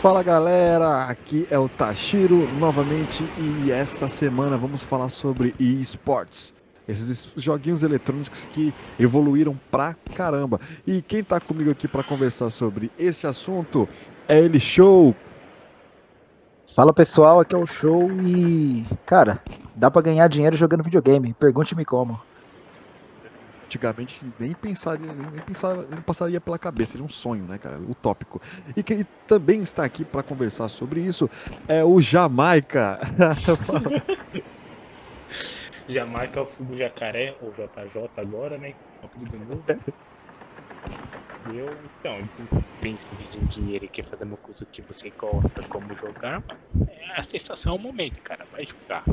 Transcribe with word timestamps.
Fala 0.00 0.22
galera, 0.22 1.04
aqui 1.04 1.46
é 1.50 1.58
o 1.58 1.68
Tashiro 1.68 2.48
novamente 2.58 3.22
e 3.36 3.70
essa 3.70 4.08
semana 4.08 4.56
vamos 4.56 4.82
falar 4.82 5.10
sobre 5.10 5.54
esports. 5.60 6.54
Esses 6.88 7.30
joguinhos 7.36 7.82
eletrônicos 7.82 8.46
que 8.46 8.72
evoluíram 8.98 9.54
pra 9.70 9.94
caramba. 10.14 10.58
E 10.86 11.02
quem 11.02 11.22
tá 11.22 11.38
comigo 11.38 11.70
aqui 11.70 11.86
para 11.86 12.02
conversar 12.02 12.48
sobre 12.48 12.90
este 12.98 13.26
assunto 13.26 13.86
é 14.26 14.38
ele, 14.38 14.58
Show. 14.58 15.14
Fala 16.74 16.94
pessoal, 16.94 17.38
aqui 17.38 17.54
é 17.54 17.58
o 17.58 17.66
Show 17.66 18.10
e. 18.22 18.86
Cara, 19.04 19.38
dá 19.76 19.90
para 19.90 20.00
ganhar 20.00 20.28
dinheiro 20.28 20.56
jogando 20.56 20.82
videogame. 20.82 21.34
Pergunte-me 21.34 21.84
como 21.84 22.18
antigamente 23.70 24.34
nem 24.38 24.52
pensaria, 24.52 25.14
nem, 25.14 25.40
pensava, 25.40 25.86
nem 25.86 26.02
passaria 26.02 26.40
pela 26.40 26.58
cabeça, 26.58 26.92
seria 26.92 27.04
um 27.04 27.08
sonho, 27.08 27.46
né, 27.46 27.56
cara? 27.56 27.80
Utópico. 27.80 28.40
E 28.76 28.82
quem 28.82 29.04
também 29.26 29.60
está 29.60 29.84
aqui 29.84 30.04
para 30.04 30.24
conversar 30.24 30.68
sobre 30.68 31.02
isso 31.02 31.28
é 31.68 31.84
o 31.84 32.00
Jamaica. 32.00 32.98
Jamaica 35.88 36.40
é 36.40 36.42
o 36.42 36.46
filho 36.46 36.76
jacaré, 36.76 37.36
ou 37.40 37.52
JJ 37.52 38.10
agora, 38.16 38.58
né? 38.58 38.74
novo. 39.46 39.64
Eu, 41.46 41.68
então, 41.84 42.18
pensa 42.80 43.14
em 43.14 43.46
dinheiro 43.46 43.84
e 43.84 43.88
quer 43.88 44.04
fazer 44.04 44.24
uma 44.24 44.36
coisa 44.36 44.66
que 44.66 44.82
você 44.82 45.10
gosta, 45.16 45.62
como 45.68 45.96
jogar, 45.96 46.44
é 46.88 47.20
a 47.20 47.22
sensação 47.22 47.74
é 47.74 47.76
o 47.76 47.82
momento, 47.82 48.20
cara. 48.22 48.46
Vai 48.50 48.64
jogar. 48.66 49.04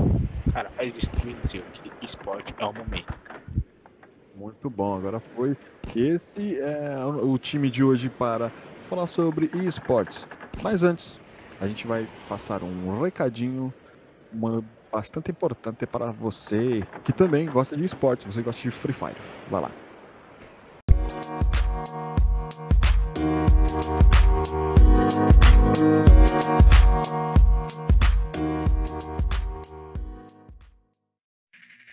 Cara, 0.52 0.70
faz 0.72 0.98
streaming 0.98 1.42
que 1.44 1.94
esporte 2.02 2.54
é 2.58 2.66
o 2.66 2.74
momento, 2.74 3.18
cara. 3.24 3.47
Muito 4.38 4.70
bom. 4.70 4.96
Agora 4.96 5.20
foi 5.20 5.58
esse 5.96 6.60
é 6.60 6.96
o 7.04 7.38
time 7.40 7.72
de 7.72 7.84
hoje 7.84 8.08
para 8.08 8.52
falar 8.84 9.08
sobre 9.08 9.50
esportes. 9.66 10.28
Mas 10.62 10.84
antes, 10.84 11.20
a 11.60 11.68
gente 11.68 11.88
vai 11.88 12.08
passar 12.30 12.62
um 12.62 13.02
recadinho 13.02 13.74
uma, 14.32 14.64
bastante 14.92 15.32
importante 15.32 15.88
para 15.88 16.12
você 16.12 16.86
que 17.04 17.12
também 17.12 17.48
gosta 17.48 17.76
de 17.76 17.84
esportes, 17.84 18.28
você 18.28 18.44
gosta 18.44 18.62
de 18.62 18.70
Free 18.70 18.94
Fire. 18.94 19.16
Vai 19.50 19.62
lá. 19.62 19.72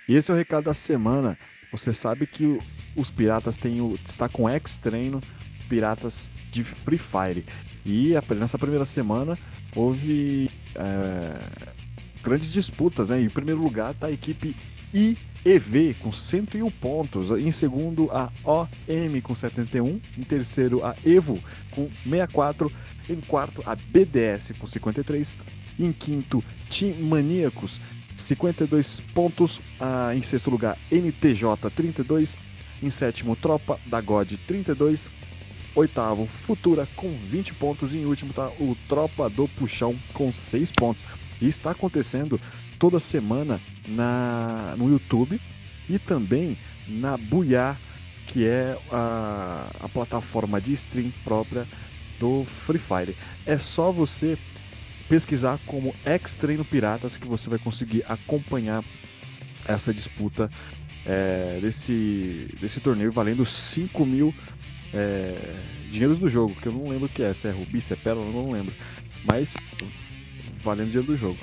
E 0.07 0.15
esse 0.15 0.31
é 0.31 0.35
o 0.35 0.37
recado 0.37 0.65
da 0.65 0.75
semana. 0.75 1.39
Você 1.77 1.93
sabe 1.93 2.25
que 2.25 2.57
os 2.97 3.11
piratas 3.11 3.57
têm 3.57 3.81
o, 3.81 3.99
está 4.05 4.29
com 4.29 4.49
ex-treino 4.49 5.21
piratas 5.69 6.31
de 6.53 6.63
Free 6.63 6.99
Fire. 6.99 7.45
E 7.85 8.15
nessa 8.37 8.57
primeira 8.57 8.85
semana 8.85 9.37
houve 9.75 10.49
é, 10.77 11.37
grandes 12.23 12.53
disputas. 12.53 13.09
Né? 13.09 13.23
Em 13.23 13.29
primeiro 13.29 13.61
lugar 13.61 13.91
está 13.91 14.07
a 14.07 14.13
equipe 14.13 14.55
IEV 14.95 15.95
com 16.01 16.13
101 16.13 16.71
pontos. 16.71 17.33
Em 17.33 17.51
segundo, 17.51 18.09
a 18.13 18.31
OM 18.45 19.21
com 19.21 19.35
71. 19.35 20.01
Em 20.17 20.23
terceiro, 20.23 20.85
a 20.85 20.95
EVO 21.05 21.43
com 21.73 21.89
64. 22.05 22.71
Em 23.09 23.21
quarto, 23.21 23.63
a 23.67 23.75
BDS 23.75 24.53
com 24.57 24.67
53. 24.67 25.37
Em 25.81 25.91
quinto, 25.91 26.43
Team 26.71 27.01
Maníacos 27.01 27.81
52 28.17 29.01
pontos. 29.15 29.61
Ah, 29.81 30.15
em 30.15 30.23
sexto 30.23 30.51
lugar, 30.51 30.79
NTJ 30.91 31.71
32. 31.75 32.37
Em 32.83 32.91
sétimo, 32.91 33.37
Tropa 33.37 33.79
da 33.87 34.01
God 34.01 34.33
32. 34.47 35.09
Oitavo, 35.75 36.27
Futura 36.27 36.89
com 36.97 37.11
20 37.11 37.55
pontos. 37.55 37.95
E 37.95 37.99
em 37.99 38.05
último 38.05 38.31
está 38.31 38.49
o 38.61 38.77
Tropa 38.89 39.29
do 39.29 39.49
Puxão 39.49 39.99
com 40.13 40.33
6 40.33 40.71
pontos. 40.73 41.05
E 41.41 41.49
está 41.49 41.73
acontecendo 41.73 42.41
toda 42.79 43.01
semana 43.01 43.61
na, 43.89 44.75
no 44.77 44.89
YouTube 44.89 45.41
e 45.89 45.99
também 45.99 46.57
na 46.87 47.17
Buiá, 47.17 47.77
que 48.27 48.47
é 48.47 48.79
a, 48.91 49.71
a 49.81 49.89
plataforma 49.89 50.61
de 50.61 50.73
stream 50.75 51.13
própria 51.25 51.67
do 52.19 52.45
Free 52.45 52.79
Fire. 52.79 53.17
É 53.47 53.59
só 53.59 53.91
você 53.91 54.39
pesquisar 55.09 55.59
como 55.67 55.95
Ex-Treino 56.05 56.65
Piratas 56.65 57.17
que 57.17 57.27
você 57.27 57.49
vai 57.49 57.59
conseguir 57.59 58.05
acompanhar 58.09 58.85
essa 59.67 59.93
disputa 59.93 60.51
é, 61.07 61.59
desse, 61.61 62.49
desse 62.61 62.81
torneio 62.81 63.13
valendo 63.13 63.45
5 63.45 64.07
mil 64.07 64.35
é, 64.93 65.57
dinheiros 65.91 66.19
do 66.19 66.29
jogo, 66.29 66.55
que 66.55 66.67
eu 66.67 66.73
não 66.73 66.89
lembro 66.89 67.07
o 67.07 67.09
que 67.09 67.23
é, 67.23 67.35
se 67.35 67.49
é 67.49 67.51
Rubi, 67.51 67.81
se 67.81 67.93
é 67.93 67.97
Pérola, 67.97 68.27
eu 68.27 68.33
não 68.33 68.51
lembro. 68.51 68.75
Mas 69.25 69.51
valendo 70.63 70.87
dinheiro 70.87 71.07
do 71.07 71.17
jogo. 71.17 71.39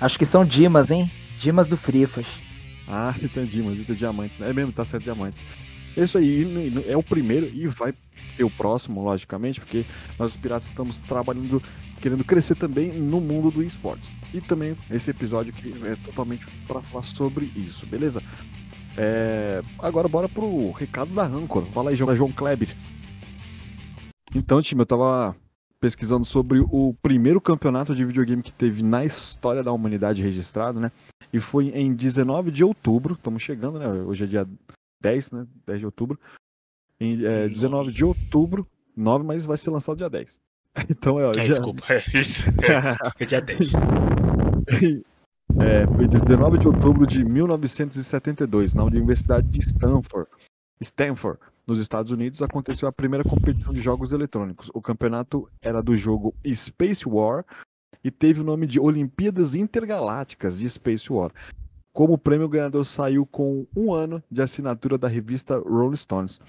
Acho 0.00 0.18
que 0.18 0.26
são 0.26 0.44
Dimas, 0.44 0.90
hein? 0.90 1.10
Dimas 1.38 1.68
do 1.68 1.76
Frifas. 1.76 2.26
Ah, 2.88 3.14
então 3.22 3.44
Dimas, 3.44 3.78
então 3.78 3.94
Diamantes. 3.94 4.40
É 4.40 4.52
mesmo, 4.52 4.72
tá 4.72 4.84
certo, 4.84 5.04
Diamantes. 5.04 5.44
Isso 5.96 6.18
aí 6.18 6.72
é 6.86 6.96
o 6.96 7.02
primeiro 7.02 7.46
e 7.46 7.66
vai 7.68 7.94
ter 8.36 8.44
o 8.44 8.50
próximo, 8.50 9.02
logicamente, 9.02 9.60
porque 9.60 9.84
nós 10.18 10.32
os 10.32 10.36
piratas 10.36 10.66
estamos 10.66 11.00
trabalhando, 11.00 11.62
querendo 12.00 12.24
crescer 12.24 12.56
também 12.56 12.92
no 12.92 13.20
mundo 13.20 13.50
do 13.50 13.62
esportes. 13.62 14.10
E 14.32 14.40
também 14.40 14.76
esse 14.90 15.10
episódio 15.10 15.52
que 15.52 15.72
é 15.86 15.96
totalmente 16.04 16.46
para 16.66 16.82
falar 16.82 17.04
sobre 17.04 17.52
isso, 17.56 17.86
beleza? 17.86 18.22
É... 18.96 19.62
Agora 19.78 20.08
bora 20.08 20.28
pro 20.28 20.72
recado 20.72 21.14
da 21.14 21.24
Rancor. 21.24 21.64
Fala 21.66 21.90
aí, 21.90 21.96
João 21.96 22.32
Kleber. 22.32 22.68
Então, 24.34 24.60
time, 24.60 24.82
eu 24.82 24.86
tava 24.86 25.36
pesquisando 25.80 26.24
sobre 26.24 26.60
o 26.60 26.94
primeiro 27.02 27.40
campeonato 27.40 27.94
de 27.94 28.04
videogame 28.04 28.42
que 28.42 28.52
teve 28.52 28.82
na 28.82 29.04
história 29.04 29.62
da 29.62 29.70
humanidade 29.70 30.22
registrado, 30.22 30.80
né? 30.80 30.90
E 31.32 31.38
foi 31.38 31.68
em 31.68 31.92
19 31.92 32.50
de 32.50 32.64
outubro, 32.64 33.14
estamos 33.14 33.42
chegando, 33.42 33.78
né? 33.78 33.86
Hoje 33.86 34.24
é 34.24 34.26
dia 34.26 34.48
10, 35.04 35.30
né? 35.32 35.46
10 35.66 35.80
de 35.80 35.86
outubro. 35.86 36.18
Em 36.98 37.24
é, 37.24 37.48
19 37.48 37.92
de 37.92 38.04
outubro, 38.04 38.66
9, 38.96 39.24
mas 39.24 39.44
vai 39.44 39.58
ser 39.58 39.70
lançado 39.70 39.98
dia 39.98 40.10
10. 40.10 40.40
Então 40.90 41.20
é, 41.20 41.26
ó, 41.26 41.30
é, 41.30 41.34
dia... 41.34 41.44
Desculpa, 41.44 41.84
é 41.88 42.02
isso. 42.18 42.44
É, 43.20 43.24
dia 43.24 43.40
10. 43.40 43.72
É, 45.60 45.86
foi 45.86 46.08
19 46.08 46.58
de 46.58 46.66
outubro 46.66 47.06
de 47.06 47.22
1972, 47.22 48.74
na 48.74 48.82
Universidade 48.82 49.46
de 49.46 49.60
Stanford, 49.60 50.28
Stanford, 50.80 51.38
nos 51.64 51.78
Estados 51.78 52.10
Unidos, 52.10 52.42
aconteceu 52.42 52.88
a 52.88 52.92
primeira 52.92 53.22
competição 53.22 53.72
de 53.72 53.80
jogos 53.80 54.10
eletrônicos. 54.10 54.70
O 54.74 54.80
campeonato 54.80 55.48
era 55.62 55.80
do 55.80 55.96
jogo 55.96 56.34
Space 56.52 57.08
War 57.08 57.44
e 58.02 58.10
teve 58.10 58.40
o 58.40 58.44
nome 58.44 58.66
de 58.66 58.80
Olimpíadas 58.80 59.54
Intergalácticas 59.54 60.58
de 60.58 60.68
Space 60.68 61.12
War. 61.12 61.30
Como 61.94 62.18
prêmio, 62.18 62.46
o 62.46 62.50
ganhador 62.50 62.84
saiu 62.84 63.24
com 63.24 63.64
um 63.74 63.94
ano 63.94 64.20
de 64.28 64.42
assinatura 64.42 64.98
da 64.98 65.06
revista 65.06 65.56
Rolling 65.56 65.94
Stones. 65.94 66.40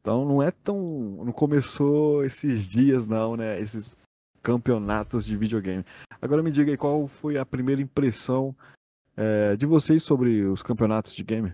Então 0.00 0.24
não 0.24 0.42
é 0.42 0.50
tão. 0.50 0.80
Não 1.22 1.30
começou 1.30 2.24
esses 2.24 2.66
dias, 2.66 3.06
não, 3.06 3.36
né? 3.36 3.60
Esses 3.60 3.94
campeonatos 4.42 5.26
de 5.26 5.36
videogame. 5.36 5.84
Agora 6.22 6.42
me 6.42 6.50
diga 6.50 6.70
aí 6.70 6.76
qual 6.78 7.06
foi 7.06 7.36
a 7.36 7.44
primeira 7.44 7.82
impressão 7.82 8.56
é, 9.14 9.54
de 9.56 9.66
vocês 9.66 10.02
sobre 10.02 10.46
os 10.46 10.62
campeonatos 10.62 11.14
de 11.14 11.22
game? 11.22 11.52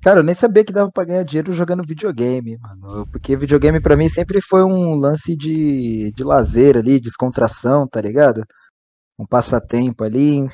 Cara, 0.00 0.20
eu 0.20 0.24
nem 0.24 0.34
sabia 0.34 0.64
que 0.64 0.72
dava 0.72 0.92
pra 0.92 1.04
ganhar 1.04 1.24
dinheiro 1.24 1.52
jogando 1.52 1.84
videogame, 1.84 2.56
mano. 2.56 3.04
Porque 3.08 3.36
videogame 3.36 3.80
para 3.80 3.96
mim 3.96 4.08
sempre 4.08 4.40
foi 4.40 4.62
um 4.62 4.94
lance 4.94 5.36
de, 5.36 6.12
de 6.12 6.22
lazer 6.22 6.76
ali, 6.76 7.00
descontração, 7.00 7.88
tá 7.88 8.00
ligado? 8.00 8.44
Um 9.18 9.26
passatempo 9.26 10.04
ali. 10.04 10.46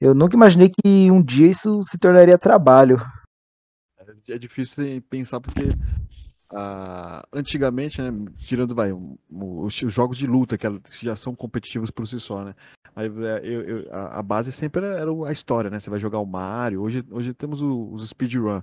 Eu 0.00 0.14
nunca 0.14 0.34
imaginei 0.34 0.70
que 0.70 1.10
um 1.10 1.22
dia 1.22 1.48
isso 1.48 1.82
se 1.82 1.98
tornaria 1.98 2.38
trabalho. 2.38 2.98
É 4.28 4.38
difícil 4.38 5.02
pensar 5.02 5.40
porque 5.40 5.68
uh, 6.52 7.22
antigamente, 7.32 8.00
né, 8.00 8.10
tirando 8.38 8.74
vai, 8.74 8.92
os, 8.92 9.82
os, 9.82 9.92
jogos 9.92 10.16
de 10.16 10.26
luta 10.26 10.56
que 10.56 10.66
já 11.02 11.14
são 11.16 11.34
competitivos 11.34 11.90
por 11.90 12.06
si 12.06 12.18
só, 12.18 12.42
né? 12.42 12.54
Aí, 12.96 13.06
é, 13.06 13.40
eu, 13.44 13.62
eu, 13.62 13.94
a, 13.94 14.22
base 14.22 14.50
sempre 14.50 14.84
era, 14.84 15.10
a 15.26 15.32
história, 15.32 15.70
né? 15.70 15.78
Você 15.78 15.90
vai 15.90 16.00
jogar 16.00 16.18
o 16.18 16.26
Mario, 16.26 16.82
hoje, 16.82 17.04
hoje 17.10 17.34
temos 17.34 17.60
os 17.60 18.08
speedrun. 18.08 18.62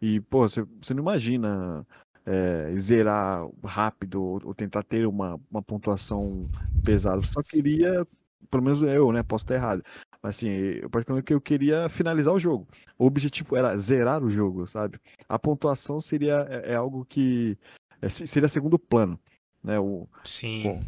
E, 0.00 0.20
pô, 0.20 0.48
você, 0.48 0.64
você 0.80 0.94
não 0.94 1.02
imagina 1.02 1.86
é, 2.24 2.74
zerar 2.76 3.46
rápido 3.62 4.22
ou, 4.22 4.40
ou, 4.44 4.54
tentar 4.54 4.82
ter 4.82 5.06
uma, 5.06 5.38
uma 5.50 5.62
pontuação 5.62 6.48
pesada. 6.84 7.20
Você 7.20 7.32
só 7.34 7.42
queria, 7.42 8.06
pelo 8.50 8.62
menos 8.62 8.82
eu, 8.82 9.12
né? 9.12 9.22
Posso 9.22 9.44
estar 9.44 9.54
errado. 9.54 9.82
Mas 10.22 10.36
assim, 10.36 10.48
eu 10.48 10.90
particularmente 10.90 11.32
eu 11.32 11.40
queria 11.40 11.88
finalizar 11.88 12.34
o 12.34 12.38
jogo. 12.38 12.68
O 12.98 13.06
objetivo 13.06 13.56
era 13.56 13.76
zerar 13.76 14.22
o 14.22 14.30
jogo, 14.30 14.66
sabe? 14.66 15.00
A 15.28 15.38
pontuação 15.38 15.98
seria 15.98 16.46
é, 16.50 16.72
é 16.72 16.74
algo 16.74 17.04
que 17.04 17.56
é, 18.02 18.08
seria 18.08 18.48
segundo 18.48 18.78
plano, 18.78 19.18
né? 19.62 19.78
O, 19.78 20.06
Sim. 20.24 20.62
Bom, 20.62 20.84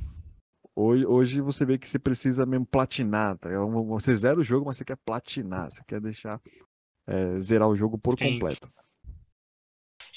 hoje, 0.77 1.07
hoje 1.07 1.41
você 1.41 1.65
vê 1.65 1.79
que 1.79 1.89
você 1.89 1.99
precisa 1.99 2.45
mesmo 2.45 2.67
platinar, 2.67 3.39
tá? 3.39 3.49
Você 3.89 4.15
zera 4.15 4.39
o 4.39 4.45
jogo, 4.45 4.67
mas 4.67 4.77
você 4.77 4.85
quer 4.85 4.97
platinar, 4.97 5.71
você 5.71 5.83
quer 5.85 6.01
deixar 6.01 6.41
é, 7.07 7.41
zerar 7.41 7.69
o 7.69 7.77
jogo 7.77 7.99
por 7.99 8.19
Sim. 8.19 8.35
completo. 8.35 8.71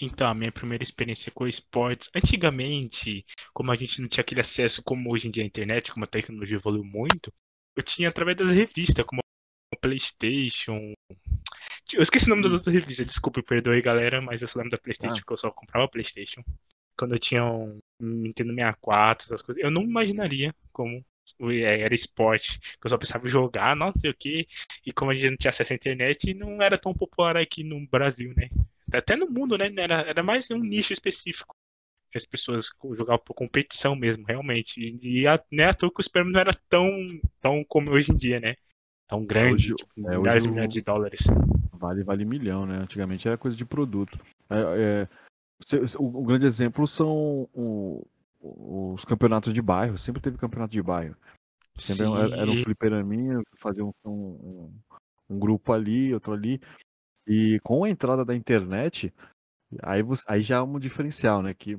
Então, 0.02 0.28
a 0.28 0.34
minha 0.34 0.52
primeira 0.52 0.84
experiência 0.84 1.32
com 1.32 1.48
esportes, 1.48 2.10
antigamente, 2.14 3.26
como 3.54 3.72
a 3.72 3.76
gente 3.76 4.02
não 4.02 4.10
tinha 4.10 4.22
aquele 4.22 4.42
acesso 4.42 4.84
como 4.84 5.10
hoje 5.10 5.28
em 5.28 5.32
dia 5.32 5.44
à 5.44 5.48
internet, 5.48 5.92
como 5.94 6.04
a 6.04 6.08
tecnologia 6.08 6.58
evoluiu 6.58 6.84
muito, 6.84 7.32
eu 7.76 7.84
tinha 7.84 8.10
através 8.10 8.38
das 8.38 8.52
revistas, 8.52 9.06
como 9.06 9.22
PlayStation. 9.82 10.94
Eu 11.94 12.02
esqueci 12.02 12.26
o 12.26 12.30
nome 12.30 12.44
das 12.44 12.54
outras 12.54 12.74
revistas, 12.74 13.06
desculpe, 13.06 13.42
perdoe 13.44 13.82
galera, 13.82 14.22
mas 14.22 14.42
eu 14.42 14.48
só 14.48 14.60
lembro 14.60 14.72
da 14.72 14.78
PlayStation, 14.78 15.16
Ah. 15.16 15.20
porque 15.20 15.34
eu 15.34 15.38
só 15.38 15.52
comprava 15.52 15.88
PlayStation. 15.88 16.44
Quando 16.98 17.14
eu 17.14 17.20
tinha 17.20 17.44
um 17.46 17.80
Nintendo 18.00 18.54
64, 18.54 19.26
essas 19.28 19.42
coisas, 19.42 19.64
eu 19.64 19.70
não 19.70 19.84
imaginaria 19.84 20.56
como 20.72 21.04
é, 21.52 21.82
era 21.82 21.94
esporte, 21.94 22.60
que 22.60 22.86
eu 22.86 22.90
só 22.90 22.98
pensava 22.98 23.26
em 23.26 23.30
jogar, 23.30 23.76
não 23.76 23.92
sei 23.96 24.12
o 24.12 24.16
que, 24.16 24.48
e 24.86 24.94
como 24.94 25.12
a 25.12 25.16
gente 25.16 25.32
não 25.32 25.38
tinha 25.38 25.50
acesso 25.50 25.74
à 25.74 25.76
internet, 25.76 26.34
não 26.34 26.62
era 26.62 26.78
tão 26.78 26.94
popular 26.94 27.36
aqui 27.36 27.64
no 27.64 27.86
Brasil, 27.88 28.34
né? 28.36 28.50
Até 28.94 29.16
no 29.16 29.28
mundo, 29.30 29.58
né? 29.58 29.72
Era, 29.78 30.02
era 30.02 30.24
mais 30.24 30.50
um 30.52 30.60
nicho 30.60 30.94
específico. 30.94 31.56
Que 32.16 32.18
As 32.18 32.26
pessoas 32.26 32.70
jogavam 32.94 33.22
por 33.24 33.34
competição 33.34 33.96
mesmo, 33.96 34.24
realmente. 34.26 34.80
E, 34.80 35.22
e 35.22 35.28
a, 35.28 35.42
né, 35.52 35.66
à 35.66 35.74
toa 35.74 35.92
que 35.94 36.00
o 36.00 36.04
Superman 36.04 36.32
não 36.34 36.40
era 36.40 36.54
tão, 36.70 36.90
tão 37.42 37.64
como 37.66 37.92
hoje 37.92 38.12
em 38.12 38.16
dia, 38.16 38.40
né? 38.40 38.56
Tão 39.08 39.26
grande, 39.26 39.54
Hoje- 39.54 39.76
tipo, 39.76 39.92
é, 40.10 40.18
milhares 40.18 40.46
e 40.46 40.50
milhares 40.50 40.74
de 40.74 40.82
dólares. 40.82 41.20
Vale, 41.74 42.04
vale 42.04 42.24
milhão, 42.26 42.66
né? 42.66 42.78
Antigamente 42.78 43.28
era 43.28 43.38
coisa 43.38 43.56
de 43.58 43.66
produto. 43.66 44.18
É, 44.50 45.04
é, 45.04 45.88
o, 46.00 46.22
o 46.22 46.24
grande 46.24 46.46
exemplo 46.46 46.88
são 46.88 47.50
o- 47.54 48.08
os 48.42 49.04
campeonatos 49.04 49.54
de 49.54 49.62
bairro. 49.62 49.98
Sempre 49.98 50.22
teve 50.22 50.38
campeonato 50.38 50.72
de 50.72 50.82
bairro. 50.82 51.16
Sempre 51.76 52.06
era, 52.06 52.36
era 52.36 52.52
um 52.52 52.64
fliperaminha, 52.64 53.42
fazia 53.58 53.84
um, 53.84 53.92
um, 54.06 54.12
um- 54.12 54.74
um 55.32 55.40
grupo 55.40 55.74
ali, 55.74 56.14
outro 56.14 56.32
ali. 56.34 56.62
E 57.28 57.60
com 57.64 57.84
a 57.84 57.90
entrada 57.90 58.24
da 58.24 58.34
internet, 58.36 59.14
aí, 59.84 60.02
você- 60.02 60.24
aí 60.28 60.42
já 60.42 60.58
é 60.58 60.62
um 60.62 60.80
diferencial, 60.80 61.42
né? 61.44 61.54
Que 61.54 61.78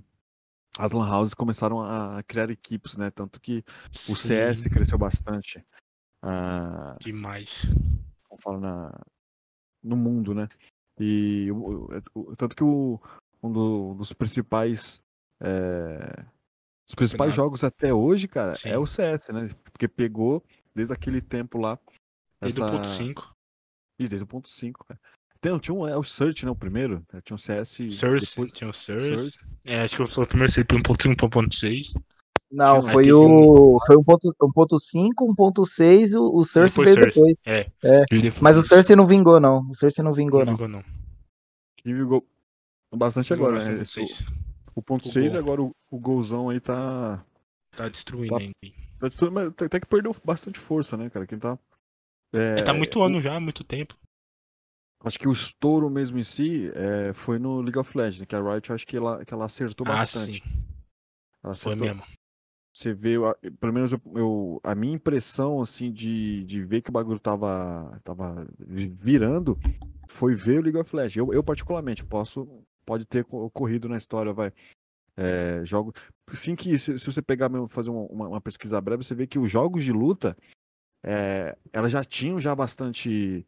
as 0.78 0.92
lan 0.92 1.08
houses 1.08 1.34
começaram 1.34 1.80
a 1.80 2.22
criar 2.22 2.50
equipes, 2.50 2.96
né? 2.96 3.10
Tanto 3.10 3.40
que 3.40 3.64
o 3.92 4.14
Sim, 4.14 4.14
CS 4.14 4.68
cresceu 4.68 4.98
bastante. 4.98 5.64
Ah, 6.22 6.96
Demais. 7.00 7.66
como 8.28 8.40
fala 8.40 8.58
na, 8.60 9.00
no 9.82 9.96
mundo, 9.96 10.34
né? 10.34 10.48
E 10.98 11.50
o- 11.52 11.88
o- 12.14 12.30
o- 12.30 12.36
tanto 12.36 12.56
que 12.56 12.64
o, 12.64 13.00
um 13.42 13.52
do- 13.52 13.94
dos 13.94 14.12
principais 14.12 15.00
é, 15.40 16.24
os 16.88 16.94
principais 16.94 17.34
jogos 17.34 17.62
até 17.62 17.92
hoje, 17.92 18.26
cara, 18.26 18.54
Sim. 18.54 18.70
é 18.70 18.78
o 18.78 18.86
CS, 18.86 19.30
né? 19.32 19.48
Porque 19.72 19.86
pegou 19.88 20.42
desde 20.74 20.94
aquele 20.94 21.20
tempo 21.20 21.58
lá. 21.58 21.78
Desde 22.40 22.60
o 22.60 22.64
essa- 22.64 22.72
ponto 22.72 22.86
5. 22.86 23.34
Isso, 23.98 24.10
desde 24.10 24.24
o 24.24 24.26
ponto 24.26 24.48
5, 24.48 24.84
cara. 24.84 25.00
Tem, 25.48 25.58
tinha 25.60 25.74
um, 25.74 25.86
é 25.86 25.96
o 25.96 26.02
Search, 26.02 26.44
né? 26.44 26.50
O 26.50 26.56
primeiro. 26.56 27.04
né, 27.12 27.20
Tinha 27.24 27.34
um 27.34 27.38
CS. 27.38 27.78
Source, 27.92 28.30
depois, 28.30 28.52
tinha 28.52 28.68
o. 28.68 28.72
Source. 28.72 29.38
É, 29.64 29.82
acho 29.82 29.96
que 29.96 30.06
foi 30.06 30.24
o 30.24 30.26
primeiro 30.26 30.52
CP 30.52 30.74
1.5 30.76 31.16
para 31.16 31.28
1.6. 31.28 31.92
Não, 32.50 32.80
Tinha- 32.80 32.92
foi 32.92 33.12
o. 33.12 33.78
Foi 33.86 33.96
1.5, 33.96 35.12
1.6, 35.36 36.14
o, 36.14 36.36
o 36.38 36.44
Cersei 36.44 36.84
Depois 36.84 36.96
veio 36.96 37.06
depois. 37.12 37.36
É. 37.46 37.60
É, 37.84 38.04
Ele 38.10 38.22
depois- 38.22 38.40
Mas 38.42 38.58
o 38.58 38.64
Cersei 38.64 38.96
não 38.96 39.06
vingou, 39.06 39.38
não. 39.38 39.60
O 39.70 39.74
Cersei 39.74 40.02
não 40.04 40.12
vingou, 40.12 40.40
não 40.40 40.46
não. 40.46 40.52
jogou, 40.52 40.68
não. 40.68 40.84
Que 41.76 41.92
vingou 41.94 42.26
bastante 42.94 43.32
agora, 43.32 43.62
né? 43.64 43.76
Bastante. 43.78 44.26
o 44.74 44.82
ponto 44.82 45.06
O 45.08 45.12
6 45.12 45.32
gol. 45.32 45.38
agora 45.40 45.62
o, 45.62 45.70
o 45.90 45.98
golzão 45.98 46.48
aí 46.48 46.58
tá. 46.58 47.24
Tá 47.76 47.88
destruindo 47.88 48.34
Tá- 48.34 48.40
ainda. 48.40 48.54
tá 48.98 49.06
destruindo, 49.08 49.34
mas 49.34 49.46
até 49.48 49.78
que 49.78 49.86
perdeu 49.86 50.14
bastante 50.24 50.58
força, 50.58 50.96
né, 50.96 51.08
cara? 51.10 51.26
Quem 51.26 51.38
tá. 51.38 51.56
É, 52.32 52.58
É, 52.58 52.62
tá 52.62 52.74
muito 52.74 53.00
ano 53.02 53.20
já, 53.20 53.38
muito 53.38 53.62
tempo. 53.62 53.96
Acho 55.06 55.20
que 55.20 55.28
o 55.28 55.32
estouro 55.32 55.88
mesmo 55.88 56.18
em 56.18 56.24
si 56.24 56.68
é, 56.74 57.12
foi 57.12 57.38
no 57.38 57.60
League 57.60 57.78
of 57.78 57.96
Legends, 57.96 58.18
né, 58.20 58.26
que 58.26 58.34
a 58.34 58.40
Riot 58.40 58.72
acho 58.72 58.84
que 58.84 58.96
ela, 58.96 59.24
que 59.24 59.32
ela 59.32 59.44
acertou 59.44 59.86
Ah, 59.86 59.98
bastante. 59.98 60.42
sim. 60.42 60.50
Ela 61.44 61.54
Foi 61.54 61.72
acertou. 61.74 61.86
mesmo. 61.86 62.02
Você 62.76 62.92
vê, 62.92 63.14
pelo 63.60 63.72
menos 63.72 63.92
eu, 63.92 64.00
eu- 64.16 64.60
a 64.64 64.74
minha 64.74 64.94
impressão 64.94 65.62
assim 65.62 65.92
de, 65.92 66.42
de 66.44 66.60
ver 66.62 66.82
que 66.82 66.90
o 66.90 66.92
bagulho 66.92 67.20
tava, 67.20 68.00
tava 68.02 68.46
vi- 68.58 68.88
virando 68.88 69.56
foi 70.08 70.34
ver 70.34 70.58
o 70.58 70.62
League 70.62 70.76
of 70.76 70.94
Legends. 70.94 71.16
Eu, 71.16 71.32
eu 71.32 71.42
particularmente 71.42 72.04
posso 72.04 72.62
pode 72.84 73.06
ter 73.06 73.24
co- 73.24 73.44
ocorrido 73.44 73.88
na 73.88 73.96
história, 73.96 74.32
vai. 74.32 74.52
É, 75.16 75.64
jogo, 75.64 75.94
sim 76.34 76.54
que 76.56 76.76
se, 76.78 76.98
se 76.98 77.06
você 77.10 77.22
pegar 77.22 77.48
mesmo, 77.48 77.68
fazer 77.68 77.90
uma, 77.90 78.02
uma- 78.10 78.28
uma 78.28 78.40
pesquisa 78.40 78.80
breve, 78.80 79.04
você 79.04 79.14
vê 79.14 79.26
que 79.26 79.38
os 79.38 79.50
jogos 79.50 79.84
de 79.84 79.92
luta 79.92 80.36
é, 81.04 81.56
elas 81.72 81.92
já 81.92 82.04
tinham 82.04 82.38
já 82.40 82.54
bastante 82.54 83.46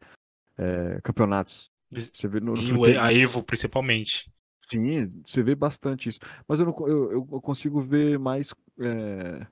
é, 0.59 1.01
campeonatos. 1.03 1.71
Você 1.91 2.29
vê 2.29 2.41
no, 2.41 2.55
E 2.87 2.97
a 2.99 3.13
Evo, 3.13 3.43
principalmente. 3.43 4.31
Sim, 4.61 5.11
você 5.25 5.43
vê 5.43 5.55
bastante 5.55 6.11
isso. 6.11 6.19
Mas 6.47 6.61
eu, 6.61 6.67
não, 6.67 6.89
eu, 6.89 7.13
eu 7.33 7.41
consigo 7.41 7.81
ver 7.81 8.19
mais. 8.19 8.55
é, 8.81 9.47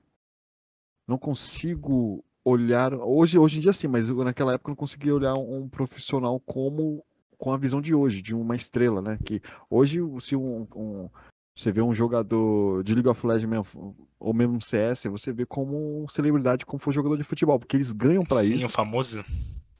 Não 1.07 1.17
consigo 1.17 2.23
olhar. 2.43 2.93
Hoje, 2.93 3.37
hoje 3.37 3.57
em 3.57 3.61
dia 3.61 3.73
sim, 3.73 3.87
mas 3.87 4.09
eu, 4.09 4.23
naquela 4.23 4.53
época 4.53 4.69
eu 4.69 4.73
não 4.73 4.75
conseguia 4.77 5.15
olhar 5.15 5.33
um, 5.33 5.63
um 5.63 5.69
profissional 5.69 6.39
como 6.39 7.03
com 7.37 7.51
a 7.51 7.57
visão 7.57 7.81
de 7.81 7.93
hoje, 7.93 8.21
de 8.21 8.35
uma 8.35 8.55
estrela, 8.55 9.01
né? 9.01 9.17
Que 9.23 9.41
hoje, 9.69 9.99
se 10.19 10.35
um, 10.35 10.67
um- 10.75 11.09
você 11.55 11.71
vê 11.71 11.81
um 11.81 11.93
jogador 11.93 12.83
de 12.83 12.93
League 12.93 13.09
of 13.09 13.25
Legends 13.25 13.49
mesmo, 13.49 13.95
ou 14.19 14.33
mesmo 14.33 14.55
um 14.55 14.61
CS, 14.61 15.07
você 15.09 15.31
vê 15.31 15.45
como 15.45 16.05
celebridade, 16.09 16.65
como 16.65 16.79
for 16.79 16.91
jogador 16.93 17.17
de 17.17 17.23
futebol, 17.23 17.57
porque 17.59 17.75
eles 17.77 17.91
ganham 17.91 18.23
Sim, 18.29 18.55
isso 18.55 18.67
o 18.67 18.69
famoso. 18.69 19.25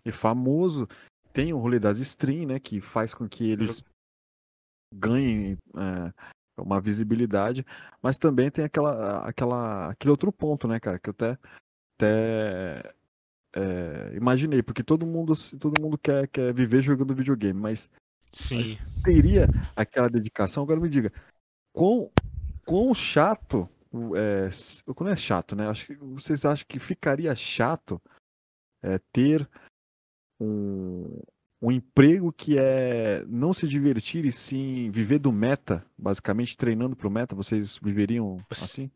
é 0.06 0.12
famoso. 0.12 0.88
Tem 1.38 1.54
o 1.54 1.60
rolê 1.60 1.78
das 1.78 2.00
stream, 2.00 2.48
né? 2.48 2.60
Que 2.60 2.81
faz 2.81 3.13
com 3.13 3.30
que 3.30 3.48
eles 3.48 3.84
ganhem 4.92 5.56
é, 5.75 6.12
uma 6.60 6.81
visibilidade. 6.81 7.63
Mas 8.01 8.18
também 8.18 8.50
tem 8.50 8.66
aquela, 8.66 9.19
aquela, 9.19 9.92
aquele 9.92 10.10
outro 10.10 10.31
ponto, 10.31 10.68
né, 10.68 10.80
cara? 10.80 10.98
Que 10.98 11.10
eu 11.10 11.12
até, 11.12 11.38
até 11.95 12.95
é, 13.56 14.16
imaginei. 14.16 14.63
Porque 14.63 14.81
todo 14.81 15.06
mundo, 15.06 15.34
todo 15.60 15.80
mundo 15.80 15.95
quer, 15.95 16.28
quer 16.28 16.51
viver 16.51 16.81
jogando 16.81 17.13
videogame. 17.13 17.60
Mas 17.60 17.88
Sim. 18.33 18.57
Mas- 18.57 18.80
teria 19.04 19.48
aquela 19.75 20.10
dedicação? 20.10 20.63
Agora 20.63 20.80
me 20.80 20.90
diga, 20.90 21.13
quão, 21.72 22.12
quão 22.66 22.95
chato. 22.95 23.69
É, 24.16 24.50
quando 24.95 25.12
é 25.12 25.16
chato, 25.16 25.56
né? 25.56 25.69
Acho 25.69 25.86
que 25.86 25.95
vocês 25.98 26.45
acham 26.45 26.66
que 26.68 26.80
ficaria 26.80 27.36
chato 27.36 28.02
é, 28.81 28.97
ter 29.14 29.47
um, 30.40 31.20
um 31.62 31.72
emprego 31.72 32.32
que 32.32 32.58
é 32.60 33.24
não 33.28 33.54
se 33.54 33.68
divertir 33.68 34.26
e 34.26 34.32
sim 34.32 34.90
viver 34.92 35.20
do 35.20 35.32
meta, 35.32 35.86
basicamente 35.98 36.58
treinando 36.58 36.96
pro 36.96 37.10
meta? 37.12 37.36
Vocês 37.36 37.78
viveriam 37.82 38.38
Você- 38.50 38.66
assim? 38.66 38.92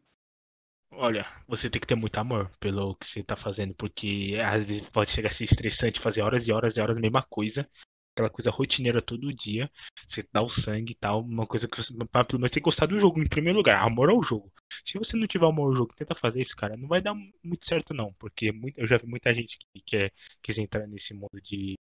Olha, 0.93 1.25
você 1.47 1.69
tem 1.69 1.79
que 1.81 1.87
ter 1.87 1.95
muito 1.95 2.17
amor 2.17 2.51
pelo 2.59 2.95
que 2.95 3.05
você 3.05 3.23
tá 3.23 3.35
fazendo, 3.35 3.73
porque 3.75 4.37
às 4.45 4.63
vezes 4.65 4.89
pode 4.89 5.09
chegar 5.09 5.29
a 5.29 5.31
ser 5.33 5.45
estressante 5.45 5.99
fazer 5.99 6.21
horas 6.21 6.47
e 6.47 6.51
horas 6.51 6.75
e 6.77 6.81
horas 6.81 6.97
a 6.97 7.01
mesma 7.01 7.23
coisa. 7.23 7.67
Aquela 8.13 8.29
coisa 8.29 8.51
rotineira 8.51 9.01
todo 9.01 9.33
dia. 9.33 9.71
Você 10.05 10.25
dá 10.31 10.41
o 10.41 10.49
sangue 10.49 10.91
e 10.91 10.95
tal. 10.95 11.21
Uma 11.21 11.47
coisa 11.47 11.67
que 11.67 11.77
você. 11.77 11.93
pra 12.11 12.25
Pelo 12.25 12.39
menos 12.39 12.51
tem 12.51 12.61
que 12.61 12.65
gostar 12.65 12.85
do 12.85 12.99
jogo 12.99 13.21
em 13.21 13.27
primeiro 13.27 13.57
lugar. 13.57 13.81
Amor 13.81 14.09
ao 14.09 14.21
jogo. 14.21 14.51
Se 14.83 14.97
você 14.97 15.15
não 15.15 15.27
tiver 15.27 15.45
amor 15.45 15.67
ao 15.69 15.75
jogo, 15.75 15.93
tenta 15.95 16.13
fazer 16.15 16.41
isso, 16.41 16.55
cara. 16.55 16.75
Não 16.75 16.87
vai 16.87 17.01
dar 17.01 17.13
muito 17.13 17.65
certo, 17.65 17.93
não. 17.93 18.13
Porque 18.13 18.51
muito- 18.51 18.77
eu 18.79 18.85
já 18.87 18.97
vi 18.97 19.07
muita 19.07 19.33
gente 19.33 19.57
que 19.57 19.81
quer, 19.85 20.13
quis 20.41 20.57
entrar 20.57 20.85
nesse 20.87 21.13
mundo 21.13 21.39
de, 21.41 21.75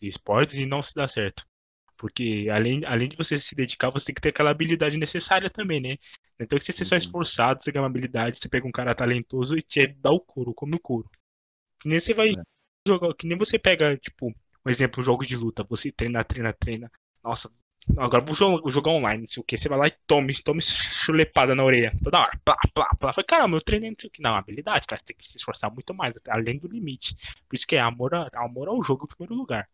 de 0.00 0.08
esportes 0.08 0.56
e 0.58 0.66
não 0.66 0.82
se 0.82 0.94
dá 0.94 1.08
certo. 1.08 1.44
Porque 1.96 2.48
além, 2.52 2.84
além 2.84 3.08
de 3.08 3.16
você 3.16 3.38
se 3.38 3.54
dedicar, 3.54 3.90
você 3.90 4.06
tem 4.06 4.14
que 4.14 4.20
ter 4.20 4.30
aquela 4.30 4.50
habilidade 4.50 4.98
necessária 4.98 5.50
também, 5.50 5.80
né? 5.80 5.96
Então 6.40 6.58
que 6.58 6.64
você 6.64 6.72
ser 6.72 6.84
só 6.84 6.96
Uhum. 6.96 7.00
esforçado, 7.00 7.62
você 7.62 7.72
ganha 7.72 7.82
uma 7.82 7.88
habilidade, 7.88 8.38
você 8.38 8.48
pega 8.48 8.66
um 8.66 8.72
cara 8.72 8.94
talentoso 8.94 9.56
e 9.56 9.62
te 9.62 9.86
dá 9.86 10.10
o 10.10 10.20
couro, 10.20 10.52
come 10.54 10.76
o 10.76 10.80
couro. 10.80 11.08
Que 11.80 11.88
nem 11.88 12.00
você 12.00 12.14
vai 12.14 12.30
É. 12.30 12.42
jogar, 12.86 13.14
que 13.14 13.26
nem 13.26 13.38
você 13.38 13.58
pega, 13.58 13.96
tipo, 13.98 14.34
um 14.66 14.70
exemplo, 14.70 15.02
jogos 15.02 15.26
de 15.26 15.36
luta, 15.36 15.64
você 15.64 15.92
treina, 15.92 16.24
treina, 16.24 16.52
treina. 16.52 16.90
Nossa, 17.22 17.50
agora 17.96 18.22
vou 18.24 18.34
jogar, 18.70 18.90
online, 18.90 19.22
não 19.22 19.28
sei 19.28 19.40
o 19.40 19.44
que. 19.44 19.56
Você 19.56 19.68
vai 19.68 19.78
lá 19.78 19.86
e 19.86 19.94
tome, 20.06 20.34
tome 20.42 20.62
chulepada 20.62 21.54
na 21.54 21.64
orelha. 21.64 21.92
Toda 22.02 22.18
hora. 22.20 22.40
Plá, 22.44 22.56
plá, 22.74 22.88
plá. 22.98 23.12
Fala, 23.12 23.26
caramba, 23.26 23.56
eu 23.56 23.62
treinei 23.62 23.90
não 23.90 23.96
sei 23.98 24.08
o 24.08 24.10
que. 24.10 24.22
Não, 24.22 24.34
habilidade, 24.34 24.86
cara, 24.86 25.00
você 25.00 25.06
tem 25.06 25.16
que 25.16 25.26
se 25.26 25.36
esforçar 25.36 25.70
muito 25.72 25.94
mais, 25.94 26.14
além 26.28 26.58
do 26.58 26.68
limite. 26.68 27.16
Por 27.48 27.56
isso 27.56 27.66
que 27.66 27.76
é 27.76 27.80
amor, 27.80 28.14
a- 28.14 28.30
amor 28.34 28.68
ao 28.68 28.82
jogo 28.82 29.04
em 29.04 29.08
primeiro 29.16 29.34
lugar. 29.34 29.68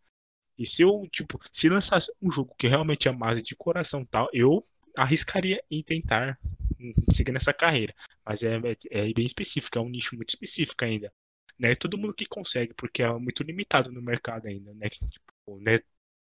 E 0.57 0.65
se 0.65 0.83
eu, 0.83 1.07
tipo, 1.11 1.39
se 1.51 1.69
lançasse 1.69 2.11
um 2.21 2.31
jogo 2.31 2.53
que 2.57 2.67
realmente 2.67 3.09
amasse 3.09 3.41
de 3.41 3.55
coração 3.55 4.05
tal, 4.05 4.29
eu 4.33 4.65
arriscaria 4.95 5.63
em 5.71 5.81
tentar 5.83 6.37
hum, 6.79 6.93
seguir 7.11 7.31
nessa 7.31 7.53
carreira. 7.53 7.93
Mas 8.25 8.43
é, 8.43 8.55
é, 8.91 9.09
é 9.09 9.13
bem 9.13 9.25
específico, 9.25 9.77
é 9.77 9.81
um 9.81 9.89
nicho 9.89 10.15
muito 10.15 10.29
específico 10.29 10.83
ainda. 10.85 11.11
Não 11.61 11.69
é 11.69 11.75
todo 11.75 11.97
mundo 11.97 12.13
que 12.13 12.25
consegue, 12.25 12.73
porque 12.73 13.03
é 13.03 13.11
muito 13.13 13.43
limitado 13.43 13.91
no 13.91 14.01
mercado 14.01 14.47
ainda, 14.47 14.73
né? 14.73 14.89
Tipo, 14.89 15.59
né 15.59 15.79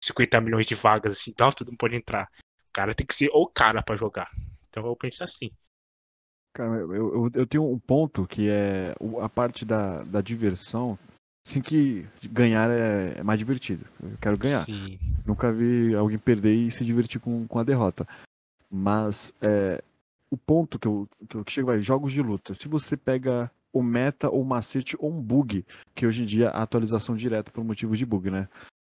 50 0.02 0.40
milhões 0.40 0.66
de 0.66 0.74
vagas 0.74 1.12
assim, 1.12 1.30
então 1.30 1.50
todo 1.52 1.68
mundo 1.68 1.78
pode 1.78 1.96
entrar. 1.96 2.28
O 2.68 2.72
cara 2.72 2.94
tem 2.94 3.06
que 3.06 3.14
ser 3.14 3.30
o 3.32 3.46
cara 3.46 3.82
pra 3.82 3.96
jogar. 3.96 4.30
Então 4.68 4.84
eu 4.86 4.96
penso 4.96 5.24
assim. 5.24 5.50
Cara, 6.54 6.80
eu, 6.80 6.92
eu, 6.92 7.30
eu 7.34 7.46
tenho 7.46 7.70
um 7.70 7.78
ponto 7.78 8.26
que 8.26 8.50
é 8.50 8.94
a 9.20 9.28
parte 9.28 9.64
da, 9.64 10.02
da 10.02 10.20
diversão 10.20 10.98
Assim 11.44 11.60
que 11.60 12.06
ganhar 12.30 12.70
é, 12.70 13.18
é 13.18 13.22
mais 13.22 13.38
divertido. 13.38 13.84
Eu 14.00 14.16
quero 14.20 14.38
ganhar. 14.38 14.64
Sim. 14.64 14.98
Nunca 15.26 15.52
vi 15.52 15.94
alguém 15.94 16.18
perder 16.18 16.54
e 16.54 16.70
se 16.70 16.84
divertir 16.84 17.20
com, 17.20 17.46
com 17.48 17.58
a 17.58 17.64
derrota. 17.64 18.06
Mas 18.70 19.32
é, 19.42 19.82
o 20.30 20.36
ponto 20.36 20.78
que 20.78 20.86
eu, 20.86 21.08
que 21.28 21.36
eu 21.36 21.44
chego 21.48 21.66
vai, 21.66 21.82
jogos 21.82 22.12
de 22.12 22.22
luta. 22.22 22.54
Se 22.54 22.68
você 22.68 22.96
pega 22.96 23.50
o 23.72 23.82
meta, 23.82 24.30
ou 24.30 24.44
macete, 24.44 24.96
ou 24.98 25.10
um 25.10 25.20
bug, 25.20 25.64
que 25.94 26.06
hoje 26.06 26.22
em 26.22 26.26
dia 26.26 26.50
a 26.50 26.62
atualização 26.62 27.16
direta 27.16 27.50
por 27.50 27.64
motivos 27.64 27.98
de 27.98 28.06
bug, 28.06 28.30
né? 28.30 28.48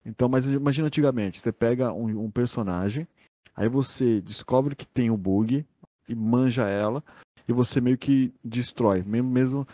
Então, 0.05 0.29
mas 0.29 0.47
imagina 0.47 0.87
antigamente, 0.87 1.41
você 1.41 1.53
pega 1.53 1.93
um, 1.93 2.25
um 2.25 2.31
personagem, 2.31 3.09
aí 3.55 3.69
você 3.69 4.21
descobre 4.21 4.77
que 4.77 4.87
tem 4.87 5.11
o 5.11 5.15
um 5.15 5.19
bug 5.19 5.65
e 6.09 6.15
manja 6.15 6.69
ela, 6.69 7.03
e 7.49 7.53
você 7.53 7.81
meio 7.81 7.99
que 7.99 8.33
destrói, 8.45 9.03
mesmo, 9.03 9.31
mesmo 9.31 9.67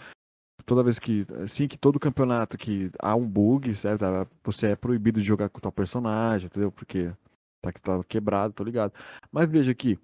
toda 0.64 0.82
vez 0.82 0.99
que, 0.99 1.26
assim 1.42 1.66
que 1.66 1.76
todo 1.76 2.00
campeonato 2.00 2.56
que 2.56 2.90
há 2.99 3.14
um 3.14 3.26
bug, 3.26 3.75
certo? 3.75 4.04
Você 4.44 4.68
é 4.68 4.76
proibido 4.76 5.21
de 5.21 5.26
jogar 5.26 5.49
com 5.49 5.61
tal 5.61 5.73
personagem, 5.73 6.47
entendeu? 6.47 6.71
Porque 6.71 7.12
tá, 7.61 7.73
tá 7.73 8.04
quebrado, 8.04 8.54
tô 8.54 8.64
ligado. 8.64 8.92
Mas 9.30 9.50
veja 9.50 9.73
aqui, 9.73 9.99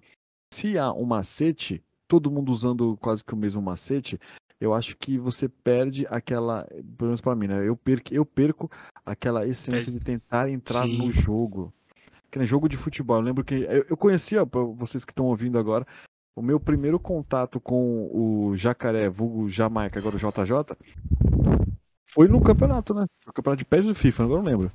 se 0.53 0.77
há 0.77 0.91
um 0.91 1.05
macete, 1.05 1.83
todo 2.07 2.31
mundo 2.31 2.51
usando 2.51 2.97
quase 2.97 3.23
que 3.23 3.33
o 3.33 3.37
mesmo 3.37 3.61
macete, 3.61 4.19
eu 4.59 4.73
acho 4.73 4.97
que 4.97 5.17
você 5.17 5.47
perde 5.47 6.05
aquela, 6.09 6.65
pelo 6.97 7.09
menos 7.09 7.21
para 7.21 7.35
mim, 7.35 7.47
né? 7.47 7.67
Eu 7.67 7.77
perco, 7.77 8.13
eu 8.13 8.25
perco 8.25 8.69
aquela 9.05 9.47
essência 9.47 9.91
de 9.91 9.99
tentar 9.99 10.49
entrar 10.49 10.83
Sim. 10.83 10.97
no 10.97 11.11
jogo. 11.11 11.73
Que 12.29 12.37
nem 12.37 12.47
jogo 12.47 12.67
de 12.67 12.77
futebol. 12.77 13.17
Eu 13.17 13.23
lembro 13.23 13.43
que 13.43 13.55
eu, 13.55 13.85
eu 13.89 13.97
conhecia, 13.97 14.45
para 14.45 14.61
vocês 14.61 15.05
que 15.05 15.11
estão 15.11 15.25
ouvindo 15.25 15.57
agora, 15.57 15.87
o 16.35 16.41
meu 16.41 16.59
primeiro 16.59 16.99
contato 16.99 17.59
com 17.59 18.09
o 18.13 18.55
Jacaré, 18.55 19.09
vulgo 19.09 19.49
Jamaica, 19.49 19.99
agora 19.99 20.15
o 20.15 20.19
JJ, 20.19 20.77
foi 22.11 22.27
no 22.27 22.41
campeonato, 22.41 22.93
né? 22.93 23.05
Foi 23.23 23.31
o 23.31 23.33
campeonato 23.33 23.59
de 23.59 23.65
PES 23.65 23.85
do 23.87 23.95
FIFA, 23.95 24.23
agora 24.23 24.41
não 24.41 24.51
lembro. 24.51 24.71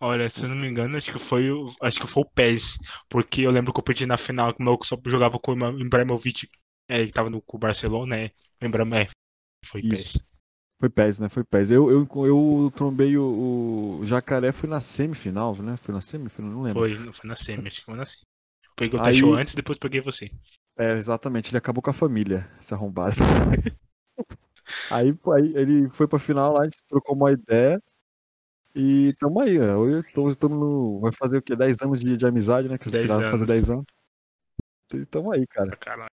Olha, 0.00 0.28
se 0.28 0.42
eu 0.42 0.48
não 0.48 0.56
me 0.56 0.68
engano, 0.68 0.96
acho 0.96 1.12
que 1.12 1.18
foi 1.18 1.50
o, 1.50 1.68
acho 1.80 2.00
que 2.00 2.06
foi 2.08 2.22
o 2.22 2.26
PES, 2.26 2.78
porque 3.08 3.42
eu 3.42 3.50
lembro 3.50 3.72
que 3.72 3.78
eu 3.78 3.84
perdi 3.84 4.04
na 4.04 4.16
final, 4.16 4.52
que 4.52 4.60
o 4.60 4.64
meu 4.64 4.76
só 4.82 5.00
jogava 5.06 5.38
com 5.38 5.52
o 5.52 5.80
Ibrahimovic, 5.80 6.48
é, 6.88 7.04
que 7.04 7.12
tava 7.12 7.30
no, 7.30 7.40
com 7.40 7.56
o 7.56 7.60
Barcelona, 7.60 8.16
né? 8.16 8.30
Lembrando, 8.60 8.94
é, 8.94 9.08
foi 9.64 9.80
Isso. 9.80 10.18
PES. 10.18 10.32
Foi 10.80 10.88
PES, 10.88 11.18
né? 11.20 11.28
Foi 11.28 11.44
PES. 11.44 11.70
Eu, 11.70 11.90
eu, 11.90 12.08
eu 12.26 12.72
trombei 12.74 13.16
o, 13.16 14.00
o 14.00 14.04
Jacaré, 14.04 14.50
foi 14.52 14.68
na 14.68 14.80
semifinal, 14.80 15.54
né? 15.56 15.76
Foi 15.76 15.94
na 15.94 16.00
semifinal, 16.00 16.50
não 16.50 16.62
lembro. 16.62 16.80
Foi, 16.80 17.12
foi 17.12 17.28
na 17.28 17.36
semi, 17.36 17.68
acho 17.68 17.80
que 17.80 17.86
foi 17.86 17.94
na 17.94 18.04
semi. 18.04 18.26
Peguei 18.76 18.98
o 18.98 19.02
Tachou 19.02 19.34
antes, 19.34 19.54
depois 19.54 19.78
peguei 19.78 20.00
você. 20.00 20.30
É, 20.76 20.92
exatamente, 20.92 21.50
ele 21.50 21.58
acabou 21.58 21.82
com 21.82 21.90
a 21.90 21.94
família, 21.94 22.50
esse 22.58 22.72
arrombado. 22.72 23.16
aí, 24.90 25.14
aí 25.34 25.56
ele 25.56 25.88
foi 25.90 26.08
pra 26.08 26.18
final 26.18 26.54
lá, 26.54 26.62
a 26.62 26.64
gente 26.64 26.78
trocou 26.88 27.14
uma 27.14 27.30
ideia. 27.30 27.80
E 28.74 29.14
tamo 29.18 29.40
aí, 29.40 29.58
ó. 29.60 30.02
Tamo, 30.14 30.34
tamo 30.34 30.54
no, 30.56 31.00
vai 31.00 31.12
fazer 31.12 31.36
o 31.36 31.42
quê? 31.42 31.54
10 31.54 31.82
anos 31.82 32.00
de, 32.00 32.16
de 32.16 32.26
amizade, 32.26 32.68
né? 32.68 32.78
Que 32.78 32.88
você 32.88 33.06
vai 33.06 33.30
fazer 33.30 33.46
10 33.46 33.70
anos. 33.70 33.84
E 34.94 35.04
tamo 35.06 35.30
aí, 35.30 35.46
cara. 35.46 35.76
Caralho. 35.76 36.10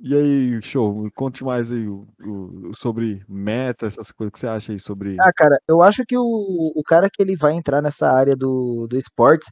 E 0.00 0.14
aí, 0.14 0.62
show, 0.62 1.10
conte 1.14 1.42
mais 1.42 1.72
aí 1.72 1.88
o, 1.88 2.06
o, 2.24 2.70
sobre 2.76 3.24
meta, 3.28 3.86
essas 3.86 4.12
coisas 4.12 4.32
que 4.32 4.38
você 4.38 4.46
acha 4.46 4.72
aí 4.72 4.78
sobre. 4.78 5.16
Ah, 5.20 5.32
cara, 5.34 5.58
eu 5.68 5.82
acho 5.82 6.04
que 6.06 6.16
o, 6.16 6.72
o 6.74 6.82
cara 6.84 7.08
que 7.12 7.20
ele 7.20 7.36
vai 7.36 7.54
entrar 7.54 7.82
nessa 7.82 8.08
área 8.10 8.36
do, 8.36 8.86
do 8.88 8.96
esportes, 8.96 9.48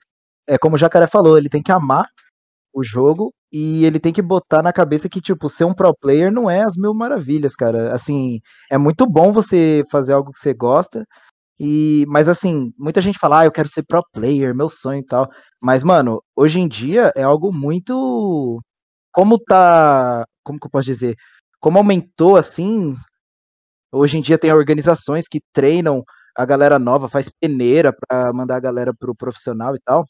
é 0.47 0.57
como 0.57 0.77
o 0.77 0.79
Jacaré 0.79 1.09
falou, 1.09 1.37
ele 1.37 1.49
tem 1.49 1.63
que 1.63 1.73
amar 1.73 2.07
o 2.73 2.85
jogo 2.85 3.33
e 3.53 3.85
ele 3.85 3.99
tem 3.99 4.13
que 4.13 4.23
botar 4.23 4.63
na 4.63 4.73
cabeça 4.73 5.09
que, 5.09 5.21
tipo, 5.21 5.49
ser 5.49 5.65
um 5.65 5.75
pro 5.75 5.95
player 5.97 6.31
não 6.31 6.49
é 6.49 6.63
as 6.63 6.77
mil 6.77 6.95
maravilhas, 6.95 7.57
cara. 7.57 7.95
Assim, 7.95 8.41
é 8.71 8.79
muito 8.79 9.07
bom 9.07 9.33
você 9.33 9.83
fazer 9.91 10.13
algo 10.13 10.31
que 10.31 10.39
você 10.39 10.55
gosta, 10.55 11.05
e, 11.59 12.05
mas 12.09 12.29
assim, 12.29 12.73
muita 12.79 13.01
gente 13.01 13.19
fala, 13.19 13.41
ah, 13.41 13.45
eu 13.47 13.53
quero 13.53 13.69
ser 13.69 13.83
pro 13.85 14.07
player, 14.13 14.55
meu 14.55 14.69
sonho 14.69 15.01
e 15.01 15.07
tal. 15.07 15.29
Mas, 15.63 15.83
mano, 15.83 16.23
hoje 16.37 16.61
em 16.61 16.69
dia 16.69 17.13
é 17.17 17.23
algo 17.23 17.53
muito. 17.53 18.61
Como 19.17 19.39
tá 19.39 20.27
como 20.45 20.61
que 20.61 20.67
eu 20.67 20.71
posso 20.71 20.85
dizer? 20.85 21.17
Como 21.59 21.79
aumentou 21.79 22.37
assim, 22.37 22.95
hoje 23.93 24.19
em 24.19 24.21
dia 24.23 24.39
tem 24.39 24.53
organizações 24.53 25.27
que 25.29 25.41
treinam 25.55 26.05
a 26.37 26.45
galera 26.47 26.79
nova, 26.79 27.09
faz 27.09 27.31
peneira 27.41 27.95
para 27.95 28.33
mandar 28.35 28.57
a 28.57 28.61
galera 28.61 28.93
pro 28.99 29.15
profissional 29.17 29.75
e 29.75 29.81
tal. 29.85 30.05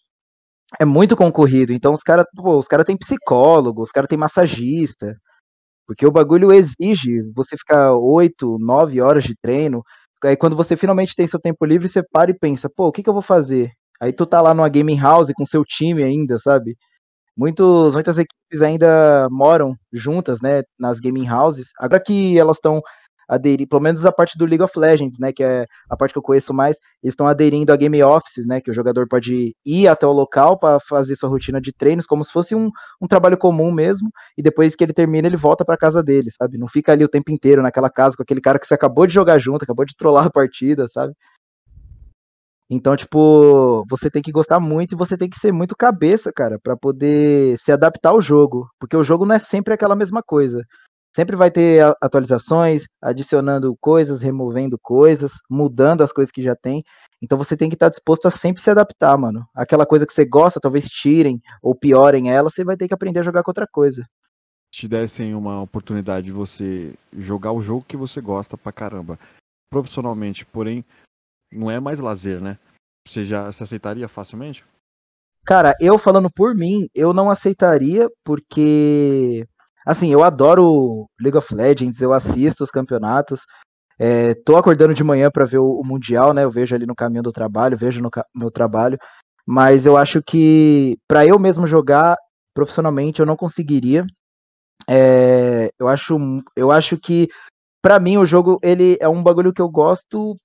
É 0.80 0.84
muito 0.86 1.16
concorrido, 1.16 1.72
então 1.72 1.94
os 1.94 2.02
caras, 2.02 2.26
os 2.38 2.68
caras 2.68 2.86
têm 2.86 2.96
psicólogo, 2.98 3.82
os 3.82 3.90
caras 3.92 4.08
têm 4.08 4.18
massagista, 4.18 5.14
porque 5.86 6.06
o 6.06 6.12
bagulho 6.12 6.52
exige 6.52 7.22
você 7.34 7.56
ficar 7.56 7.94
oito, 7.96 8.58
nove 8.60 9.00
horas 9.02 9.25
de 9.25 9.36
treino. 9.42 9.82
Aí 10.25 10.36
quando 10.36 10.56
você 10.56 10.76
finalmente 10.76 11.14
tem 11.16 11.26
seu 11.28 11.40
tempo 11.40 11.64
livre, 11.66 11.88
você 11.88 12.02
para 12.02 12.30
e 12.32 12.38
pensa, 12.38 12.70
pô, 12.75 12.88
o 12.88 12.92
que, 12.92 13.02
que 13.02 13.10
eu 13.10 13.14
vou 13.14 13.22
fazer? 13.22 13.70
Aí 14.00 14.12
tu 14.12 14.26
tá 14.26 14.42
lá 14.42 14.54
numa 14.54 14.68
gaming 14.70 14.98
house 15.00 15.32
com 15.36 15.44
seu 15.46 15.64
time 15.64 16.02
ainda, 16.04 16.38
sabe? 16.38 16.76
Muitos, 17.37 17.95
muitas 17.95 18.16
equipes 18.19 18.62
ainda 18.62 19.28
moram 19.31 19.76
juntas, 19.93 20.40
né, 20.40 20.62
nas 20.78 20.99
gaming 21.00 21.28
houses. 21.28 21.69
Agora 21.78 22.02
que 22.02 22.38
elas 22.38 22.57
estão 22.57 22.81
aderindo, 23.28 23.69
pelo 23.69 23.83
menos 23.83 24.07
a 24.07 24.12
parte 24.12 24.38
do 24.38 24.47
League 24.47 24.62
of 24.62 24.78
Legends, 24.78 25.19
né, 25.19 25.33
que 25.33 25.43
é 25.43 25.66
a 25.90 25.97
parte 25.97 26.12
que 26.12 26.19
eu 26.19 26.23
conheço 26.23 26.55
mais, 26.55 26.76
eles 27.02 27.12
estão 27.12 27.26
aderindo 27.26 27.73
a 27.73 27.76
game 27.76 28.00
offices, 28.02 28.47
né, 28.47 28.61
que 28.61 28.71
o 28.71 28.75
jogador 28.75 29.07
pode 29.09 29.52
ir 29.66 29.88
até 29.88 30.07
o 30.07 30.12
local 30.12 30.59
para 30.59 30.78
fazer 30.81 31.16
sua 31.16 31.28
rotina 31.28 31.61
de 31.61 31.73
treinos, 31.73 32.07
como 32.07 32.25
se 32.25 32.33
fosse 32.33 32.55
um, 32.55 32.71
um 33.02 33.07
trabalho 33.09 33.37
comum 33.37 33.73
mesmo, 33.73 34.09
e 34.38 34.43
depois 34.43 34.76
que 34.76 34.85
ele 34.85 34.93
termina, 34.93 35.26
ele 35.26 35.37
volta 35.37 35.64
para 35.64 35.76
casa 35.76 36.02
dele, 36.05 36.31
sabe? 36.31 36.57
Não 36.57 36.69
fica 36.69 36.93
ali 36.93 37.05
o 37.05 37.09
tempo 37.09 37.31
inteiro 37.33 37.62
naquela 37.62 37.90
casa 37.90 38.16
com 38.16 38.23
aquele 38.23 38.40
cara 38.40 38.59
que 38.61 38.66
você 38.66 38.75
acabou 38.75 39.07
de 39.07 39.12
jogar 39.14 39.38
junto, 39.38 39.64
acabou 39.64 39.85
de 39.85 39.97
trollar 39.97 40.26
a 40.26 40.31
partida, 40.31 40.87
sabe? 40.88 41.12
Então, 42.68 42.96
tipo, 42.96 43.85
você 43.88 44.11
tem 44.11 44.20
que 44.20 44.32
gostar 44.32 44.58
muito 44.58 44.94
e 44.94 44.99
você 44.99 45.16
tem 45.16 45.30
que 45.30 45.38
ser 45.38 45.52
muito 45.52 45.76
cabeça, 45.76 46.32
cara, 46.32 46.58
para 46.58 46.76
poder 46.76 47.56
se 47.58 47.70
adaptar 47.70 48.11
ao 48.11 48.20
jogo, 48.20 48.68
porque 48.80 48.96
o 48.96 49.04
jogo 49.04 49.25
não 49.25 49.37
é 49.37 49.38
sempre 49.38 49.73
aquela 49.73 49.94
mesma 49.94 50.20
coisa. 50.20 50.64
Sempre 51.14 51.37
vai 51.37 51.50
ter 51.50 51.82
atualizações, 52.02 52.85
adicionando 53.00 53.75
coisas, 53.80 54.20
removendo 54.20 54.76
coisas, 54.82 55.32
mudando 55.49 56.02
as 56.02 56.12
coisas 56.12 56.30
que 56.30 56.42
já 56.42 56.54
tem. 56.54 56.82
Então 57.23 57.38
você 57.38 57.56
tem 57.56 57.70
que 57.70 57.76
estar 57.76 57.88
disposto 57.88 58.26
a 58.26 58.30
sempre 58.30 58.61
se 58.61 58.68
adaptar, 58.68 59.16
mano. 59.16 59.46
Aquela 59.54 59.87
coisa 59.87 60.04
que 60.04 60.12
você 60.12 60.26
gosta, 60.26 60.61
talvez 60.61 60.87
tirem 60.87 61.40
ou 61.62 61.75
piorem 61.75 62.30
ela, 62.30 62.50
você 62.50 62.64
vai 62.64 62.76
ter 62.76 62.88
que 62.88 62.92
aprender 62.92 63.20
a 63.20 63.23
jogar 63.23 63.42
com 63.42 63.50
outra 63.50 63.66
coisa. 63.66 64.04
Te 64.70 64.87
dessem 64.87 65.35
uma 65.35 65.62
oportunidade 65.62 66.26
de 66.26 66.32
você 66.32 66.94
jogar 67.16 67.52
o 67.52 67.62
jogo 67.62 67.87
que 67.88 67.96
você 67.96 68.20
gosta 68.20 68.58
pra 68.58 68.73
caramba, 68.73 69.18
profissionalmente, 69.70 70.44
porém 70.44 70.85
não 71.53 71.71
é 71.71 71.81
mais 71.81 71.99
lazer, 71.99 72.41
né? 72.41 72.59
Você 73.07 73.25
já 73.25 73.50
se 73.53 73.62
aceitaria 73.62 74.09
facilmente? 74.09 74.65
Cara, 75.45 75.75
eu 75.81 75.97
falando 75.97 76.29
por 76.35 76.55
mim, 76.55 76.88
eu 76.95 77.12
não 77.12 77.31
aceitaria, 77.31 78.09
porque. 78.25 79.47
Assim, 79.87 80.12
eu 80.12 80.25
adoro 80.25 81.09
League 81.21 81.38
of 81.38 81.55
Legends, 81.55 82.00
eu 82.00 82.12
assisto 82.12 82.65
os 82.65 82.71
campeonatos. 82.73 83.43
É, 83.99 84.35
tô 84.45 84.57
acordando 84.57 84.93
de 84.93 85.05
manhã 85.05 85.31
para 85.31 85.45
ver 85.45 85.59
o, 85.59 85.81
o, 85.81 85.87
Mundial, 85.87 86.35
né? 86.35 86.43
Eu 86.43 86.50
vejo 86.50 86.75
ali 86.75 86.85
no 86.85 86.95
caminho 86.95 87.23
do 87.23 87.33
trabalho, 87.33 87.76
vejo 87.76 88.03
no 88.03 88.11
meu 88.35 88.50
trabalho. 88.50 88.99
Mas 89.47 89.87
eu 89.87 89.97
acho 89.97 90.21
que 90.21 90.99
para 91.09 91.25
eu 91.25 91.38
mesmo 91.38 91.67
jogar 91.67 92.17
profissionalmente 92.53 93.21
eu 93.21 93.26
não 93.26 93.37
conseguiria. 93.37 94.05
É, 94.88 95.71
eu 95.79 95.87
acho, 95.87 96.17
eu 96.57 96.73
acho 96.73 96.99
que 96.99 97.29
para 97.81 98.00
mim 98.00 98.17
o 98.17 98.26
jogo 98.26 98.59
ele 98.62 98.97
é 99.00 99.09
um 99.09 99.23
bagulho 99.23 99.53
que 99.53 99.62
eu 99.62 99.69
gosto 99.69 100.37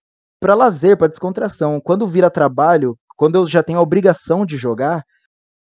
para 0.41 0.55
lazer, 0.55 0.98
para 0.98 1.07
descontração. 1.07 1.79
Quando 1.79 2.07
vira 2.07 2.29
trabalho, 2.29 2.98
quando 3.15 3.36
eu 3.36 3.48
já 3.48 3.62
tenho 3.62 3.77
a 3.77 3.81
obrigação 3.81 4.45
de 4.45 4.57
jogar, 4.57 5.05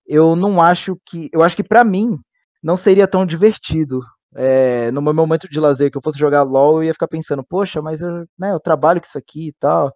eu 0.08 0.36
não 0.36 0.62
acho 0.62 0.96
que. 1.06 1.30
Eu 1.34 1.42
acho 1.42 1.56
que 1.56 1.64
para 1.64 1.84
mim 1.84 2.18
não 2.64 2.78
seria 2.78 3.08
tão 3.08 3.26
divertido. 3.26 4.00
É, 4.36 4.92
no 4.92 5.02
meu 5.02 5.14
momento 5.14 5.50
de 5.50 5.60
lazer, 5.60 5.90
que 5.90 5.98
eu 5.98 6.02
fosse 6.04 6.20
jogar 6.20 6.44
LOL, 6.44 6.78
eu 6.78 6.84
ia 6.84 6.94
ficar 6.94 7.08
pensando, 7.08 7.44
poxa, 7.44 7.82
mas 7.82 8.00
eu, 8.00 8.28
né, 8.38 8.52
eu 8.52 8.60
trabalho 8.60 9.02
com 9.02 9.08
isso 9.08 9.18
aqui 9.18 9.48
e 9.48 9.54
tal. 9.60 9.92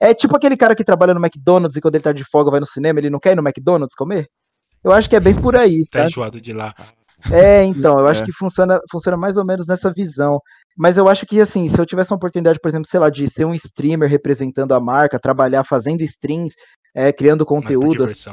É 0.00 0.14
tipo 0.14 0.36
aquele 0.36 0.56
cara 0.56 0.74
que 0.74 0.84
trabalha 0.84 1.12
no 1.12 1.20
McDonald's 1.20 1.76
e 1.76 1.80
quando 1.80 1.96
ele 1.96 2.04
tá 2.04 2.12
de 2.12 2.24
folga 2.24 2.50
vai 2.50 2.60
no 2.60 2.66
cinema, 2.66 3.00
ele 3.00 3.10
não 3.10 3.18
quer 3.18 3.32
ir 3.32 3.36
no 3.36 3.42
McDonald's 3.42 3.96
comer? 3.96 4.28
Eu 4.84 4.92
acho 4.92 5.10
que 5.10 5.16
é 5.16 5.20
bem 5.20 5.34
por 5.34 5.56
aí. 5.56 5.84
Tá 5.90 6.06
enjoado 6.06 6.40
de 6.40 6.52
lá. 6.52 6.72
É, 7.30 7.64
então, 7.64 7.98
eu 7.98 8.06
acho 8.06 8.22
é. 8.22 8.24
que 8.24 8.32
funciona, 8.32 8.80
funciona 8.90 9.16
mais 9.16 9.36
ou 9.36 9.44
menos 9.44 9.66
nessa 9.66 9.92
visão. 9.92 10.40
Mas 10.76 10.96
eu 10.96 11.08
acho 11.08 11.26
que, 11.26 11.40
assim, 11.40 11.68
se 11.68 11.78
eu 11.78 11.86
tivesse 11.86 12.10
uma 12.10 12.16
oportunidade, 12.16 12.58
por 12.60 12.68
exemplo, 12.68 12.88
sei 12.88 12.98
lá, 12.98 13.10
de 13.10 13.28
ser 13.28 13.44
um 13.44 13.54
streamer 13.54 14.08
representando 14.08 14.72
a 14.72 14.80
marca, 14.80 15.18
trabalhar 15.18 15.64
fazendo 15.64 16.02
streams, 16.02 16.54
é, 16.94 17.12
criando 17.12 17.44
conteúdo. 17.44 18.04
Mais 18.04 18.26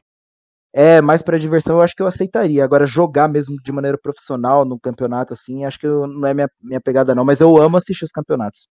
é, 0.72 1.02
mais 1.02 1.24
para 1.24 1.40
diversão, 1.40 1.78
eu 1.78 1.82
acho 1.82 1.96
que 1.96 2.02
eu 2.02 2.08
aceitaria. 2.08 2.64
Agora, 2.64 2.86
jogar 2.86 3.28
mesmo 3.28 3.58
de 3.62 3.72
maneira 3.72 3.98
profissional 3.98 4.64
no 4.66 4.80
campeonato, 4.80 5.34
assim, 5.34 5.66
acho 5.66 5.80
que 5.80 5.88
não 5.88 6.28
é 6.28 6.34
minha, 6.34 6.48
minha 6.62 6.80
pegada, 6.80 7.16
não. 7.16 7.26
Mas 7.26 7.42
eu 7.42 7.58
amo 7.58 7.78
assistir 7.78 8.06
os 8.06 8.12
campeonatos. 8.12 8.68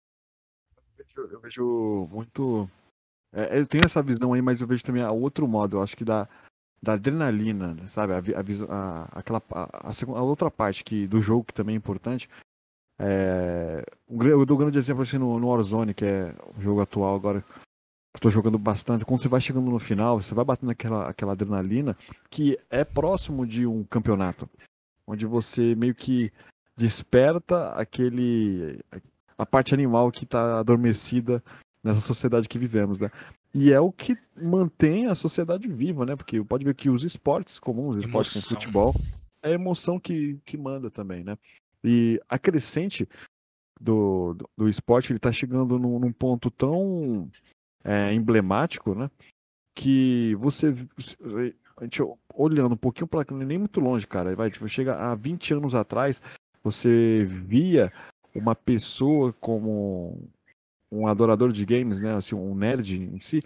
Eu 0.97 1.05
vejo, 1.05 1.33
eu 1.33 1.39
vejo 1.39 2.09
muito. 2.11 2.69
É, 3.31 3.59
eu 3.59 3.67
tenho 3.67 3.85
essa 3.85 4.01
visão 4.01 4.33
aí, 4.33 4.41
mas 4.41 4.59
eu 4.59 4.67
vejo 4.67 4.83
também 4.83 5.03
a 5.03 5.11
outro 5.11 5.47
modo. 5.47 5.77
Eu 5.77 5.83
acho 5.83 5.95
que 5.95 6.03
da, 6.03 6.27
da 6.81 6.93
adrenalina, 6.93 7.75
sabe? 7.87 8.13
A, 8.13 8.17
a, 8.17 8.21
a 8.21 9.19
aquela, 9.19 9.41
a, 9.51 9.91
a, 9.91 10.21
outra 10.23 10.49
parte 10.49 10.83
que, 10.83 11.05
do 11.05 11.21
jogo 11.21 11.45
que 11.45 11.53
também 11.53 11.75
é 11.75 11.77
importante 11.77 12.27
É, 12.99 13.83
eu 14.09 14.45
dou 14.45 14.57
um 14.57 14.59
grande 14.59 14.77
exemplo 14.77 15.03
assim 15.03 15.17
no, 15.17 15.39
no 15.39 15.47
Warzone, 15.49 15.93
que 15.93 16.05
é 16.05 16.35
o 16.57 16.61
jogo 16.61 16.81
atual 16.81 17.15
agora. 17.15 17.43
Estou 18.15 18.29
jogando 18.29 18.59
bastante. 18.59 19.03
Quando 19.03 19.21
você 19.21 19.27
vai 19.27 19.41
chegando 19.41 19.71
no 19.71 19.79
final, 19.79 20.21
você 20.21 20.35
vai 20.35 20.45
batendo 20.45 20.71
aquela, 20.71 21.09
aquela 21.09 21.31
adrenalina 21.31 21.97
que 22.29 22.57
é 22.69 22.83
próximo 22.83 23.45
de 23.45 23.65
um 23.65 23.83
campeonato, 23.83 24.47
onde 25.07 25.25
você 25.25 25.73
meio 25.73 25.95
que 25.95 26.31
desperta 26.77 27.69
aquele 27.73 28.79
a 29.37 29.45
parte 29.45 29.73
animal 29.73 30.11
que 30.11 30.25
está 30.25 30.59
adormecida 30.59 31.43
nessa 31.83 31.99
sociedade 31.99 32.47
que 32.47 32.59
vivemos, 32.59 32.99
né? 32.99 33.09
E 33.53 33.71
é 33.71 33.79
o 33.79 33.91
que 33.91 34.15
mantém 34.35 35.07
a 35.07 35.15
sociedade 35.15 35.67
viva, 35.67 36.05
né? 36.05 36.15
Porque 36.15 36.43
pode 36.43 36.63
ver 36.63 36.73
que 36.73 36.89
os 36.89 37.03
esportes 37.03 37.59
comuns, 37.59 37.97
os 37.97 38.05
esportes 38.05 38.33
como 38.33 38.45
futebol, 38.45 38.95
é 39.43 39.49
a 39.49 39.53
emoção 39.53 39.99
que, 39.99 40.39
que 40.45 40.57
manda 40.57 40.89
também, 40.89 41.23
né? 41.23 41.37
E 41.83 42.21
a 42.29 42.39
crescente 42.39 43.07
do, 43.79 44.33
do, 44.33 44.49
do 44.57 44.69
esporte, 44.69 45.11
ele 45.11 45.17
está 45.17 45.31
chegando 45.31 45.77
num, 45.77 45.99
num, 45.99 46.11
ponto 46.11 46.49
tão 46.49 47.29
é, 47.83 48.13
emblemático, 48.13 48.95
né? 48.95 49.09
Que 49.75 50.35
você, 50.35 50.73
a 51.77 51.83
gente 51.83 52.01
olhando 52.33 52.73
um 52.73 52.77
pouquinho 52.77 53.07
para 53.07 53.25
nem 53.35 53.57
muito 53.57 53.79
longe, 53.79 54.07
cara, 54.07 54.35
vai, 54.35 54.49
tipo, 54.49 54.67
chega 54.67 54.95
a 54.95 55.15
20 55.15 55.55
anos 55.55 55.75
atrás, 55.75 56.21
você 56.63 57.25
via 57.25 57.91
uma 58.33 58.55
pessoa 58.55 59.33
como 59.33 60.29
um 60.91 61.07
adorador 61.07 61.51
de 61.51 61.65
games, 61.65 62.01
né, 62.01 62.13
assim, 62.13 62.35
um 62.35 62.53
nerd 62.53 62.95
em 62.95 63.19
si, 63.19 63.41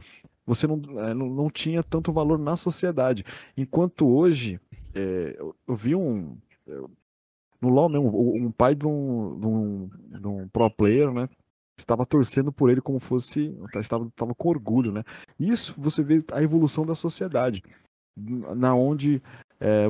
você 0.45 0.65
não, 0.65 0.81
é, 0.99 1.13
não, 1.13 1.49
tinha 1.49 1.83
tanto 1.83 2.11
valor 2.13 2.39
na 2.39 2.55
sociedade. 2.55 3.25
Enquanto 3.55 4.07
hoje, 4.07 4.59
é, 4.95 5.35
eu, 5.37 5.75
vi 5.75 5.93
um. 5.93 6.37
No 7.61 7.69
LoL 7.69 7.89
mesmo, 7.89 8.45
um 8.45 8.51
pai 8.51 8.75
de 8.75 8.85
um, 8.85 9.39
de 9.39 9.45
um, 9.47 9.89
de 10.19 10.27
um 10.27 10.47
pro 10.47 10.69
player, 10.69 11.11
né? 11.11 11.29
Estava 11.77 12.05
torcendo 12.05 12.51
por 12.51 12.69
ele 12.69 12.81
como 12.81 12.99
fosse. 12.99 13.55
Estava, 13.75 14.05
estava 14.07 14.33
com 14.33 14.49
orgulho, 14.49 14.91
né? 14.91 15.03
Isso 15.39 15.73
você 15.77 16.03
vê 16.03 16.23
a 16.31 16.41
evolução 16.41 16.85
da 16.85 16.95
sociedade. 16.95 17.61
Na 18.55 18.73
onde 18.73 19.21
é, 19.59 19.85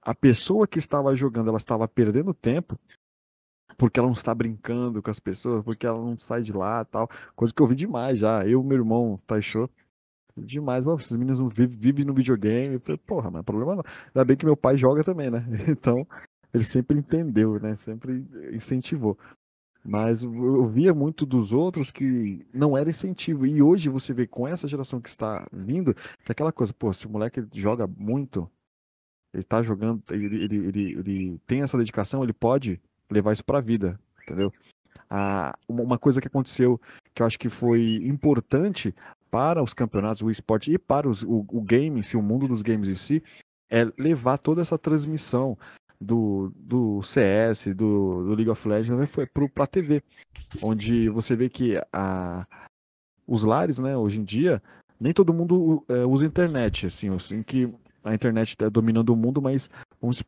a 0.00 0.14
pessoa 0.14 0.66
que 0.66 0.78
estava 0.78 1.14
jogando, 1.14 1.48
ela 1.48 1.58
estava 1.58 1.86
perdendo 1.86 2.32
tempo 2.32 2.78
porque 3.76 3.98
ela 3.98 4.08
não 4.08 4.14
está 4.14 4.34
brincando 4.34 5.02
com 5.02 5.10
as 5.10 5.18
pessoas, 5.18 5.62
porque 5.62 5.86
ela 5.86 5.98
não 5.98 6.16
sai 6.18 6.42
de 6.42 6.52
lá 6.52 6.84
tal. 6.84 7.08
Coisa 7.34 7.52
que 7.52 7.60
eu 7.60 7.66
vi 7.66 7.74
demais 7.74 8.18
já. 8.18 8.46
Eu, 8.46 8.62
meu 8.62 8.78
irmão, 8.78 9.20
Taisho, 9.26 9.68
demais. 10.36 10.84
Mano, 10.84 10.98
esses 10.98 11.16
meninos 11.16 11.40
vivem, 11.52 11.76
vivem 11.76 12.04
no 12.04 12.14
videogame. 12.14 12.78
Porra, 13.06 13.30
mas 13.30 13.42
problema 13.42 13.76
não. 13.76 13.84
Ainda 14.06 14.24
bem 14.24 14.36
que 14.36 14.44
meu 14.44 14.56
pai 14.56 14.76
joga 14.76 15.02
também, 15.04 15.30
né? 15.30 15.44
Então, 15.68 16.06
ele 16.54 16.64
sempre 16.64 16.96
entendeu, 16.96 17.58
né? 17.58 17.74
Sempre 17.74 18.24
incentivou. 18.52 19.18
Mas 19.84 20.22
eu 20.22 20.66
via 20.66 20.94
muito 20.94 21.26
dos 21.26 21.52
outros 21.52 21.90
que 21.90 22.46
não 22.54 22.78
era 22.78 22.88
incentivo. 22.88 23.44
E 23.44 23.60
hoje 23.60 23.90
você 23.90 24.14
vê 24.14 24.26
com 24.26 24.46
essa 24.46 24.68
geração 24.68 25.00
que 25.00 25.08
está 25.08 25.46
vindo, 25.52 25.92
que 25.92 26.30
é 26.30 26.32
aquela 26.32 26.52
coisa, 26.52 26.72
pô, 26.72 26.90
se 26.92 27.06
o 27.06 27.10
moleque 27.10 27.44
joga 27.52 27.86
muito, 27.86 28.48
ele 29.34 29.42
está 29.42 29.62
jogando, 29.62 30.02
ele, 30.10 30.44
ele, 30.44 30.56
ele, 30.68 30.92
ele 30.92 31.40
tem 31.46 31.60
essa 31.60 31.76
dedicação, 31.76 32.22
ele 32.22 32.32
pode 32.32 32.80
levar 33.10 33.32
isso 33.32 33.44
para 33.44 33.58
a 33.58 33.60
vida, 33.60 34.00
entendeu? 34.22 34.50
Ah, 35.10 35.54
uma 35.68 35.98
coisa 35.98 36.20
que 36.20 36.28
aconteceu 36.28 36.80
que 37.12 37.20
eu 37.20 37.26
acho 37.26 37.38
que 37.38 37.48
foi 37.50 37.96
importante 38.04 38.94
para 39.30 39.62
os 39.62 39.74
campeonatos, 39.74 40.22
o 40.22 40.30
esporte 40.30 40.72
e 40.72 40.78
para 40.78 41.08
os, 41.08 41.22
o, 41.24 41.44
o 41.48 41.60
game, 41.60 42.02
se 42.02 42.16
o 42.16 42.22
mundo 42.22 42.48
dos 42.48 42.62
games 42.62 42.88
em 42.88 42.94
si, 42.94 43.22
é 43.68 43.84
levar 43.98 44.38
toda 44.38 44.62
essa 44.62 44.78
transmissão 44.78 45.58
do, 46.00 46.52
do 46.56 47.02
CS, 47.02 47.66
do, 47.68 48.24
do 48.24 48.34
League 48.34 48.50
of 48.50 48.68
Legends, 48.68 49.00
né, 49.00 49.06
foi 49.06 49.26
para 49.26 49.64
a 49.64 49.66
TV, 49.66 50.02
onde 50.62 51.08
você 51.08 51.34
vê 51.34 51.48
que 51.48 51.80
a, 51.92 52.46
os 53.26 53.42
lares, 53.42 53.78
né, 53.78 53.96
hoje 53.96 54.20
em 54.20 54.24
dia, 54.24 54.62
nem 55.00 55.12
todo 55.12 55.34
mundo 55.34 55.84
é, 55.88 56.04
usa 56.04 56.26
internet, 56.26 56.86
assim, 56.86 57.14
assim 57.14 57.42
que 57.42 57.72
a 58.04 58.14
internet 58.14 58.50
está 58.50 58.68
dominando 58.68 59.10
o 59.10 59.16
mundo, 59.16 59.40
mas 59.40 59.70
vamos, 60.00 60.22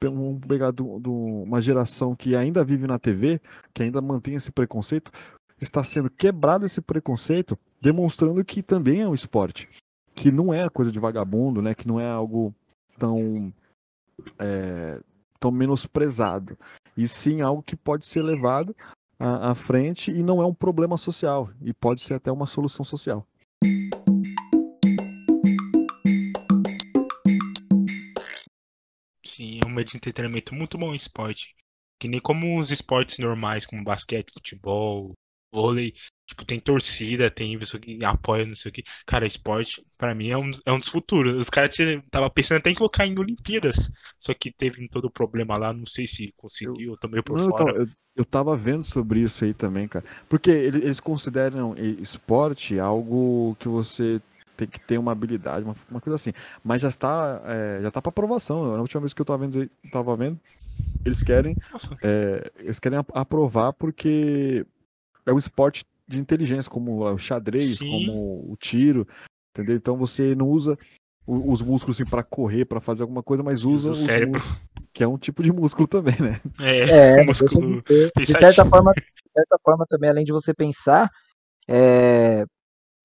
pegar 0.47 0.71
do, 0.71 0.99
do, 0.99 1.13
uma 1.13 1.61
geração 1.61 2.15
que 2.15 2.35
ainda 2.35 2.65
vive 2.65 2.87
na 2.87 2.99
TV, 2.99 3.41
que 3.75 3.83
ainda 3.83 4.01
mantém 4.01 4.35
esse 4.35 4.51
preconceito, 4.51 5.13
está 5.61 5.85
sendo 5.85 6.09
quebrado 6.09 6.65
esse 6.65 6.81
preconceito, 6.81 7.59
demonstrando 7.81 8.43
que 8.45 8.63
também 8.63 9.03
é 9.03 9.09
um 9.09 9.15
esporte, 9.15 9.69
que 10.15 10.33
não 10.33 10.53
é 10.53 10.69
coisa 10.71 10.91
de 10.91 10.99
vagabundo, 10.99 11.61
né? 11.61 11.75
Que 11.75 11.87
não 11.87 12.01
é 12.01 12.09
algo 12.09 12.55
tão 12.99 13.53
é, 14.39 15.01
tão 15.39 15.51
menosprezado, 15.51 16.59
e 16.97 17.07
sim 17.07 17.41
algo 17.41 17.63
que 17.63 17.77
pode 17.77 18.07
ser 18.07 18.23
levado 18.23 18.75
à, 19.19 19.51
à 19.51 19.55
frente 19.55 20.11
e 20.11 20.23
não 20.23 20.41
é 20.41 20.47
um 20.47 20.55
problema 20.55 20.97
social 20.97 21.51
e 21.61 21.73
pode 21.73 22.01
ser 22.01 22.15
até 22.15 22.31
uma 22.31 22.47
solução 22.47 22.85
social. 22.85 23.27
Sim, 29.25 29.61
é 29.63 29.67
um 29.67 29.71
meio 29.71 29.87
de 29.87 29.97
entretenimento 29.97 30.55
muito 30.55 30.79
bom 30.79 30.93
em 30.93 30.97
esporte. 30.97 31.55
Que 31.99 32.09
nem 32.09 32.21
como 32.21 32.59
os 32.59 32.71
esportes 32.71 33.19
normais, 33.19 33.65
como 33.67 33.85
basquete, 33.85 34.33
futebol, 34.33 35.13
vôlei. 35.57 35.95
Tipo, 36.27 36.45
tem 36.45 36.61
torcida, 36.61 37.31
tem 37.31 37.59
pessoa 37.59 37.81
que 37.81 38.05
apoia, 38.05 38.45
não 38.45 38.55
sei 38.55 38.71
o 38.71 38.73
que. 38.73 38.83
Cara, 39.07 39.27
esporte, 39.27 39.83
para 39.97 40.15
mim, 40.15 40.29
é 40.29 40.37
um, 40.37 40.51
é 40.67 40.73
um 40.73 40.79
dos 40.79 40.89
futuros. 40.89 41.37
Os 41.39 41.49
caras 41.49 41.75
tava 42.11 42.29
pensando 42.29 42.59
até 42.59 42.71
em 42.71 42.75
colocar 42.75 43.07
em 43.07 43.19
Olimpíadas. 43.19 43.91
Só 44.19 44.35
que 44.35 44.53
teve 44.53 44.87
todo 44.89 45.07
o 45.07 45.11
problema 45.11 45.57
lá, 45.57 45.73
não 45.73 45.87
sei 45.87 46.07
se 46.07 46.35
conseguiu, 46.37 46.93
eu 46.93 46.97
também 46.99 47.23
por 47.23 47.39
não, 47.39 47.49
fora. 47.49 47.71
Então, 47.71 47.83
eu, 47.83 47.89
eu 48.17 48.25
tava 48.25 48.57
vendo 48.57 48.83
sobre 48.83 49.21
isso 49.21 49.45
aí 49.45 49.55
também, 49.55 49.87
cara. 49.87 50.05
Porque 50.29 50.51
eles 50.51 51.01
consideram 51.01 51.75
esporte 52.01 52.79
algo 52.79 53.57
que 53.59 53.69
você 53.69 54.21
tem 54.57 54.67
que 54.67 54.81
ter 54.81 54.99
uma 54.99 55.13
habilidade, 55.13 55.65
uma, 55.65 55.77
uma 55.91 56.01
coisa 56.01 56.17
assim. 56.17 56.33
Mas 56.65 56.83
já 56.83 56.89
está, 56.89 57.43
é, 57.45 57.79
já 57.83 57.89
está 57.89 58.03
para 58.03 58.09
aprovação. 58.09 58.73
Na 58.73 58.81
última 58.81 59.01
vez 59.01 59.13
que 59.13 59.21
eu 59.21 59.25
estava 59.25 59.47
vendo, 59.47 59.71
tava 59.93 60.17
vendo, 60.17 60.41
eles 61.05 61.23
querem, 61.23 61.57
é, 62.03 62.51
eles 62.59 62.79
querem 62.79 62.99
aprovar 63.15 63.73
porque 63.73 64.67
é 65.27 65.33
um 65.33 65.39
esporte 65.39 65.85
de 66.07 66.19
inteligência, 66.19 66.71
como 66.71 67.05
o 67.05 67.19
xadrez, 67.19 67.79
Sim. 67.79 67.91
como 67.91 68.51
o 68.51 68.57
tiro, 68.57 69.07
entendeu? 69.51 69.77
Então 69.77 69.97
você 69.97 70.35
não 70.35 70.49
usa 70.49 70.79
os 71.27 71.61
músculos 71.61 72.01
assim, 72.01 72.09
para 72.09 72.23
correr, 72.23 72.65
para 72.65 72.81
fazer 72.81 73.03
alguma 73.03 73.23
coisa, 73.23 73.43
mas 73.43 73.65
usa 73.65 73.91
o 73.91 73.95
cérebro, 73.97 74.39
músculos, 74.39 74.63
que 74.93 75.03
é 75.03 75.09
um 75.09 75.19
tipo 75.19 75.43
de 75.43 75.51
músculo 75.51 75.89
também, 75.89 76.15
né? 76.21 76.41
É, 76.61 77.19
é 77.19 77.25
músculo 77.27 77.83
de, 77.83 78.25
de 78.25 78.27
certa 78.27 78.65
forma, 78.65 78.93
de 78.95 79.33
certa 79.33 79.59
forma 79.65 79.85
também, 79.89 80.09
além 80.09 80.25
de 80.25 80.31
você 80.31 80.55
pensar, 80.55 81.11
é, 81.69 82.45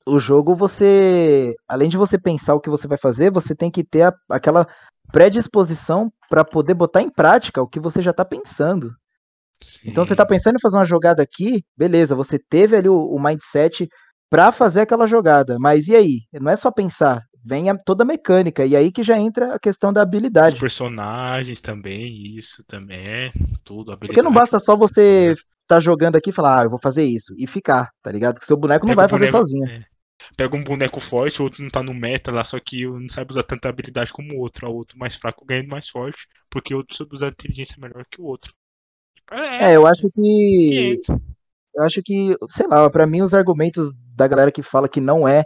o 0.05 0.19
jogo 0.19 0.55
você, 0.55 1.53
além 1.67 1.89
de 1.89 1.97
você 1.97 2.19
pensar 2.19 2.53
o 2.53 2.61
que 2.61 2.69
você 2.69 2.87
vai 2.87 2.97
fazer, 2.97 3.31
você 3.31 3.55
tem 3.55 3.71
que 3.71 3.83
ter 3.83 4.03
a, 4.03 4.13
aquela 4.29 4.67
predisposição 5.11 6.11
para 6.29 6.45
poder 6.45 6.75
botar 6.75 7.01
em 7.01 7.09
prática 7.09 7.61
o 7.61 7.67
que 7.67 7.79
você 7.79 8.01
já 8.01 8.11
está 8.11 8.23
pensando. 8.23 8.93
Sim. 9.61 9.89
Então 9.89 10.03
você 10.03 10.13
está 10.13 10.25
pensando 10.25 10.55
em 10.55 10.61
fazer 10.61 10.77
uma 10.77 10.85
jogada 10.85 11.21
aqui, 11.21 11.63
beleza, 11.77 12.15
você 12.15 12.39
teve 12.39 12.75
ali 12.75 12.89
o, 12.89 12.97
o 12.97 13.21
mindset 13.21 13.87
para 14.29 14.51
fazer 14.51 14.81
aquela 14.81 15.05
jogada, 15.05 15.57
mas 15.59 15.87
e 15.87 15.95
aí? 15.95 16.19
Não 16.33 16.51
é 16.51 16.55
só 16.55 16.71
pensar, 16.71 17.21
vem 17.43 17.69
a, 17.69 17.77
toda 17.77 18.03
a 18.03 18.07
mecânica, 18.07 18.65
e 18.65 18.75
aí 18.75 18.91
que 18.91 19.03
já 19.03 19.19
entra 19.19 19.55
a 19.55 19.59
questão 19.59 19.91
da 19.91 20.01
habilidade. 20.01 20.55
Os 20.55 20.59
personagens 20.59 21.59
também, 21.59 22.37
isso 22.37 22.63
também 22.65 22.97
é 22.97 23.31
tudo. 23.63 23.91
Habilidade. 23.91 24.07
Porque 24.07 24.21
não 24.21 24.33
basta 24.33 24.59
só 24.59 24.75
você 24.75 25.33
tá 25.67 25.79
jogando 25.79 26.15
aqui 26.15 26.29
e 26.29 26.33
falar, 26.33 26.61
ah, 26.61 26.63
eu 26.63 26.69
vou 26.69 26.79
fazer 26.79 27.03
isso, 27.03 27.33
e 27.37 27.45
ficar, 27.45 27.89
tá 28.01 28.11
ligado? 28.11 28.35
Porque 28.35 28.45
seu 28.45 28.57
boneco 28.57 28.87
não 28.87 28.95
vai 28.95 29.07
fazer 29.07 29.31
boneco, 29.31 29.37
sozinho. 29.37 29.69
É 29.69 29.85
pega 30.35 30.55
um 30.55 30.63
boneco 30.63 30.99
forte, 30.99 31.41
o 31.41 31.45
outro 31.45 31.63
não 31.63 31.69
tá 31.69 31.81
no 31.81 31.93
meta 31.93 32.31
lá, 32.31 32.43
só 32.43 32.59
que 32.59 32.85
não 32.85 33.09
sabe 33.09 33.31
usar 33.31 33.43
tanta 33.43 33.69
habilidade 33.69 34.11
como 34.11 34.33
o 34.33 34.39
outro. 34.39 34.67
O 34.69 34.75
outro 34.75 34.97
mais 34.97 35.15
fraco 35.15 35.45
ganha 35.45 35.63
mais 35.63 35.89
forte, 35.89 36.27
porque 36.49 36.73
o 36.73 36.77
outro 36.77 36.95
sabe 36.95 37.13
usar 37.13 37.29
inteligência 37.29 37.75
melhor 37.79 38.05
que 38.09 38.21
o 38.21 38.25
outro. 38.25 38.53
É, 39.31 39.71
é 39.71 39.75
eu 39.75 39.85
acho 39.87 40.09
que. 40.11 40.97
Eu 41.73 41.83
acho 41.83 42.01
que, 42.03 42.35
sei 42.49 42.67
lá, 42.67 42.89
para 42.89 43.07
mim 43.07 43.21
os 43.21 43.33
argumentos 43.33 43.93
da 44.15 44.27
galera 44.27 44.51
que 44.51 44.61
fala 44.61 44.89
que 44.89 44.99
não 44.99 45.25
é 45.25 45.45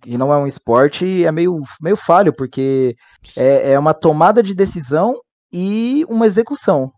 que 0.00 0.16
não 0.16 0.32
é 0.32 0.36
um 0.36 0.46
esporte 0.46 1.24
é 1.24 1.32
meio, 1.32 1.60
meio 1.80 1.96
falho, 1.96 2.34
porque 2.34 2.96
é, 3.36 3.72
é 3.72 3.78
uma 3.78 3.92
tomada 3.92 4.42
de 4.42 4.54
decisão 4.54 5.20
e 5.52 6.04
uma 6.08 6.26
execução 6.26 6.92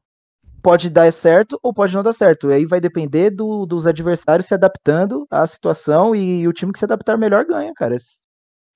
pode 0.63 0.91
dar 0.91 1.13
certo 1.13 1.59
ou 1.63 1.73
pode 1.73 1.95
não 1.95 2.03
dar 2.03 2.13
certo. 2.13 2.51
E 2.51 2.55
aí 2.55 2.65
vai 2.65 2.81
depender 2.81 3.31
do, 3.31 3.67
dos 3.67 3.87
adversários 3.87 4.47
se 4.47 4.55
adaptando 4.55 5.25
à 5.31 5.47
situação 5.47 6.13
e 6.13 6.47
o 6.49 6.53
time 6.53 6.73
que 6.73 6.79
se 6.81 6.85
adaptar 6.85 7.17
melhor 7.17 7.45
ganha, 7.45 7.73
cara. 7.73 7.97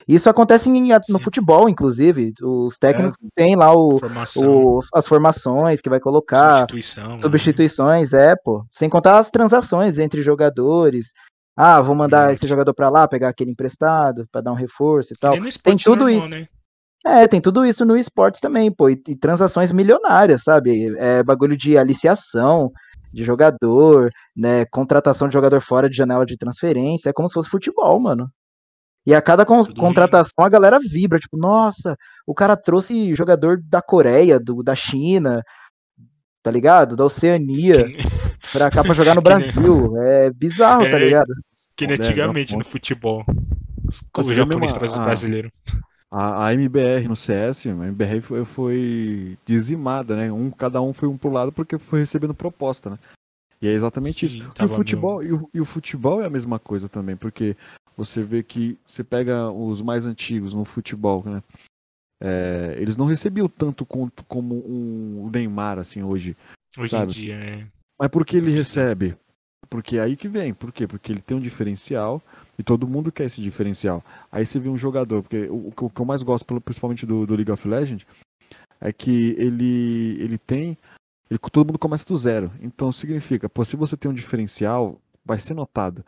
Isso 0.08 0.28
acontece 0.28 0.68
em, 0.68 0.88
no 1.08 1.18
futebol, 1.18 1.68
inclusive. 1.68 2.32
Os 2.42 2.76
técnicos 2.76 3.18
é. 3.22 3.28
têm 3.34 3.56
lá 3.56 3.72
o, 3.74 4.00
o, 4.36 4.80
as 4.94 5.06
formações 5.06 5.80
que 5.80 5.90
vai 5.90 6.00
colocar. 6.00 6.60
Substituição, 6.60 7.16
né? 7.16 7.22
substituições, 7.22 8.12
né? 8.12 8.32
é, 8.32 8.36
pô. 8.36 8.64
Sem 8.70 8.88
contar 8.88 9.18
as 9.18 9.30
transações 9.30 9.98
entre 9.98 10.22
jogadores. 10.22 11.08
Ah, 11.56 11.80
vou 11.80 11.94
mandar 11.94 12.32
esse 12.32 12.46
jogador 12.46 12.72
para 12.72 12.88
lá, 12.88 13.06
pegar 13.06 13.28
aquele 13.28 13.50
emprestado, 13.50 14.26
para 14.32 14.40
dar 14.40 14.52
um 14.52 14.56
reforço 14.56 15.12
e 15.12 15.16
tal. 15.16 15.34
Tem 15.62 15.76
tudo 15.76 16.08
normal, 16.08 16.18
isso. 16.18 16.28
Né? 16.28 16.46
É, 17.04 17.26
tem 17.26 17.40
tudo 17.40 17.64
isso 17.64 17.84
no 17.84 17.96
esportes 17.96 18.40
também, 18.40 18.70
pô, 18.70 18.88
e, 18.88 19.00
e 19.08 19.16
transações 19.16 19.72
milionárias, 19.72 20.42
sabe? 20.42 20.94
É 20.98 21.22
bagulho 21.22 21.56
de 21.56 21.76
aliciação, 21.78 22.70
de 23.12 23.24
jogador, 23.24 24.10
né? 24.36 24.64
Contratação 24.66 25.28
de 25.28 25.34
jogador 25.34 25.60
fora 25.60 25.88
de 25.88 25.96
janela 25.96 26.26
de 26.26 26.36
transferência. 26.36 27.10
É 27.10 27.12
como 27.12 27.28
se 27.28 27.34
fosse 27.34 27.50
futebol, 27.50 27.98
mano. 28.00 28.28
E 29.06 29.14
a 29.14 29.22
cada 29.22 29.46
con 29.46 29.64
contratação 29.74 30.44
a 30.44 30.48
galera 30.48 30.78
vibra, 30.78 31.18
tipo, 31.18 31.36
nossa, 31.38 31.96
o 32.26 32.34
cara 32.34 32.56
trouxe 32.56 33.14
jogador 33.14 33.60
da 33.62 33.80
Coreia, 33.80 34.38
do, 34.38 34.62
da 34.62 34.74
China, 34.74 35.42
tá 36.42 36.50
ligado? 36.50 36.96
Da 36.96 37.04
Oceania, 37.04 37.84
que... 37.86 37.96
pra 38.52 38.70
cá 38.70 38.82
pra 38.82 38.94
jogar 38.94 39.14
no 39.14 39.22
Brasil. 39.22 39.96
É 40.02 40.30
bizarro, 40.30 40.82
tá 40.82 40.88
é, 40.88 40.90
tá 40.90 40.98
ligado? 40.98 41.34
Que 41.74 41.86
nem 41.86 41.96
antigamente 41.96 42.54
no 42.56 42.64
futebol. 42.64 43.24
Os 44.16 44.26
japoneses 44.28 44.76
trazem 44.76 44.98
os 44.98 45.04
brasileiros. 45.04 45.50
A, 46.10 46.46
a, 46.46 46.54
MBR 46.54 47.06
no 47.08 47.14
CS, 47.14 47.66
a 47.66 47.70
MBR 47.70 48.20
foi, 48.20 48.44
foi, 48.44 49.38
dizimada, 49.46 50.16
né? 50.16 50.30
Um, 50.30 50.50
cada 50.50 50.82
um 50.82 50.92
foi 50.92 51.08
um 51.08 51.16
pro 51.16 51.30
lado 51.30 51.52
porque 51.52 51.78
foi 51.78 52.00
recebendo 52.00 52.34
proposta, 52.34 52.90
né? 52.90 52.98
E 53.62 53.68
é 53.68 53.72
exatamente 53.72 54.28
Sim, 54.28 54.38
isso. 54.38 54.52
E 54.58 54.64
o, 54.64 54.68
futebol, 54.68 55.22
e 55.22 55.32
o, 55.32 55.50
e, 55.54 55.60
o, 55.60 55.64
futebol 55.64 56.20
é 56.22 56.26
a 56.26 56.30
mesma 56.30 56.58
coisa 56.58 56.88
também, 56.88 57.14
porque 57.14 57.56
você 58.04 58.22
vê 58.22 58.42
que 58.42 58.78
você 58.84 59.04
pega 59.04 59.50
os 59.50 59.82
mais 59.82 60.06
antigos 60.06 60.54
no 60.54 60.64
futebol, 60.64 61.22
né? 61.24 61.42
É, 62.22 62.74
eles 62.78 62.96
não 62.96 63.06
recebiam 63.06 63.48
tanto 63.48 63.84
quanto 63.84 64.24
como 64.24 64.54
um 64.66 65.30
Neymar, 65.30 65.78
assim, 65.78 66.02
hoje. 66.02 66.36
Hoje 66.78 66.90
sabe? 66.90 67.12
em 67.12 67.14
dia, 67.14 67.34
é. 67.34 67.66
Mas 67.98 68.08
por 68.08 68.24
que 68.24 68.36
ele 68.36 68.50
recebe? 68.50 69.16
Porque 69.68 69.98
é 69.98 70.00
aí 70.00 70.16
que 70.16 70.28
vem. 70.28 70.54
Por 70.54 70.72
quê? 70.72 70.86
Porque 70.86 71.12
ele 71.12 71.20
tem 71.20 71.36
um 71.36 71.40
diferencial 71.40 72.22
e 72.58 72.62
todo 72.62 72.88
mundo 72.88 73.12
quer 73.12 73.24
esse 73.24 73.40
diferencial. 73.40 74.02
Aí 74.32 74.44
você 74.44 74.58
vê 74.58 74.68
um 74.68 74.78
jogador, 74.78 75.22
porque 75.22 75.48
o, 75.48 75.68
o 75.68 75.90
que 75.90 76.00
eu 76.00 76.06
mais 76.06 76.22
gosto, 76.22 76.60
principalmente 76.60 77.04
do, 77.04 77.26
do, 77.26 77.34
League 77.34 77.52
of 77.52 77.68
Legends, 77.68 78.06
é 78.80 78.92
que 78.92 79.34
ele, 79.38 80.16
ele 80.18 80.38
tem. 80.38 80.76
Ele, 81.30 81.38
todo 81.38 81.66
mundo 81.66 81.78
começa 81.78 82.06
do 82.06 82.16
zero. 82.16 82.50
Então 82.60 82.90
significa, 82.90 83.48
pô, 83.48 83.64
se 83.64 83.76
você 83.76 83.96
tem 83.96 84.10
um 84.10 84.14
diferencial, 84.14 84.98
vai 85.24 85.38
ser 85.38 85.54
notado. 85.54 86.04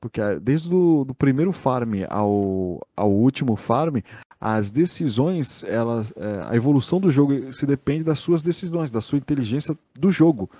Porque 0.00 0.20
ah, 0.20 0.38
desde 0.38 0.72
o 0.72 1.04
do 1.04 1.14
primeiro 1.14 1.52
farm 1.52 1.94
ao, 2.08 2.86
ao 2.96 3.10
último 3.10 3.56
farm, 3.56 3.96
as 4.40 4.70
decisões, 4.70 5.64
elas, 5.64 6.12
é, 6.16 6.50
a 6.50 6.56
evolução 6.56 7.00
do 7.00 7.10
jogo 7.10 7.52
se 7.52 7.66
depende 7.66 8.04
das 8.04 8.18
suas 8.18 8.42
decisões, 8.42 8.90
da 8.90 9.00
sua 9.00 9.18
inteligência 9.18 9.76
do 9.94 10.10
jogo. 10.10 10.50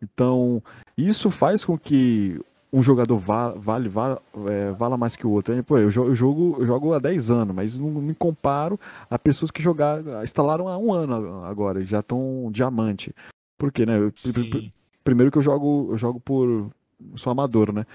Então, 0.00 0.62
isso 0.96 1.30
faz 1.30 1.64
com 1.64 1.76
que 1.76 2.40
um 2.72 2.82
jogador 2.82 3.16
vale, 3.16 3.58
vale, 3.58 3.88
vale 3.88 4.18
é, 4.48 4.72
vala 4.72 4.96
mais 4.96 5.16
que 5.16 5.26
o 5.26 5.30
outro. 5.30 5.64
Pô, 5.64 5.78
eu, 5.78 5.90
jogo, 5.90 6.56
eu, 6.60 6.66
jogo, 6.66 6.92
há 6.92 6.98
10 6.98 7.30
anos, 7.30 7.54
mas 7.54 7.78
não 7.78 7.90
me 7.90 8.14
comparo 8.14 8.78
a 9.08 9.18
pessoas 9.18 9.50
que 9.50 9.62
jogaram, 9.62 10.22
instalaram 10.22 10.68
há 10.68 10.76
um 10.76 10.92
ano 10.92 11.44
agora, 11.44 11.80
e 11.80 11.86
já 11.86 12.00
estão 12.00 12.50
diamante. 12.52 13.14
Por 13.58 13.72
quê, 13.72 13.86
né? 13.86 13.98
Eu, 13.98 14.12
primeiro 15.02 15.32
que 15.32 15.38
eu 15.38 15.42
jogo, 15.42 15.88
eu 15.92 15.98
jogo 15.98 16.20
por. 16.20 16.70
sou 17.14 17.30
amador, 17.30 17.72
né? 17.72 17.86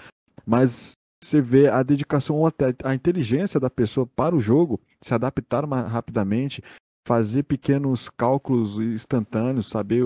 Mas 0.46 0.94
você 1.24 1.40
vê 1.40 1.68
a 1.68 1.84
dedicação, 1.84 2.46
até 2.46 2.74
a 2.84 2.96
inteligência 2.96 3.60
da 3.60 3.70
pessoa 3.70 4.08
para 4.08 4.36
o 4.36 4.40
jogo, 4.40 4.80
se 5.02 5.14
adaptar 5.14 5.68
mais 5.68 5.88
rapidamente, 5.88 6.64
fazer 7.06 7.44
pequenos 7.44 8.10
cálculos 8.10 8.80
instantâneos, 8.80 9.68
saber 9.68 10.04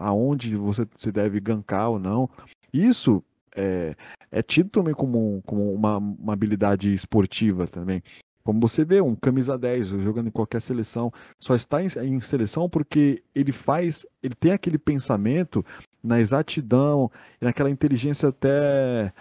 aonde 0.00 0.56
você 0.56 0.86
se 0.96 1.12
deve 1.12 1.40
gankar 1.40 1.90
ou 1.90 1.98
não. 1.98 2.28
Isso 2.72 3.22
é, 3.54 3.94
é 4.30 4.42
tido 4.42 4.70
também 4.70 4.94
como, 4.94 5.42
como 5.46 5.72
uma, 5.72 5.98
uma, 5.98 6.32
habilidade 6.32 6.92
esportiva 6.92 7.66
também. 7.66 8.02
Como 8.42 8.60
você 8.60 8.84
vê, 8.84 9.00
um 9.00 9.14
camisa 9.14 9.58
10 9.58 9.88
jogando 9.88 10.28
em 10.28 10.32
qualquer 10.32 10.62
seleção, 10.62 11.12
só 11.38 11.54
está 11.54 11.82
em, 11.82 11.88
em 12.04 12.20
seleção 12.20 12.68
porque 12.68 13.22
ele 13.34 13.52
faz, 13.52 14.06
ele 14.22 14.34
tem 14.34 14.52
aquele 14.52 14.78
pensamento 14.78 15.64
na 16.02 16.18
exatidão, 16.18 17.10
naquela 17.40 17.70
inteligência 17.70 18.30
até 18.30 19.12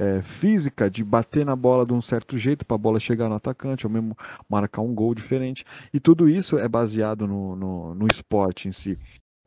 é, 0.00 0.22
física 0.22 0.90
de 0.90 1.04
bater 1.04 1.44
na 1.44 1.54
bola 1.54 1.84
de 1.84 1.92
um 1.92 2.00
certo 2.00 2.38
jeito 2.38 2.64
para 2.64 2.74
a 2.74 2.78
bola 2.78 2.98
chegar 2.98 3.28
no 3.28 3.34
atacante, 3.34 3.86
ou 3.86 3.92
mesmo 3.92 4.16
marcar 4.48 4.80
um 4.80 4.94
gol 4.94 5.14
diferente. 5.14 5.62
E 5.92 6.00
tudo 6.00 6.26
isso 6.26 6.58
é 6.58 6.66
baseado 6.66 7.26
no, 7.26 7.54
no, 7.54 7.94
no 7.94 8.06
esporte 8.10 8.66
em 8.66 8.72
si. 8.72 8.98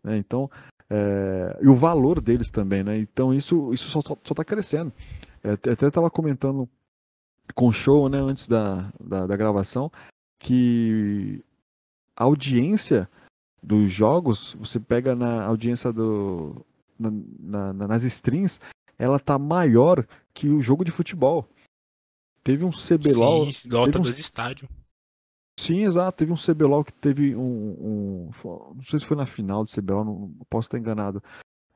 Né? 0.03 0.15
Então, 0.15 0.47
é, 0.87 1.57
e 1.59 1.67
o 1.67 1.75
valor 1.75 2.21
deles 2.21 2.51
também, 2.51 2.83
né? 2.83 2.95
Então 2.99 3.33
isso, 3.33 3.73
isso 3.73 3.89
só 3.89 3.99
está 3.99 4.45
crescendo. 4.45 4.93
É, 5.43 5.53
até 5.53 5.87
estava 5.87 6.07
comentando 6.11 6.69
com 7.55 7.67
o 7.67 7.73
show, 7.73 8.07
né, 8.07 8.19
antes 8.19 8.47
da, 8.47 8.91
da, 8.99 9.25
da 9.25 9.35
gravação, 9.35 9.91
que 10.39 11.43
a 12.15 12.25
audiência 12.25 13.09
dos 13.61 13.91
jogos, 13.91 14.55
você 14.59 14.79
pega 14.79 15.15
na 15.15 15.43
audiência 15.45 15.91
do, 15.91 16.63
na, 16.99 17.73
na, 17.73 17.87
nas 17.87 18.03
streams, 18.03 18.59
ela 18.99 19.19
tá 19.19 19.39
maior 19.39 20.05
que 20.33 20.49
o 20.49 20.61
jogo 20.61 20.83
de 20.83 20.91
futebol. 20.91 21.47
Teve 22.43 22.65
um 22.65 22.71
CBLOL. 22.71 23.51
Sim, 23.51 23.69
lota 23.69 23.99
um... 23.99 24.01
dos 24.01 24.19
estádios. 24.19 24.69
Sim, 25.59 25.83
exato. 25.83 26.17
Teve 26.17 26.31
um 26.31 26.35
CBLOL 26.35 26.83
que 26.83 26.93
teve 26.93 27.35
um, 27.35 27.41
um, 27.41 28.29
Não 28.75 28.83
sei 28.83 28.99
se 28.99 29.05
foi 29.05 29.15
na 29.15 29.25
final 29.25 29.63
do 29.63 29.71
CBLOL, 29.71 30.03
não 30.03 30.35
posso 30.49 30.67
estar 30.67 30.77
enganado 30.77 31.23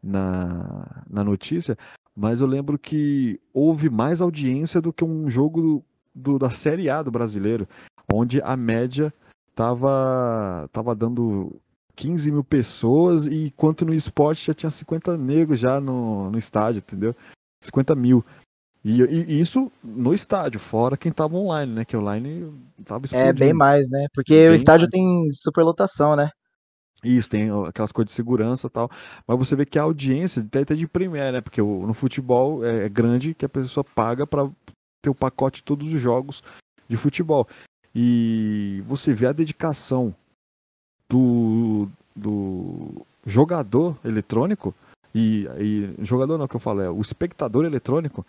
na, 0.01 1.03
na 1.09 1.23
notícia, 1.23 1.77
mas 2.15 2.39
eu 2.39 2.47
lembro 2.47 2.77
que 2.77 3.39
houve 3.53 3.89
mais 3.89 4.21
audiência 4.21 4.81
do 4.81 4.93
que 4.93 5.03
um 5.03 5.29
jogo 5.29 5.83
do, 6.13 6.39
da 6.39 6.49
Série 6.49 6.89
A 6.89 7.01
do 7.01 7.11
brasileiro, 7.11 7.67
onde 8.11 8.41
a 8.41 8.57
média 8.57 9.13
tava, 9.53 10.69
tava 10.71 10.95
dando 10.95 11.59
15 11.95 12.31
mil 12.31 12.43
pessoas, 12.43 13.25
e 13.25 13.47
enquanto 13.47 13.85
no 13.85 13.93
esporte 13.93 14.47
já 14.47 14.53
tinha 14.53 14.71
50 14.71 15.17
negros 15.17 15.59
já 15.59 15.79
no, 15.79 16.29
no 16.31 16.37
estádio, 16.37 16.79
entendeu? 16.79 17.15
50 17.63 17.95
mil. 17.95 18.23
E, 18.89 19.01
e, 19.01 19.41
isso 19.41 19.69
no 19.83 20.13
estádio, 20.13 20.61
fora 20.61 20.95
quem 20.95 21.11
tava 21.11 21.35
online, 21.35 21.73
né? 21.73 21.83
Que 21.83 21.97
online 21.97 22.53
tava 22.85 23.03
explodindo. 23.03 23.29
É 23.29 23.33
bem 23.33 23.53
mais, 23.53 23.89
né? 23.89 24.07
Porque 24.13 24.33
bem 24.33 24.49
o 24.49 24.53
estádio 24.53 24.87
mais. 24.89 24.91
tem 24.91 25.29
superlotação, 25.43 26.15
né? 26.15 26.29
Isso, 27.03 27.29
tem 27.29 27.49
aquelas 27.67 27.91
coisas 27.91 28.11
de 28.11 28.15
segurança 28.15 28.67
e 28.67 28.69
tal. 28.69 28.89
Mas 29.27 29.37
você 29.37 29.57
vê 29.57 29.65
que 29.65 29.77
a 29.77 29.83
audiência 29.83 30.41
até, 30.41 30.61
até 30.61 30.73
de 30.73 30.87
Premiere, 30.87 31.33
né? 31.33 31.41
Porque 31.41 31.61
no 31.61 31.93
futebol 31.93 32.63
é, 32.63 32.85
é 32.85 32.89
grande 32.89 33.33
que 33.33 33.43
a 33.43 33.49
pessoa 33.49 33.83
paga 33.83 34.25
para 34.25 34.49
ter 35.01 35.09
o 35.09 35.15
pacote 35.15 35.57
de 35.57 35.63
todos 35.63 35.91
os 35.91 35.99
jogos 35.99 36.41
de 36.87 36.95
futebol. 36.95 37.45
E 37.93 38.81
você 38.87 39.13
vê 39.13 39.27
a 39.27 39.33
dedicação 39.33 40.15
do, 41.09 41.89
do 42.15 43.05
jogador 43.25 43.97
eletrônico, 44.05 44.73
e, 45.13 45.45
e 45.59 46.05
jogador 46.05 46.37
não 46.37 46.47
que 46.47 46.55
eu 46.55 46.59
falo, 46.59 46.81
é 46.81 46.89
o 46.89 47.01
espectador 47.01 47.65
eletrônico, 47.65 48.25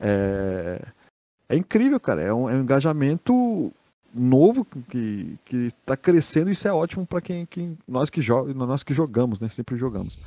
é, 0.00 0.82
é 1.48 1.56
incrível, 1.56 1.98
cara. 2.00 2.22
É 2.22 2.32
um, 2.32 2.48
é 2.48 2.54
um 2.54 2.60
engajamento 2.60 3.72
novo 4.12 4.64
que 4.88 5.38
que 5.44 5.56
está 5.66 5.96
crescendo 5.96 6.48
e 6.48 6.52
isso 6.52 6.66
é 6.66 6.72
ótimo 6.72 7.06
para 7.06 7.20
quem, 7.20 7.44
quem 7.44 7.76
nós 7.86 8.08
que 8.08 8.22
joga, 8.22 8.52
nós 8.54 8.82
que 8.82 8.94
jogamos, 8.94 9.40
né? 9.40 9.48
Sempre 9.48 9.76
jogamos. 9.76 10.18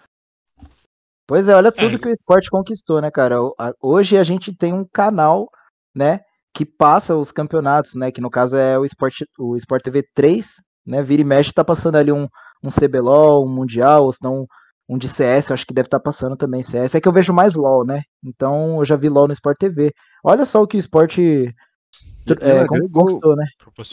Pois 1.28 1.48
é, 1.48 1.56
olha 1.56 1.72
tudo 1.72 1.96
é. 1.96 2.00
que 2.00 2.08
o 2.08 2.12
esporte 2.12 2.50
conquistou, 2.50 3.00
né, 3.02 3.12
cara? 3.12 3.38
Hoje 3.82 4.18
a 4.18 4.24
gente 4.24 4.52
tem 4.52 4.74
um 4.74 4.84
canal, 4.84 5.48
né, 5.96 6.22
que 6.52 6.66
passa 6.66 7.16
os 7.16 7.32
campeonatos, 7.32 7.94
né, 7.94 8.12
que 8.12 8.20
no 8.20 8.32
caso 8.32 8.56
é 8.56 8.80
o 8.80 8.86
Sport, 8.86 9.22
o 9.38 9.56
Sport 9.56 9.84
TV 9.84 10.04
3, 10.16 10.56
né? 10.86 11.04
Vira 11.04 11.22
e 11.22 11.26
mexe, 11.26 11.54
tá 11.54 11.64
passando 11.64 11.98
ali 11.98 12.12
um, 12.12 12.28
um 12.64 12.70
CBLOL, 12.70 13.46
um 13.46 13.54
Mundial, 13.54 14.06
ou 14.06 14.12
senão 14.12 14.48
um 14.90 14.98
de 14.98 15.08
CS, 15.08 15.50
eu 15.50 15.54
acho 15.54 15.66
que 15.66 15.74
deve 15.74 15.88
estar 15.88 16.00
tá 16.00 16.04
passando 16.04 16.36
também 16.36 16.64
CS. 16.64 16.96
É 16.96 17.02
que 17.02 17.08
eu 17.08 17.14
vejo 17.14 17.32
mais 17.32 17.56
LOL, 17.56 17.86
né? 17.86 18.02
Então 18.24 18.80
eu 18.80 18.86
já 18.86 18.96
vi 18.96 19.08
LOL 19.08 19.28
no 19.28 19.34
Sport 19.34 19.58
TV. 19.58 19.94
Olha 20.24 20.46
só 20.46 20.62
o 20.62 20.68
que 20.68 20.78
o 20.78 20.80
esporte 20.80 21.56
é, 22.42 22.68
conquistou, 22.68 23.36
né? 23.36 23.46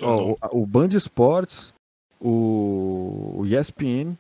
o, 0.03 0.37
o 0.63 0.67
Band 0.67 0.89
Esportes, 0.89 1.73
o, 2.21 3.37
o 3.39 3.47
ESPN, 3.47 4.17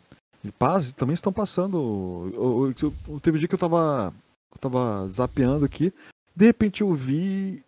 paz, 0.58 0.92
também 0.92 1.14
estão 1.14 1.32
passando. 1.32 2.30
Eu, 2.34 2.74
eu, 2.78 2.92
eu, 3.08 3.20
teve 3.20 3.36
um 3.36 3.38
dia 3.38 3.48
que 3.48 3.54
eu 3.54 3.58
tava, 3.58 4.12
eu 4.52 4.58
tava 4.60 5.08
zapeando 5.08 5.64
aqui, 5.64 5.92
de 6.34 6.44
repente 6.44 6.82
eu 6.82 6.92
vi. 6.92 7.64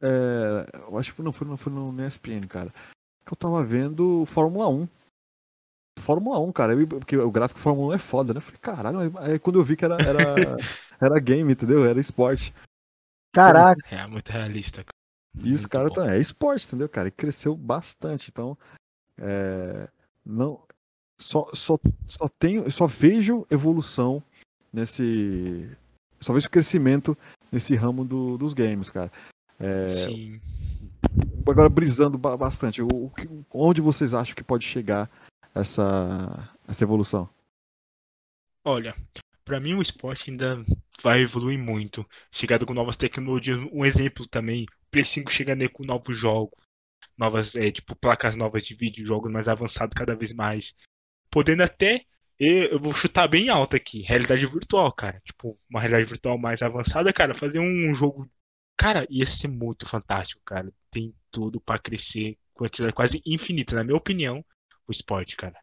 É, 0.00 0.66
eu 0.88 0.98
acho 0.98 1.14
que 1.14 1.22
não 1.22 1.32
foi, 1.32 1.46
não 1.46 1.56
foi 1.56 1.72
no 1.72 2.06
ESPN, 2.06 2.46
cara 2.48 2.72
que 3.28 3.34
eu 3.34 3.36
tava 3.36 3.62
vendo 3.62 4.24
Fórmula 4.26 4.68
1. 4.68 4.88
Fórmula 6.08 6.38
1, 6.40 6.52
cara, 6.52 6.72
porque 6.86 7.18
o 7.18 7.30
gráfico 7.30 7.60
Fórmula 7.60 7.88
1 7.88 7.96
é 7.96 7.98
foda, 7.98 8.32
né? 8.32 8.38
Eu 8.38 8.42
falei, 8.42 8.58
caralho, 8.62 9.18
aí 9.18 9.38
quando 9.38 9.58
eu 9.58 9.62
vi 9.62 9.76
que 9.76 9.84
era, 9.84 9.96
era, 9.96 10.56
era 10.98 11.20
game, 11.20 11.52
entendeu? 11.52 11.84
Era 11.84 12.00
esporte. 12.00 12.54
Caraca. 13.30 13.94
É 13.94 14.06
muito 14.06 14.32
realista. 14.32 14.82
Cara. 14.82 15.46
E 15.46 15.52
os 15.52 15.66
caras 15.66 15.92
tá, 15.92 16.14
é 16.14 16.18
esporte, 16.18 16.66
entendeu, 16.66 16.88
cara? 16.88 17.08
E 17.08 17.10
cresceu 17.10 17.54
bastante, 17.54 18.30
então. 18.30 18.56
É, 19.18 19.86
não, 20.24 20.62
só, 21.18 21.50
só, 21.52 21.78
só 22.06 22.26
tenho, 22.38 22.70
só 22.70 22.86
vejo 22.86 23.46
evolução 23.50 24.22
nesse. 24.72 25.70
Só 26.22 26.32
vejo 26.32 26.48
crescimento 26.48 27.18
nesse 27.52 27.76
ramo 27.76 28.02
do, 28.02 28.38
dos 28.38 28.54
games, 28.54 28.88
cara. 28.88 29.12
É, 29.60 29.88
Sim 29.88 30.40
agora 31.50 31.68
brisando 31.68 32.18
bastante, 32.18 32.82
o, 32.82 33.10
onde 33.52 33.80
vocês 33.80 34.12
acham 34.14 34.34
que 34.34 34.42
pode 34.42 34.64
chegar 34.64 35.10
essa, 35.60 36.50
essa 36.66 36.84
evolução? 36.84 37.28
Olha, 38.64 38.94
Pra 39.48 39.58
mim, 39.58 39.72
o 39.72 39.80
esporte 39.80 40.30
ainda 40.30 40.62
vai 41.02 41.22
evoluir 41.22 41.58
muito. 41.58 42.06
Chegado 42.30 42.66
com 42.66 42.74
novas 42.74 42.98
tecnologias. 42.98 43.58
Um 43.72 43.82
exemplo 43.82 44.28
também: 44.28 44.64
o 44.64 44.90
Play 44.90 45.06
5 45.06 45.32
chegando 45.32 45.66
com 45.70 45.86
novos 45.86 46.14
jogos. 46.14 46.52
Novas, 47.16 47.54
é, 47.56 47.70
tipo, 47.70 47.96
placas 47.96 48.36
novas 48.36 48.66
de 48.66 48.74
vídeo, 48.74 49.06
jogos 49.06 49.32
mais 49.32 49.48
avançados 49.48 49.94
cada 49.94 50.14
vez 50.14 50.34
mais. 50.34 50.74
Podendo 51.30 51.62
até. 51.62 52.04
Eu 52.38 52.78
vou 52.78 52.92
chutar 52.92 53.26
bem 53.26 53.48
alto 53.48 53.74
aqui. 53.74 54.02
Realidade 54.02 54.44
virtual, 54.46 54.92
cara. 54.92 55.18
Tipo, 55.24 55.58
uma 55.70 55.80
realidade 55.80 56.04
virtual 56.04 56.36
mais 56.36 56.60
avançada, 56.60 57.10
cara. 57.10 57.34
Fazer 57.34 57.58
um 57.58 57.94
jogo. 57.94 58.30
Cara, 58.76 59.06
ia 59.08 59.26
ser 59.26 59.48
muito 59.48 59.86
fantástico, 59.86 60.42
cara. 60.44 60.70
Tem 60.90 61.14
tudo 61.30 61.58
para 61.58 61.78
crescer. 61.78 62.36
Quantidade 62.52 62.92
quase 62.92 63.22
infinita, 63.24 63.74
na 63.76 63.82
minha 63.82 63.96
opinião, 63.96 64.44
o 64.88 64.92
esporte, 64.92 65.36
cara. 65.36 65.56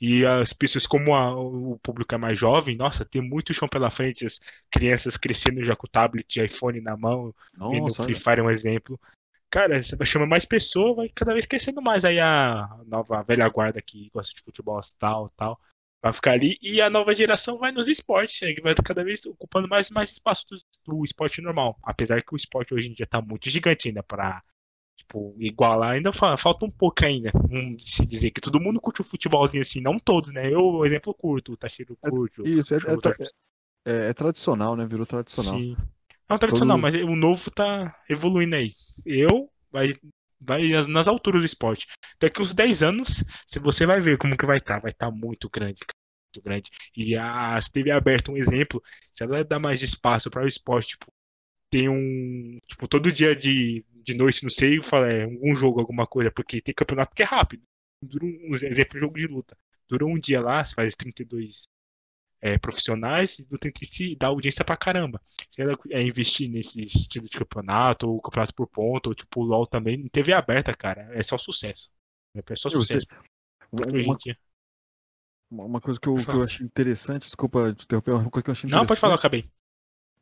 E 0.00 0.26
as 0.26 0.52
pessoas, 0.52 0.86
como 0.86 1.14
a, 1.14 1.34
o 1.34 1.78
público 1.82 2.14
é 2.14 2.18
mais 2.18 2.38
jovem, 2.38 2.76
nossa, 2.76 3.04
tem 3.04 3.22
muito 3.22 3.54
chão 3.54 3.68
pela 3.68 3.90
frente, 3.90 4.26
as 4.26 4.40
crianças 4.70 5.16
crescendo 5.16 5.64
já 5.64 5.74
com 5.74 5.86
tablet 5.86 6.36
e 6.36 6.44
iPhone 6.44 6.80
na 6.80 6.96
mão, 6.96 7.34
nossa, 7.56 8.02
no 8.02 8.04
Free 8.04 8.14
Fire 8.14 8.40
é 8.40 8.42
um 8.42 8.50
exemplo. 8.50 9.00
Cara, 9.48 9.82
você 9.82 9.94
vai 9.94 10.06
chamar 10.06 10.26
mais 10.26 10.44
pessoas, 10.44 10.96
vai 10.96 11.08
cada 11.08 11.32
vez 11.32 11.46
crescendo 11.46 11.80
mais 11.80 12.04
aí 12.04 12.18
a 12.18 12.68
nova 12.86 13.20
a 13.20 13.22
velha 13.22 13.48
guarda 13.48 13.80
que 13.80 14.10
gosta 14.12 14.34
de 14.34 14.40
futebol 14.40 14.80
tal, 14.98 15.28
tal. 15.36 15.60
Vai 16.02 16.12
ficar 16.12 16.32
ali 16.32 16.58
e 16.60 16.82
a 16.82 16.90
nova 16.90 17.14
geração 17.14 17.56
vai 17.56 17.72
nos 17.72 17.88
esportes, 17.88 18.40
né, 18.42 18.52
que 18.52 18.60
vai 18.60 18.74
cada 18.74 19.02
vez 19.04 19.24
ocupando 19.24 19.68
mais 19.68 19.90
mais 19.90 20.10
espaço 20.10 20.44
do, 20.50 20.58
do 20.86 21.04
esporte 21.04 21.40
normal. 21.40 21.78
Apesar 21.82 22.22
que 22.22 22.34
o 22.34 22.36
esporte 22.36 22.74
hoje 22.74 22.90
em 22.90 22.92
dia 22.92 23.06
tá 23.06 23.22
muito 23.22 23.48
gigante 23.48 23.88
ainda 23.88 24.02
para 24.02 24.42
Tipo, 24.96 25.34
igualar 25.38 25.92
ainda 25.92 26.12
falta 26.12 26.64
um 26.64 26.70
pouco 26.70 27.04
ainda. 27.04 27.30
Se 27.80 28.06
dizer 28.06 28.30
que 28.30 28.40
todo 28.40 28.60
mundo 28.60 28.80
curte 28.80 29.00
o 29.00 29.04
futebolzinho 29.04 29.62
assim, 29.62 29.80
não 29.80 29.98
todos, 29.98 30.32
né? 30.32 30.52
Eu, 30.52 30.84
exemplo, 30.84 31.12
curto, 31.14 31.52
o 31.52 31.56
Tashiro 31.56 31.98
é, 32.02 32.10
curte. 32.10 32.42
Isso, 32.44 32.74
é, 32.74 32.78
é, 32.78 33.24
é, 33.86 34.10
é, 34.10 34.12
tradicional, 34.14 34.76
né? 34.76 34.86
Virou 34.86 35.04
tradicional. 35.06 35.58
Sim. 35.58 35.76
É 36.28 36.34
um 36.34 36.38
tradicional, 36.38 36.76
todo... 36.76 36.82
mas 36.82 36.94
o 36.96 37.16
novo 37.16 37.50
tá 37.50 37.94
evoluindo 38.08 38.56
aí. 38.56 38.72
Eu 39.04 39.50
vai, 39.70 39.94
vai 40.40 40.68
nas 40.88 41.08
alturas 41.08 41.42
do 41.42 41.46
esporte. 41.46 41.86
Daqui 42.20 42.40
uns 42.40 42.54
10 42.54 42.82
anos, 42.82 43.24
se 43.46 43.58
você 43.58 43.84
vai 43.84 44.00
ver 44.00 44.16
como 44.18 44.36
que 44.36 44.46
vai 44.46 44.58
estar, 44.58 44.74
tá, 44.74 44.80
vai 44.80 44.92
estar 44.92 45.10
tá 45.10 45.12
muito 45.12 45.50
grande, 45.50 45.80
muito 46.34 46.44
grande. 46.44 46.70
E 46.96 47.16
a 47.16 47.58
TV 47.72 47.90
aberto 47.90 48.32
um 48.32 48.36
exemplo, 48.36 48.82
se 49.12 49.24
ela 49.24 49.44
dá 49.44 49.58
mais 49.58 49.82
espaço 49.82 50.30
para 50.30 50.44
o 50.44 50.48
esporte, 50.48 50.90
tipo, 50.90 51.12
tem 51.74 51.88
um, 51.88 52.60
tipo, 52.68 52.86
todo 52.86 53.10
dia 53.10 53.34
de 53.34 53.84
de 54.04 54.14
noite, 54.14 54.42
não 54.42 54.50
sei, 54.50 54.82
fala, 54.82 55.10
é 55.10 55.26
um 55.26 55.56
jogo, 55.56 55.80
alguma 55.80 56.06
coisa, 56.06 56.30
porque 56.30 56.60
tem 56.60 56.74
campeonato 56.74 57.14
que 57.14 57.22
é 57.22 57.24
rápido. 57.24 57.62
Dura 58.02 58.26
um, 58.26 58.54
exemplo, 58.54 59.00
jogo 59.00 59.16
de 59.16 59.26
luta. 59.26 59.56
Dura 59.88 60.04
um 60.04 60.18
dia 60.18 60.42
lá, 60.42 60.62
você 60.62 60.74
faz 60.74 60.94
32 60.94 61.62
é, 62.42 62.58
profissionais 62.58 63.38
e 63.38 63.48
luta 63.50 63.66
entre 63.66 63.86
si 63.86 64.14
dá 64.14 64.26
audiência 64.26 64.62
pra 64.62 64.76
caramba. 64.76 65.22
Se 65.48 65.62
ela 65.62 65.74
é 65.90 66.02
investir 66.02 66.50
nesse 66.50 66.82
estilo 66.82 67.26
de 67.26 67.38
campeonato, 67.38 68.06
ou 68.06 68.20
campeonato 68.20 68.54
por 68.54 68.68
ponto, 68.68 69.06
ou 69.06 69.14
tipo 69.14 69.40
o 69.40 69.44
LOL 69.44 69.66
também, 69.66 69.94
em 69.94 70.08
TV 70.08 70.34
aberta, 70.34 70.74
cara, 70.74 71.08
é 71.14 71.22
só 71.22 71.38
sucesso. 71.38 71.90
É 72.34 72.56
só 72.56 72.68
sucesso. 72.68 73.06
Uma, 75.50 75.64
uma, 75.64 75.80
coisa 75.80 75.98
que 75.98 76.08
eu, 76.08 76.16
que 76.16 76.28
eu 76.28 76.42
achei 76.42 76.66
interessante, 76.66 77.22
desculpa 77.22 77.72
te 77.72 77.84
interromper, 77.84 78.10
uma 78.12 78.30
coisa 78.30 78.44
que 78.44 78.50
eu 78.50 78.52
achei 78.52 78.68
interessante. 78.68 78.80
Não, 78.82 78.86
pode 78.86 79.00
falar, 79.00 79.14
acabei. 79.14 79.48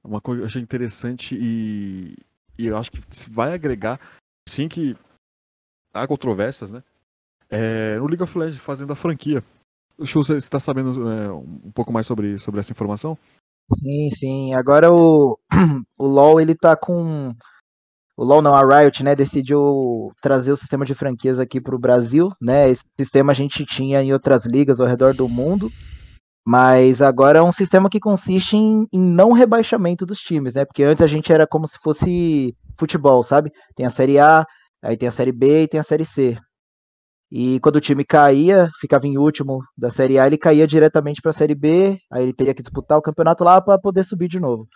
Uma 0.05 0.21
coisa 0.21 0.41
que 0.41 0.43
eu 0.43 0.47
achei 0.47 0.63
interessante 0.63 1.39
e, 1.41 2.17
e 2.59 2.67
eu 2.67 2.77
acho 2.77 2.91
que 2.91 3.01
vai 3.31 3.53
agregar, 3.55 4.01
sim 4.49 4.69
que 4.69 4.97
há 5.95 6.07
controvérsias, 6.07 6.71
né? 6.71 6.83
É, 7.49 7.99
no 7.99 8.07
League 8.07 8.23
of 8.23 8.37
Legends, 8.37 8.61
fazendo 8.61 8.93
a 8.93 8.97
franquia. 8.97 9.45
Você 9.99 10.37
está 10.37 10.59
sabendo 10.59 11.09
é, 11.09 11.31
um 11.31 11.71
pouco 11.73 11.93
mais 11.93 12.07
sobre, 12.07 12.39
sobre 12.39 12.61
essa 12.61 12.73
informação? 12.73 13.17
Sim, 13.71 14.11
sim. 14.11 14.55
Agora 14.55 14.91
o, 14.93 15.39
o 15.99 16.07
LoL, 16.07 16.41
ele 16.41 16.55
tá 16.55 16.77
com... 16.77 17.31
O 18.17 18.25
LoL 18.25 18.43
não, 18.43 18.55
a 18.55 18.61
Riot, 18.61 19.03
né, 19.03 19.15
decidiu 19.15 20.13
trazer 20.21 20.53
o 20.53 20.57
sistema 20.57 20.85
de 20.85 20.95
franquias 20.95 21.39
aqui 21.39 21.61
para 21.61 21.75
o 21.75 21.79
Brasil, 21.79 22.31
né? 22.41 22.69
Esse 22.69 22.85
sistema 22.99 23.33
a 23.33 23.35
gente 23.35 23.65
tinha 23.65 24.03
em 24.03 24.13
outras 24.13 24.45
ligas 24.45 24.81
ao 24.81 24.87
redor 24.87 25.15
do 25.15 25.29
mundo, 25.29 25.71
mas 26.47 27.01
agora 27.01 27.39
é 27.39 27.43
um 27.43 27.53
sistema 27.53 27.89
que 27.89 28.01
consiste 28.01 28.57
em, 28.57 28.87
em, 28.93 29.01
não 29.01 29.33
rebaixamento 29.33 30.05
dos 30.05 30.19
times, 30.19 30.55
né? 30.55 30.65
Porque 30.65 30.83
antes 30.83 31.03
a 31.03 31.07
gente 31.07 31.33
era 31.33 31.47
como 31.47 31.67
se 31.69 31.79
fosse 31.79 32.57
futebol, 32.79 33.23
sabe? 33.23 33.51
Tem 33.77 33.87
a 33.87 33.91
Série 33.91 34.19
A, 34.19 34.45
aí 34.83 34.97
tem 34.97 35.09
a 35.09 35.13
Série 35.13 35.33
B 35.33 35.63
e 35.63 35.69
tem 35.69 35.79
a 35.79 35.85
Série 35.85 36.05
C. 36.05 36.37
E 37.31 37.61
quando 37.61 37.77
o 37.77 37.81
time 37.81 38.05
caía, 38.05 38.69
ficava 38.81 39.07
em 39.07 39.17
último 39.17 39.61
da 39.79 39.89
Série 39.89 40.19
A, 40.19 40.27
ele 40.27 40.37
caía 40.37 40.67
diretamente 40.67 41.23
para 41.23 41.31
a 41.31 41.35
Série 41.35 41.55
B, 41.55 41.99
aí 42.13 42.25
ele 42.25 42.35
teria 42.35 42.55
que 42.55 42.63
disputar 42.63 42.99
o 42.99 43.03
campeonato 43.03 43.45
lá 43.45 43.61
para 43.61 43.79
poder 43.79 44.05
subir 44.05 44.29
de 44.29 44.39
novo. 44.41 44.67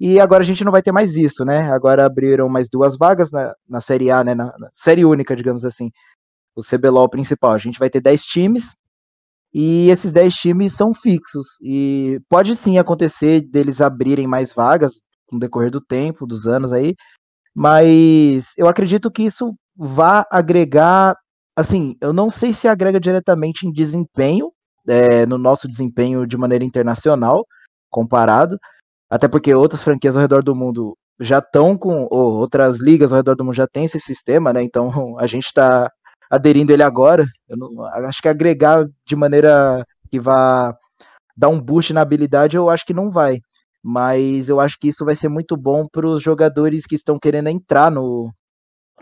E 0.00 0.18
agora 0.18 0.42
a 0.42 0.46
gente 0.46 0.64
não 0.64 0.72
vai 0.72 0.80
ter 0.80 0.92
mais 0.92 1.14
isso, 1.14 1.44
né? 1.44 1.70
Agora 1.70 2.06
abriram 2.06 2.48
mais 2.48 2.70
duas 2.70 2.96
vagas 2.96 3.30
na, 3.30 3.52
na 3.68 3.80
Série 3.82 4.10
A, 4.10 4.24
né? 4.24 4.34
Na, 4.34 4.46
na 4.58 4.70
série 4.74 5.04
única, 5.04 5.36
digamos 5.36 5.62
assim. 5.64 5.90
O 6.56 6.62
CBLOL 6.62 7.08
principal. 7.10 7.52
A 7.52 7.58
gente 7.58 7.78
vai 7.78 7.90
ter 7.90 8.00
10 8.00 8.22
times, 8.22 8.74
e 9.52 9.88
esses 9.90 10.12
10 10.12 10.34
times 10.34 10.72
são 10.74 10.94
fixos. 10.94 11.46
E 11.62 12.20
pode 12.28 12.54
sim 12.54 12.78
acontecer 12.78 13.40
deles 13.42 13.80
abrirem 13.80 14.26
mais 14.26 14.52
vagas 14.52 15.00
no 15.32 15.38
decorrer 15.38 15.70
do 15.70 15.80
tempo, 15.80 16.26
dos 16.26 16.46
anos 16.46 16.72
aí, 16.72 16.94
mas 17.54 18.52
eu 18.56 18.68
acredito 18.68 19.10
que 19.10 19.22
isso 19.24 19.54
vá 19.76 20.24
agregar. 20.30 21.14
Assim, 21.56 21.96
eu 22.00 22.12
não 22.12 22.30
sei 22.30 22.52
se 22.52 22.68
agrega 22.68 23.00
diretamente 23.00 23.66
em 23.66 23.72
desempenho, 23.72 24.52
é, 24.88 25.26
no 25.26 25.36
nosso 25.38 25.68
desempenho 25.68 26.26
de 26.26 26.36
maneira 26.36 26.64
internacional, 26.64 27.44
comparado, 27.90 28.56
até 29.10 29.28
porque 29.28 29.54
outras 29.54 29.82
franquias 29.82 30.16
ao 30.16 30.22
redor 30.22 30.42
do 30.42 30.54
mundo 30.54 30.96
já 31.20 31.38
estão 31.38 31.76
com, 31.76 32.06
ou 32.10 32.34
outras 32.34 32.80
ligas 32.80 33.12
ao 33.12 33.18
redor 33.18 33.36
do 33.36 33.44
mundo 33.44 33.54
já 33.54 33.66
tem 33.66 33.84
esse 33.84 34.00
sistema, 34.00 34.52
né? 34.52 34.62
Então 34.62 34.90
a 35.18 35.26
gente 35.26 35.46
está 35.46 35.90
aderindo 36.30 36.72
ele 36.72 36.82
agora. 36.82 37.26
Eu 37.48 37.56
não, 37.56 37.84
acho 38.06 38.22
que 38.22 38.28
agregar 38.28 38.86
de 39.04 39.16
maneira 39.16 39.84
que 40.10 40.20
vá 40.20 40.74
dar 41.36 41.48
um 41.48 41.60
boost 41.60 41.92
na 41.92 42.02
habilidade, 42.02 42.56
eu 42.56 42.70
acho 42.70 42.84
que 42.86 42.94
não 42.94 43.10
vai. 43.10 43.40
Mas 43.82 44.48
eu 44.48 44.60
acho 44.60 44.78
que 44.78 44.88
isso 44.88 45.04
vai 45.04 45.16
ser 45.16 45.28
muito 45.28 45.56
bom 45.56 45.84
para 45.90 46.06
os 46.06 46.22
jogadores 46.22 46.86
que 46.86 46.94
estão 46.94 47.18
querendo 47.18 47.48
entrar 47.48 47.90
no, 47.90 48.30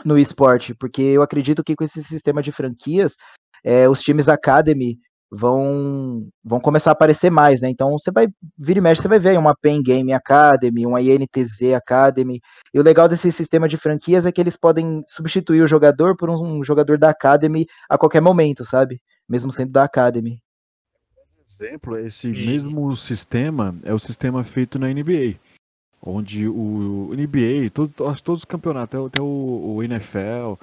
no 0.05 0.19
esporte, 0.19 0.75
porque 0.75 1.03
eu 1.03 1.23
acredito 1.23 1.65
que 1.65 1.75
com 1.75 1.85
esse 1.85 2.03
sistema 2.03 2.43
de 2.43 2.53
franquias, 2.53 3.17
é, 3.65 3.89
os 3.89 4.01
times 4.03 4.29
Academy 4.29 4.99
vão 5.31 6.27
vão 6.43 6.61
começar 6.61 6.91
a 6.91 6.93
aparecer 6.93 7.31
mais, 7.31 7.61
né? 7.61 7.69
Então 7.69 7.93
você 7.93 8.11
vai 8.11 8.29
vir 8.57 8.77
e 8.77 8.81
mexe, 8.81 9.03
você 9.03 9.09
vai 9.09 9.19
ver 9.19 9.39
uma 9.39 9.55
Pen 9.55 9.83
Game 9.83 10.13
Academy, 10.13 10.87
uma 10.87 11.01
INTZ 11.01 11.75
Academy. 11.75 12.41
E 12.73 12.81
o 12.81 12.83
legal 12.83 13.09
desse 13.09 13.31
sistema 13.31 13.69
de 13.69 13.77
franquias 13.77 14.27
é 14.27 14.33
que 14.33 14.41
eles 14.41 14.57
podem 14.57 15.03
substituir 15.07 15.63
o 15.63 15.67
jogador 15.67 16.17
por 16.17 16.31
um 16.31 16.63
jogador 16.65 16.99
da 16.99 17.11
Academy 17.11 17.67
a 17.89 17.99
qualquer 17.99 18.21
momento, 18.21 18.65
sabe? 18.65 19.01
Mesmo 19.29 19.53
sendo 19.53 19.73
da 19.73 19.85
Academy. 19.85 20.41
Exemplo, 21.47 21.99
esse 21.99 22.29
mesmo 22.29 22.95
sistema 22.95 23.75
é 23.83 23.95
o 23.95 23.99
sistema 23.99 24.45
feito 24.45 24.79
na 24.79 24.89
NBA. 24.89 25.37
Onde 26.01 26.47
o, 26.47 27.11
NBA, 27.13 27.71
todo, 27.73 27.91
todos 28.23 28.43
os 28.43 28.45
campeonatos, 28.45 29.07
até, 29.07 29.21
o, 29.21 29.75
o 29.77 29.83
NFL, 29.83 30.55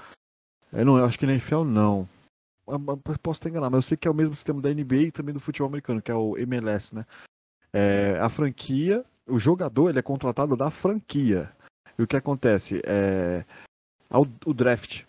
eu 0.72 0.86
não, 0.86 0.98
eu 0.98 1.06
acho 1.06 1.20
que 1.20 1.26
na 1.26 1.34
NFL 1.34 1.64
não, 1.64 2.08
Posso 3.22 3.38
estar 3.38 3.50
enganado, 3.50 3.72
mas 3.72 3.86
eu 3.86 3.90
sei 3.90 3.98
que 3.98 4.08
é 4.08 4.12
o 4.12 4.16
mesmo 4.16 4.36
sistema 4.36 4.62
da 4.62 4.74
NBA 4.74 4.96
e 4.96 5.12
também 5.12 5.34
do 5.34 5.40
futebol 5.40 5.68
americano, 5.68 6.02
que 6.02 6.12
é 6.12 6.16
o 6.16 6.38
MLS, 6.38 6.96
né? 6.96 7.06
É, 7.72 8.18
a 8.20 8.30
franquia, 8.30 9.04
o 9.28 9.40
jogador 9.40 9.90
ele 9.90 10.00
é 10.00 10.02
contratado 10.02 10.56
da 10.56 10.72
franquia. 10.72 11.52
E 11.98 12.04
o 12.04 12.08
que 12.08 12.16
acontece? 12.16 12.82
É, 12.86 13.46
o 14.10 14.54
draft. 14.54 15.04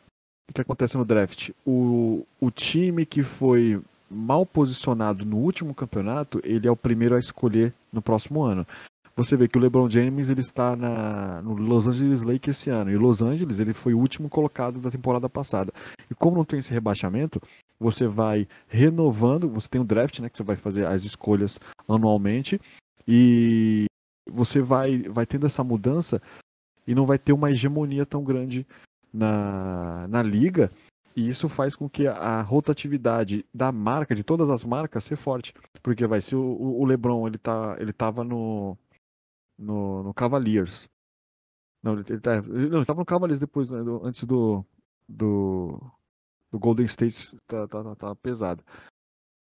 O 0.49 0.53
que 0.53 0.61
acontece 0.61 0.97
no 0.97 1.05
draft? 1.05 1.51
O, 1.66 2.27
o 2.40 2.51
time 2.51 3.07
que 3.07 3.23
foi 3.23 3.83
mal 4.11 4.47
posicionado 4.47 5.25
no 5.25 5.37
último 5.37 5.75
campeonato, 5.75 6.40
ele 6.45 6.69
é 6.69 6.71
o 6.71 6.77
primeiro 6.77 7.16
a 7.16 7.19
escolher 7.19 7.75
no 7.92 8.01
próximo 8.01 8.42
ano 8.42 8.66
você 9.16 9.35
vê 9.35 9.48
que 9.48 9.57
o 9.57 9.61
LeBron 9.61 9.88
James 9.88 10.29
ele 10.29 10.42
está 10.42 10.76
na, 10.76 11.40
no 11.40 11.55
Los 11.55 11.87
Angeles 11.87 12.22
Lakers 12.22 12.59
esse 12.59 12.68
ano. 12.68 12.90
E 12.90 12.96
o 12.96 13.00
Los 13.00 13.22
Angeles 13.22 13.59
ele 13.59 13.72
foi 13.72 13.94
o 13.94 13.98
último 13.98 14.29
colocado 14.29 14.79
da 14.79 14.90
temporada 14.90 15.29
passada. 15.29 15.72
E 16.11 16.14
como 16.14 16.37
não 16.37 16.44
tem 16.44 16.59
esse 16.59 16.72
rebaixamento, 16.72 17.40
você 17.81 18.07
vai 18.07 18.46
renovando, 18.68 19.48
você 19.48 19.68
tem 19.68 19.81
o 19.81 19.85
draft, 19.85 20.20
né, 20.20 20.29
que 20.29 20.37
você 20.37 20.44
vai 20.44 20.57
fazer 20.57 20.87
as 20.87 21.05
escolhas 21.05 21.59
anualmente 21.88 22.61
e 23.09 23.87
você 24.31 24.61
vai 24.61 24.98
vai 25.05 25.24
tendo 25.24 25.46
essa 25.46 25.64
mudança 25.64 26.20
e 26.87 26.94
não 26.94 27.07
vai 27.07 27.18
ter 27.18 27.33
uma 27.33 27.50
hegemonia 27.50 28.05
tão 28.05 28.22
grande 28.22 28.66
na, 29.12 30.07
na 30.09 30.22
liga. 30.22 30.70
E 31.16 31.26
isso 31.26 31.48
faz 31.48 31.74
com 31.74 31.88
que 31.88 32.07
a 32.07 32.42
rotatividade 32.42 33.46
da 33.52 33.72
marca, 33.72 34.14
de 34.14 34.22
todas 34.22 34.50
as 34.50 34.62
marcas, 34.62 35.05
ser 35.05 35.16
forte. 35.16 35.55
Porque 35.83 36.07
vai 36.07 36.20
ser 36.20 36.37
o, 36.37 36.42
o 36.42 36.85
LeBron, 36.85 37.26
ele, 37.26 37.38
tá, 37.38 37.74
ele 37.79 37.90
tava 37.90 38.22
no, 38.22 38.76
no, 39.59 40.03
no 40.03 40.14
Cavaliers. 40.14 40.88
Não, 41.83 41.95
ele, 41.95 42.05
ele, 42.09 42.21
tá, 42.21 42.37
ele, 42.37 42.69
não, 42.69 42.79
ele 42.79 42.87
tava 42.87 43.01
no 43.01 43.07
Cavaliers 43.07 43.40
depois, 43.40 43.71
né, 43.71 43.83
do, 43.83 44.05
antes 44.05 44.25
do, 44.25 44.64
do, 45.09 45.81
do 46.51 46.59
Golden 46.59 46.87
State 46.87 47.37
tá, 47.47 47.66
tá, 47.66 47.83
tá, 47.83 47.95
tá, 47.95 48.14
pesado. 48.16 48.64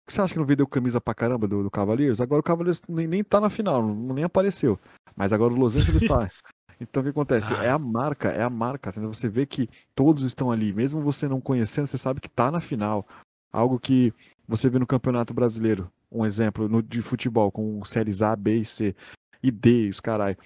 que 0.06 0.12
você 0.12 0.20
acha 0.20 0.32
que 0.32 0.38
não 0.38 0.46
vendeu 0.46 0.66
camisa 0.66 1.00
pra 1.00 1.14
caramba 1.14 1.46
do, 1.46 1.62
do 1.62 1.70
Cavaliers? 1.70 2.20
Agora 2.20 2.40
o 2.40 2.44
Cavaliers 2.44 2.80
nem, 2.88 3.06
nem 3.06 3.24
tá 3.24 3.40
na 3.40 3.50
final, 3.50 3.82
não, 3.82 4.14
nem 4.14 4.24
apareceu. 4.24 4.78
Mas 5.14 5.32
agora 5.32 5.52
o 5.52 5.56
Los 5.56 5.76
Angeles 5.76 6.06
tá. 6.06 6.30
Então 6.80 7.02
o 7.02 7.04
que 7.04 7.10
acontece? 7.10 7.52
Ah. 7.52 7.64
É 7.64 7.68
a 7.68 7.78
marca, 7.78 8.30
é 8.30 8.42
a 8.42 8.48
marca. 8.48 8.88
Entendeu? 8.88 9.12
Você 9.12 9.28
vê 9.28 9.44
que 9.44 9.68
todos 9.94 10.22
estão 10.24 10.50
ali, 10.50 10.72
mesmo 10.72 11.02
você 11.02 11.28
não 11.28 11.38
conhecendo, 11.38 11.86
você 11.86 11.98
sabe 11.98 12.22
que 12.22 12.28
tá 12.28 12.50
na 12.50 12.58
final. 12.58 13.06
Algo 13.52 13.78
que 13.78 14.14
você 14.48 14.70
vê 14.70 14.78
no 14.78 14.86
Campeonato 14.86 15.34
Brasileiro. 15.34 15.92
Um 16.10 16.24
exemplo 16.24 16.68
no, 16.68 16.82
de 16.82 17.02
futebol, 17.02 17.52
com 17.52 17.84
séries 17.84 18.22
A, 18.22 18.34
B 18.34 18.60
e 18.60 18.64
C. 18.64 18.96
E 19.42 19.50
D, 19.50 19.88
os 19.88 20.00
carai. 20.00 20.36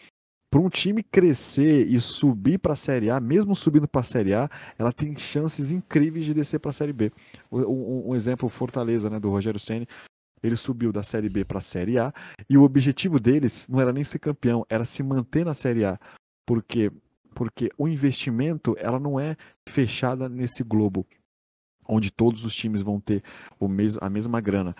Para 0.50 0.60
um 0.60 0.68
time 0.68 1.02
crescer 1.02 1.86
e 1.88 2.00
subir 2.00 2.58
para 2.58 2.74
a 2.74 2.76
Série 2.76 3.10
A, 3.10 3.18
mesmo 3.18 3.56
subindo 3.56 3.88
para 3.88 4.02
a 4.02 4.04
Série 4.04 4.34
A, 4.34 4.48
ela 4.78 4.92
tem 4.92 5.16
chances 5.16 5.72
incríveis 5.72 6.24
de 6.24 6.32
descer 6.32 6.60
para 6.60 6.70
a 6.70 6.72
Série 6.72 6.92
B. 6.92 7.10
Um, 7.50 8.10
um 8.10 8.14
exemplo, 8.14 8.48
Fortaleza, 8.48 9.10
né, 9.10 9.18
do 9.18 9.30
Rogério 9.30 9.58
Ceni, 9.58 9.88
ele 10.44 10.56
subiu 10.56 10.92
da 10.92 11.02
Série 11.02 11.28
B 11.28 11.44
para 11.44 11.58
a 11.58 11.62
Série 11.62 11.98
A 11.98 12.12
e 12.48 12.56
o 12.56 12.62
objetivo 12.62 13.18
deles 13.18 13.66
não 13.68 13.80
era 13.80 13.92
nem 13.92 14.04
ser 14.04 14.18
campeão, 14.18 14.64
era 14.68 14.84
se 14.84 15.02
manter 15.02 15.44
na 15.44 15.54
Série 15.54 15.84
A. 15.84 15.98
Por 16.46 16.62
quê? 16.62 16.92
Porque 17.34 17.70
o 17.78 17.88
investimento 17.88 18.76
ela 18.78 19.00
não 19.00 19.18
é 19.18 19.36
fechada 19.68 20.28
nesse 20.28 20.62
globo, 20.62 21.06
onde 21.88 22.12
todos 22.12 22.44
os 22.44 22.54
times 22.54 22.82
vão 22.82 23.00
ter 23.00 23.24
o 23.58 23.66
mes 23.66 23.96
a 24.00 24.08
mesma 24.08 24.40
grana. 24.40 24.76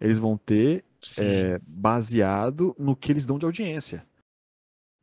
Eles 0.00 0.18
vão 0.18 0.36
ter 0.36 0.84
é, 1.18 1.60
baseado 1.66 2.74
no 2.78 2.96
que 2.96 3.12
eles 3.12 3.26
dão 3.26 3.38
de 3.38 3.44
audiência. 3.44 4.06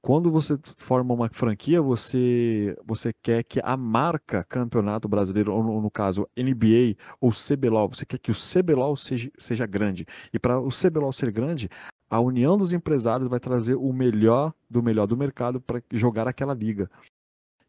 Quando 0.01 0.29
você 0.29 0.59
forma 0.75 1.13
uma 1.13 1.29
franquia, 1.29 1.81
você, 1.81 2.75
você 2.85 3.13
quer 3.23 3.41
que 3.41 3.61
a 3.63 3.77
marca 3.77 4.43
Campeonato 4.43 5.07
Brasileiro, 5.07 5.53
ou 5.53 5.63
no, 5.63 5.81
no 5.81 5.89
caso 5.89 6.27
NBA 6.37 6.97
ou 7.21 7.31
CBLOL, 7.31 7.87
você 7.87 8.05
quer 8.05 8.17
que 8.17 8.29
o 8.29 8.35
CBLOL 8.35 8.97
seja, 8.97 9.31
seja 9.37 9.65
grande. 9.65 10.05
E 10.33 10.37
para 10.37 10.59
o 10.59 10.67
CBLOL 10.67 11.13
ser 11.13 11.31
grande, 11.31 11.69
a 12.09 12.19
união 12.19 12.57
dos 12.57 12.73
empresários 12.73 13.29
vai 13.29 13.39
trazer 13.39 13.75
o 13.75 13.93
melhor 13.93 14.53
do 14.69 14.83
melhor 14.83 15.07
do 15.07 15.15
mercado 15.15 15.61
para 15.61 15.81
jogar 15.93 16.27
aquela 16.27 16.53
liga. 16.53 16.91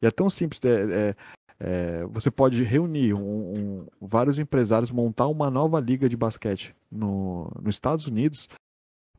E 0.03 0.07
é 0.07 0.11
tão 0.11 0.29
simples. 0.29 0.61
É, 0.65 1.11
é, 1.11 1.17
é, 1.61 2.05
você 2.07 2.31
pode 2.31 2.63
reunir 2.63 3.15
um, 3.15 3.21
um, 3.21 3.87
vários 4.01 4.39
empresários, 4.39 4.91
montar 4.91 5.29
uma 5.29 5.51
nova 5.51 5.81
liga 5.81 6.09
de 6.09 6.17
basquete 6.17 6.75
no, 6.91 7.51
nos 7.63 7.77
Estados 7.77 8.07
Unidos 8.07 8.49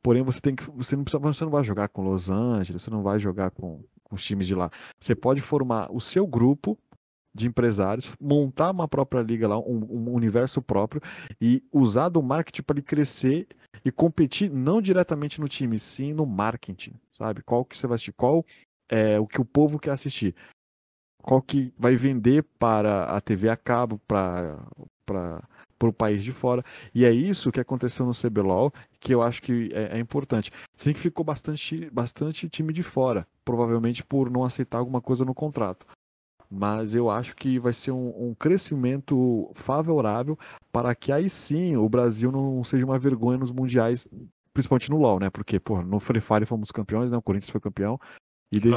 Porém, 0.06 0.21
você 0.21 0.39
tem 0.39 0.56
que. 0.56 0.69
Você 0.69 0.95
não, 0.95 1.04
precisa, 1.04 1.17
você 1.17 1.43
não 1.43 1.52
vai 1.52 1.63
jogar 1.63 1.88
com 1.89 2.04
Los 2.04 2.30
Angeles, 2.30 2.84
você 2.84 2.91
não 2.91 3.02
vai 3.02 3.17
jogar 3.17 3.50
com, 3.50 3.84
com 4.04 4.15
os 4.15 4.24
times 4.24 4.45
de 4.45 4.54
lá. 4.54 4.69
Você 5.00 5.15
pode 5.15 5.41
formar 5.41 5.91
o 5.91 6.00
seu 6.00 6.28
grupo 6.28 6.78
de 7.34 7.48
empresários, 7.48 8.15
montar 8.21 8.69
uma 8.69 8.88
própria 8.88 9.24
liga 9.24 9.48
lá, 9.48 9.58
um, 9.58 9.84
um 9.89 10.13
universo 10.13 10.62
próprio, 10.62 11.02
e 11.41 11.63
usar 11.74 12.10
do 12.10 12.21
marketing 12.21 12.62
para 12.62 12.76
ele 12.76 12.86
crescer 12.86 13.48
e 13.84 13.91
competir 13.91 14.52
não 14.52 14.80
diretamente 14.80 15.41
no 15.41 15.48
time, 15.48 15.80
sim 15.80 16.13
no 16.13 16.24
marketing, 16.24 16.93
sabe? 17.12 17.41
Qual 17.41 17.65
que 17.65 17.76
você 17.76 17.88
vai 17.88 17.95
assistir, 17.95 18.13
qual 18.13 18.45
é 18.88 19.19
o 19.19 19.26
que 19.26 19.41
o 19.41 19.45
povo 19.45 19.80
quer 19.80 19.89
assistir, 19.89 20.36
qual 21.25 21.41
que 21.41 21.73
vai 21.75 21.95
vender 21.95 22.43
para 22.59 23.05
a 23.05 23.19
TV 23.19 23.49
a 23.49 23.57
cabo, 23.57 23.99
para 24.07 24.59
para 25.77 25.89
o 25.89 25.93
país 25.93 26.23
de 26.23 26.31
fora. 26.31 26.63
E 26.93 27.03
é 27.03 27.11
isso 27.11 27.51
que 27.51 27.59
aconteceu 27.59 28.05
no 28.05 28.13
CBLOL, 28.13 28.71
que 28.99 29.13
eu 29.13 29.21
acho 29.21 29.41
que 29.41 29.69
é, 29.73 29.97
é, 29.97 29.99
importante. 29.99 30.49
Sim 30.75 30.93
que 30.93 30.99
ficou 30.99 31.25
bastante, 31.25 31.89
bastante 31.89 32.47
time 32.47 32.71
de 32.71 32.81
fora, 32.81 33.27
provavelmente 33.43 34.03
por 34.03 34.29
não 34.29 34.43
aceitar 34.43 34.77
alguma 34.77 35.01
coisa 35.01 35.25
no 35.25 35.33
contrato. 35.33 35.85
Mas 36.49 36.95
eu 36.95 37.09
acho 37.09 37.35
que 37.35 37.59
vai 37.59 37.73
ser 37.73 37.91
um, 37.91 38.29
um 38.29 38.33
crescimento 38.33 39.51
favorável 39.53 40.39
para 40.71 40.95
que 40.95 41.11
aí 41.11 41.29
sim 41.29 41.75
o 41.75 41.89
Brasil 41.89 42.31
não 42.31 42.63
seja 42.63 42.85
uma 42.85 42.97
vergonha 42.97 43.39
nos 43.39 43.51
mundiais, 43.51 44.07
principalmente 44.53 44.89
no 44.89 44.97
LoL, 44.97 45.19
né? 45.19 45.29
Porque, 45.29 45.59
pô, 45.59 45.81
no 45.81 45.99
Free 45.99 46.21
Fire 46.21 46.45
fomos 46.45 46.71
campeões, 46.71 47.11
né? 47.11 47.17
O 47.17 47.21
Corinthians 47.21 47.49
foi 47.49 47.59
campeão. 47.59 47.99
E, 48.51 48.59
de... 48.59 48.69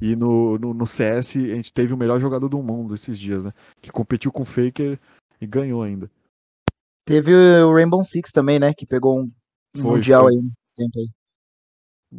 e 0.00 0.16
no, 0.16 0.58
no, 0.58 0.74
no, 0.74 0.86
CS 0.86 1.36
a 1.36 1.54
gente 1.56 1.72
teve 1.72 1.92
o 1.94 1.96
melhor 1.96 2.20
jogador 2.20 2.48
do 2.48 2.62
mundo 2.62 2.94
esses 2.94 3.18
dias, 3.18 3.44
né? 3.44 3.52
Que 3.80 3.90
competiu 3.90 4.32
com 4.32 4.42
o 4.42 4.46
Faker 4.46 4.98
e 5.40 5.46
ganhou 5.46 5.82
ainda. 5.82 6.10
Teve 7.04 7.34
o 7.34 7.72
Rainbow 7.72 8.04
Six 8.04 8.30
também, 8.32 8.58
né? 8.58 8.72
Que 8.74 8.86
pegou 8.86 9.20
um 9.20 9.30
foi, 9.74 9.96
mundial 9.96 10.24
foi. 10.24 10.32
aí 10.32 10.38
um 10.38 10.52
tempo 10.76 10.98
aí. 10.98 11.08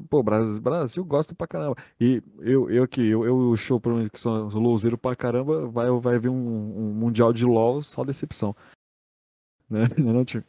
Pô, 0.09 0.21
Brasil, 0.21 0.61
Brasil 0.61 1.05
gosta 1.05 1.33
pra 1.33 1.47
caramba. 1.47 1.75
E 1.99 2.21
eu, 2.39 2.69
eu 2.69 2.83
aqui, 2.83 3.07
eu, 3.07 3.25
eu 3.25 3.57
show 3.57 3.79
pra 3.79 3.93
mim 3.93 4.07
que 4.07 4.19
sou 4.19 4.47
louzeiro 4.49 4.97
pra 4.97 5.15
caramba, 5.15 5.67
vai, 5.67 5.89
vai 5.99 6.19
vir 6.19 6.29
um, 6.29 6.35
um, 6.35 6.93
mundial 6.93 7.33
de 7.33 7.43
LOL 7.43 7.81
só 7.81 8.03
decepção. 8.03 8.55
Né? 9.69 9.87
Não, 9.97 10.23
tio? 10.23 10.43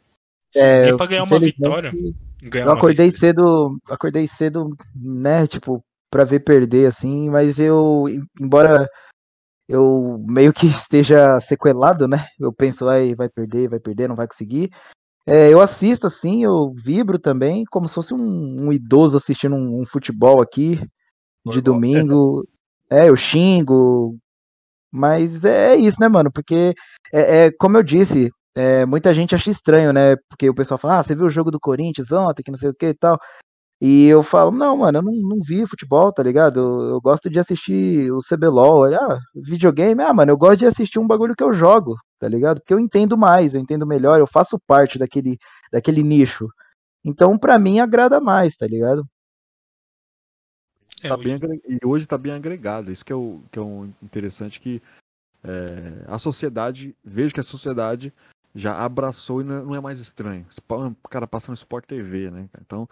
É, 0.55 0.85
Nem 0.85 0.97
pra 0.97 1.07
ganhar 1.07 1.23
uma 1.23 1.39
vitória. 1.39 1.91
Ganhar 2.41 2.65
eu 2.65 2.71
acordei 2.71 3.09
cedo, 3.11 3.75
acordei 3.87 4.27
cedo, 4.27 4.69
né, 4.95 5.47
tipo, 5.47 5.83
pra 6.11 6.25
ver 6.25 6.41
perder, 6.41 6.87
assim, 6.87 7.29
mas 7.29 7.57
eu, 7.57 8.05
embora 8.39 8.87
eu 9.67 10.23
meio 10.27 10.53
que 10.53 10.67
esteja 10.85 11.39
sequelado, 11.39 12.07
né? 12.07 12.27
Eu 12.39 12.53
penso, 12.53 12.85
vai, 12.85 13.15
vai 13.15 13.29
perder, 13.29 13.69
vai 13.69 13.79
perder, 13.79 14.07
não 14.07 14.15
vai 14.15 14.27
conseguir. 14.27 14.69
É, 15.25 15.49
eu 15.49 15.61
assisto 15.61 16.07
assim, 16.07 16.43
eu 16.43 16.73
vibro 16.75 17.17
também, 17.17 17.63
como 17.71 17.87
se 17.87 17.93
fosse 17.93 18.13
um, 18.13 18.65
um 18.67 18.73
idoso 18.73 19.15
assistindo 19.15 19.55
um, 19.55 19.81
um, 19.81 19.85
futebol 19.85 20.41
aqui 20.41 20.79
de 21.45 21.61
domingo. 21.61 22.45
É, 22.89 23.09
eu 23.09 23.15
xingo. 23.15 24.17
Mas 24.91 25.45
é, 25.45 25.73
é 25.73 25.75
isso, 25.77 26.01
né, 26.01 26.09
mano? 26.09 26.31
Porque, 26.31 26.73
é, 27.13 27.45
é 27.45 27.51
como 27.51 27.77
eu 27.77 27.83
disse, 27.83 28.29
é, 28.55 28.85
muita 28.85 29.13
gente 29.13 29.33
acha 29.33 29.49
estranho, 29.49 29.93
né? 29.93 30.17
Porque 30.29 30.49
o 30.49 30.55
pessoal 30.55 30.77
fala, 30.77 30.99
ah, 30.99 31.03
você 31.03 31.15
viu 31.15 31.27
o 31.27 31.29
jogo 31.29 31.51
do 31.51 31.59
Corinthians 31.59 32.11
ontem, 32.11 32.43
que 32.43 32.51
não 32.51 32.57
sei 32.57 32.69
o 32.69 32.75
que 32.75 32.87
e 32.87 32.93
tal. 32.93 33.17
E 33.83 34.05
eu 34.05 34.21
falo, 34.21 34.51
não, 34.51 34.77
mano, 34.77 34.99
eu 34.99 35.01
não, 35.01 35.11
não 35.11 35.37
vi 35.43 35.65
futebol, 35.65 36.13
tá 36.13 36.21
ligado? 36.21 36.59
Eu, 36.59 36.89
eu 36.91 37.01
gosto 37.01 37.31
de 37.31 37.39
assistir 37.39 38.11
o 38.11 38.19
CBLOL. 38.19 38.93
Ah, 38.93 39.19
videogame, 39.33 40.03
ah, 40.03 40.13
mano, 40.13 40.31
eu 40.31 40.37
gosto 40.37 40.59
de 40.59 40.67
assistir 40.67 40.99
um 40.99 41.07
bagulho 41.07 41.35
que 41.35 41.43
eu 41.43 41.51
jogo, 41.51 41.95
tá 42.19 42.27
ligado? 42.27 42.59
Porque 42.59 42.75
eu 42.75 42.79
entendo 42.79 43.17
mais, 43.17 43.55
eu 43.55 43.61
entendo 43.61 43.87
melhor, 43.87 44.19
eu 44.19 44.27
faço 44.27 44.59
parte 44.67 44.99
daquele, 44.99 45.35
daquele 45.71 46.03
nicho. 46.03 46.47
Então, 47.03 47.39
pra 47.39 47.57
mim, 47.57 47.79
agrada 47.79 48.21
mais, 48.21 48.55
tá 48.55 48.67
ligado? 48.67 49.01
É, 51.01 51.09
tá 51.09 51.17
bem, 51.17 51.39
e 51.67 51.79
hoje 51.83 52.05
tá 52.05 52.19
bem 52.19 52.33
agregado. 52.33 52.91
Isso 52.91 53.03
que 53.03 53.11
é 53.11 53.15
o, 53.15 53.41
que 53.51 53.57
é 53.57 53.61
o 53.63 53.89
interessante 54.03 54.61
que 54.61 54.79
é, 55.43 56.05
a 56.07 56.19
sociedade, 56.19 56.95
vejo 57.03 57.33
que 57.33 57.39
a 57.39 57.43
sociedade 57.43 58.13
já 58.53 58.77
abraçou 58.77 59.41
e 59.41 59.43
não 59.43 59.73
é 59.73 59.81
mais 59.81 59.99
estranho. 59.99 60.45
O 61.03 61.09
cara 61.09 61.25
passa 61.25 61.49
no 61.49 61.55
Sport 61.55 61.85
TV, 61.85 62.29
né? 62.29 62.47
Então, 62.61 62.87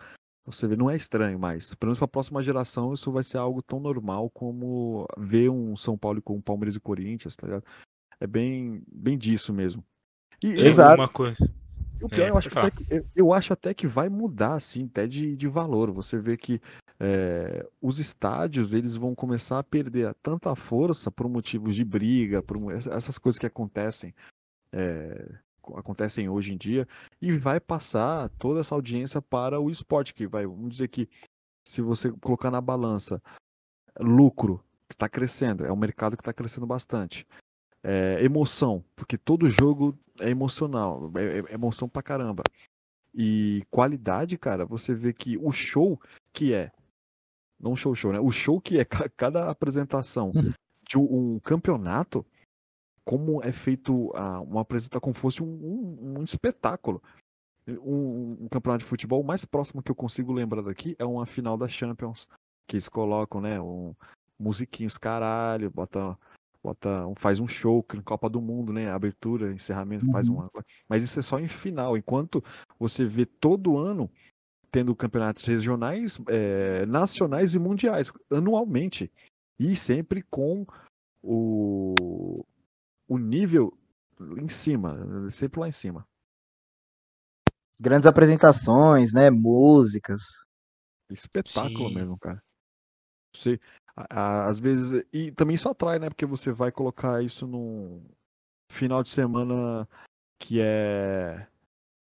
você 0.51 0.67
vê, 0.67 0.75
não 0.75 0.89
é 0.89 0.95
estranho 0.95 1.39
mais. 1.39 1.73
Pelo 1.75 1.89
menos 1.89 1.99
para 1.99 2.05
a 2.05 2.09
próxima 2.09 2.43
geração, 2.43 2.93
isso 2.93 3.11
vai 3.11 3.23
ser 3.23 3.37
algo 3.37 3.61
tão 3.61 3.79
normal 3.79 4.29
como 4.29 5.05
ver 5.17 5.49
um 5.49 5.75
São 5.75 5.97
Paulo 5.97 6.21
com 6.21 6.41
Palmeiras 6.41 6.75
e 6.75 6.79
Corinthians, 6.79 7.35
tá 7.35 7.47
ligado? 7.47 7.63
É 8.19 8.27
bem, 8.27 8.83
bem 8.91 9.17
disso 9.17 9.53
mesmo. 9.53 9.83
E, 10.43 10.47
Exato. 10.47 10.95
Uma 10.95 11.07
coisa. 11.07 11.49
O 12.01 12.07
pior, 12.07 12.27
é, 12.27 12.29
eu, 12.29 12.37
acho 12.37 12.49
que, 12.49 12.85
eu, 12.89 13.05
eu, 13.13 13.33
acho 13.33 13.51
até 13.51 13.73
que 13.73 13.85
vai 13.85 14.07
mudar, 14.07 14.53
assim, 14.53 14.85
até 14.85 15.05
de, 15.05 15.35
de 15.35 15.47
valor. 15.47 15.91
Você 15.91 16.17
vê 16.17 16.37
que 16.37 16.61
é, 16.97 17.67
os 17.81 17.99
estádios 17.99 18.71
eles 18.71 18.95
vão 18.95 19.13
começar 19.13 19.59
a 19.59 19.63
perder 19.63 20.13
tanta 20.21 20.55
força 20.55 21.11
por 21.11 21.27
motivos 21.27 21.75
de 21.75 21.83
briga, 21.83 22.41
por 22.41 22.71
essas 22.71 23.17
coisas 23.17 23.37
que 23.37 23.45
acontecem 23.45 24.13
é, 24.71 25.29
acontecem 25.77 26.29
hoje 26.29 26.53
em 26.53 26.57
dia 26.57 26.87
e 27.21 27.31
vai 27.37 27.59
passar 27.59 28.29
toda 28.37 28.59
essa 28.59 28.75
audiência 28.75 29.21
para 29.21 29.59
o 29.59 29.69
esporte, 29.69 30.13
que 30.13 30.27
vai, 30.27 30.45
vamos 30.45 30.69
dizer 30.69 30.87
que 30.87 31.09
se 31.63 31.81
você 31.81 32.11
colocar 32.11 32.49
na 32.49 32.61
balança 32.61 33.21
lucro 33.99 34.63
que 34.87 34.95
está 34.95 35.07
crescendo, 35.07 35.65
é 35.65 35.71
um 35.71 35.77
mercado 35.77 36.17
que 36.17 36.21
está 36.21 36.33
crescendo 36.33 36.65
bastante. 36.65 37.27
É, 37.83 38.23
emoção, 38.23 38.83
porque 38.95 39.17
todo 39.17 39.49
jogo 39.49 39.97
é 40.19 40.29
emocional, 40.29 41.11
é, 41.15 41.51
é 41.51 41.53
emoção 41.53 41.87
pra 41.87 42.01
caramba. 42.01 42.43
E 43.13 43.63
qualidade, 43.69 44.37
cara, 44.37 44.65
você 44.65 44.93
vê 44.93 45.13
que 45.13 45.37
o 45.37 45.51
show 45.51 45.99
que 46.33 46.53
é, 46.53 46.71
não 47.59 47.75
show 47.75 47.93
show, 47.93 48.13
né? 48.13 48.19
O 48.19 48.31
show 48.31 48.59
que 48.61 48.79
é 48.79 48.85
cada 48.85 49.49
apresentação 49.49 50.31
uhum. 50.35 50.53
de 50.87 50.97
um 50.97 51.39
campeonato 51.39 52.25
como 53.09 53.41
é 53.43 53.51
feito 53.51 54.11
a, 54.15 54.39
uma 54.39 54.61
apresentação 54.61 55.01
como 55.01 55.15
fosse 55.15 55.41
um, 55.41 55.47
um, 55.47 56.19
um 56.19 56.23
espetáculo. 56.23 57.01
Um, 57.67 58.37
um, 58.41 58.47
campeonato 58.47 58.83
de 58.83 58.89
futebol 58.89 59.23
mais 59.23 59.43
próximo 59.43 59.81
que 59.81 59.89
eu 59.89 59.95
consigo 59.95 60.31
lembrar 60.31 60.61
daqui 60.61 60.95
é 60.99 61.03
uma 61.03 61.25
final 61.25 61.57
da 61.57 61.67
Champions, 61.67 62.27
que 62.67 62.75
eles 62.75 62.87
colocam, 62.87 63.41
né, 63.41 63.59
um 63.59 63.95
musiquinhos 64.39 64.95
caralho, 64.95 65.71
bota, 65.71 66.15
bota, 66.63 67.03
faz 67.17 67.39
um 67.39 67.47
show, 67.47 67.83
Copa 68.05 68.29
do 68.29 68.39
Mundo, 68.39 68.71
né, 68.71 68.91
abertura, 68.91 69.51
encerramento, 69.51 70.05
uhum. 70.05 70.11
faz 70.11 70.27
uma, 70.27 70.47
mas 70.87 71.03
isso 71.03 71.17
é 71.17 71.23
só 71.23 71.39
em 71.39 71.47
final, 71.47 71.97
enquanto 71.97 72.43
você 72.77 73.05
vê 73.05 73.25
todo 73.25 73.79
ano 73.79 74.07
tendo 74.71 74.95
campeonatos 74.95 75.45
regionais, 75.45 76.19
é, 76.27 76.85
nacionais 76.85 77.55
e 77.55 77.59
mundiais 77.59 78.13
anualmente 78.31 79.11
e 79.59 79.75
sempre 79.75 80.21
com 80.21 80.63
o 81.23 82.45
o 83.09 83.17
nível 83.17 83.77
em 84.37 84.47
cima, 84.47 85.29
sempre 85.31 85.59
lá 85.59 85.67
em 85.67 85.71
cima. 85.73 86.07
Grandes 87.79 88.05
apresentações, 88.05 89.13
né? 89.13 89.29
Músicas. 89.29 90.21
Espetáculo 91.09 91.89
Sim. 91.89 91.95
mesmo, 91.95 92.17
cara. 92.19 92.41
Você, 93.35 93.59
a- 93.95 94.05
a- 94.09 94.47
às 94.47 94.59
vezes, 94.59 95.03
e 95.11 95.31
também 95.31 95.55
isso 95.55 95.67
atrai, 95.67 95.97
né? 95.97 96.09
Porque 96.09 96.25
você 96.25 96.51
vai 96.51 96.71
colocar 96.71 97.23
isso 97.23 97.47
num 97.47 98.05
final 98.71 99.01
de 99.01 99.09
semana 99.09 99.87
que 100.39 100.59
é, 100.61 101.47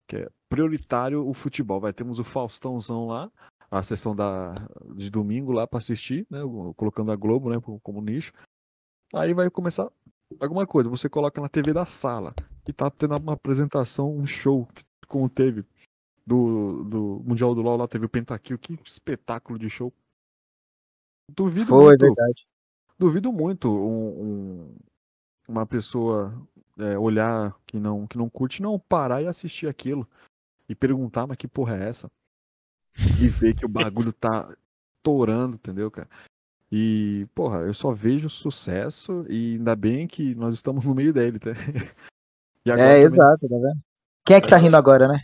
que 0.09 0.17
é 0.17 0.29
prioritário 0.49 1.27
o 1.27 1.35
futebol. 1.35 1.81
Vai 1.81 1.93
temos 1.93 2.19
o 2.19 2.25
Faustãozão 2.25 3.07
lá, 3.07 3.31
a 3.71 3.83
sessão 3.83 4.15
da, 4.15 4.55
de 4.95 5.11
domingo 5.11 5.53
lá 5.53 5.67
pra 5.67 5.79
assistir, 5.79 6.27
né? 6.31 6.41
Colocando 6.77 7.11
a 7.11 7.17
Globo, 7.17 7.51
né? 7.51 7.61
como- 7.61 7.81
Como 7.81 8.01
nicho. 8.03 8.33
Aí 9.15 9.33
vai 9.35 9.51
começar 9.51 9.91
alguma 10.41 10.67
coisa. 10.67 10.89
Você 10.91 11.09
coloca 11.09 11.41
na 11.41 11.49
TV 11.49 11.73
da 11.73 11.87
sala 11.87 12.35
e 12.67 12.73
tá 12.73 12.91
tendo 12.91 13.17
uma 13.17 13.33
apresentação, 13.35 14.15
um 14.15 14.27
show, 14.27 14.67
que- 14.75 14.85
como 15.09 15.29
teve 15.29 15.65
do, 16.27 16.85
do 16.85 17.23
Mundial 17.25 17.55
do 17.55 17.63
LoL 17.63 17.77
lá, 17.77 17.89
teve 17.89 18.07
o 18.07 18.09
Pentakill. 18.09 18.59
Que 18.59 18.79
espetáculo 18.85 19.59
de 19.59 19.69
show. 19.69 19.93
Duvido 21.31 21.67
Foi, 21.67 21.85
muito, 21.85 22.01
verdade. 22.01 22.47
duvido 22.99 23.33
muito 23.33 23.69
um- 23.69 24.23
um- 24.23 24.77
uma 25.49 25.67
pessoa 25.67 26.35
é, 26.79 26.99
olhar 26.99 27.55
que 27.67 27.79
não, 27.79 28.07
que 28.07 28.17
não 28.17 28.29
curte, 28.31 28.63
não 28.63 28.79
parar 28.79 29.23
e 29.23 29.27
assistir 29.27 29.67
aquilo 29.67 30.09
e 30.69 30.75
perguntar, 30.75 31.27
mas 31.27 31.37
que 31.37 31.47
porra 31.47 31.77
é 31.77 31.89
essa? 31.89 32.11
E 33.21 33.29
ver 33.29 33.55
que 33.55 33.65
o 33.65 33.69
bagulho 33.69 34.13
tá 34.13 34.55
torando, 35.03 35.57
entendeu, 35.57 35.91
cara? 35.91 36.09
E, 36.75 37.27
porra, 37.35 37.59
eu 37.61 37.75
só 37.75 37.93
vejo 37.93 38.31
sucesso 38.31 39.27
e 39.29 39.57
ainda 39.57 39.77
bem 39.77 40.07
que 40.09 40.35
nós 40.35 40.55
estamos 40.55 40.85
no 40.87 40.95
meio 40.95 41.13
dele, 41.13 41.39
tá? 41.39 41.51
E 42.65 42.71
agora 42.71 42.91
É, 42.91 43.03
também, 43.03 43.07
exato, 43.07 43.49
tá 43.49 43.57
vendo? 43.57 43.83
Quem 44.25 44.37
é 44.37 44.41
que 44.41 44.49
tá 44.49 44.57
rindo 44.57 44.77
agora, 44.77 45.09
né? 45.09 45.19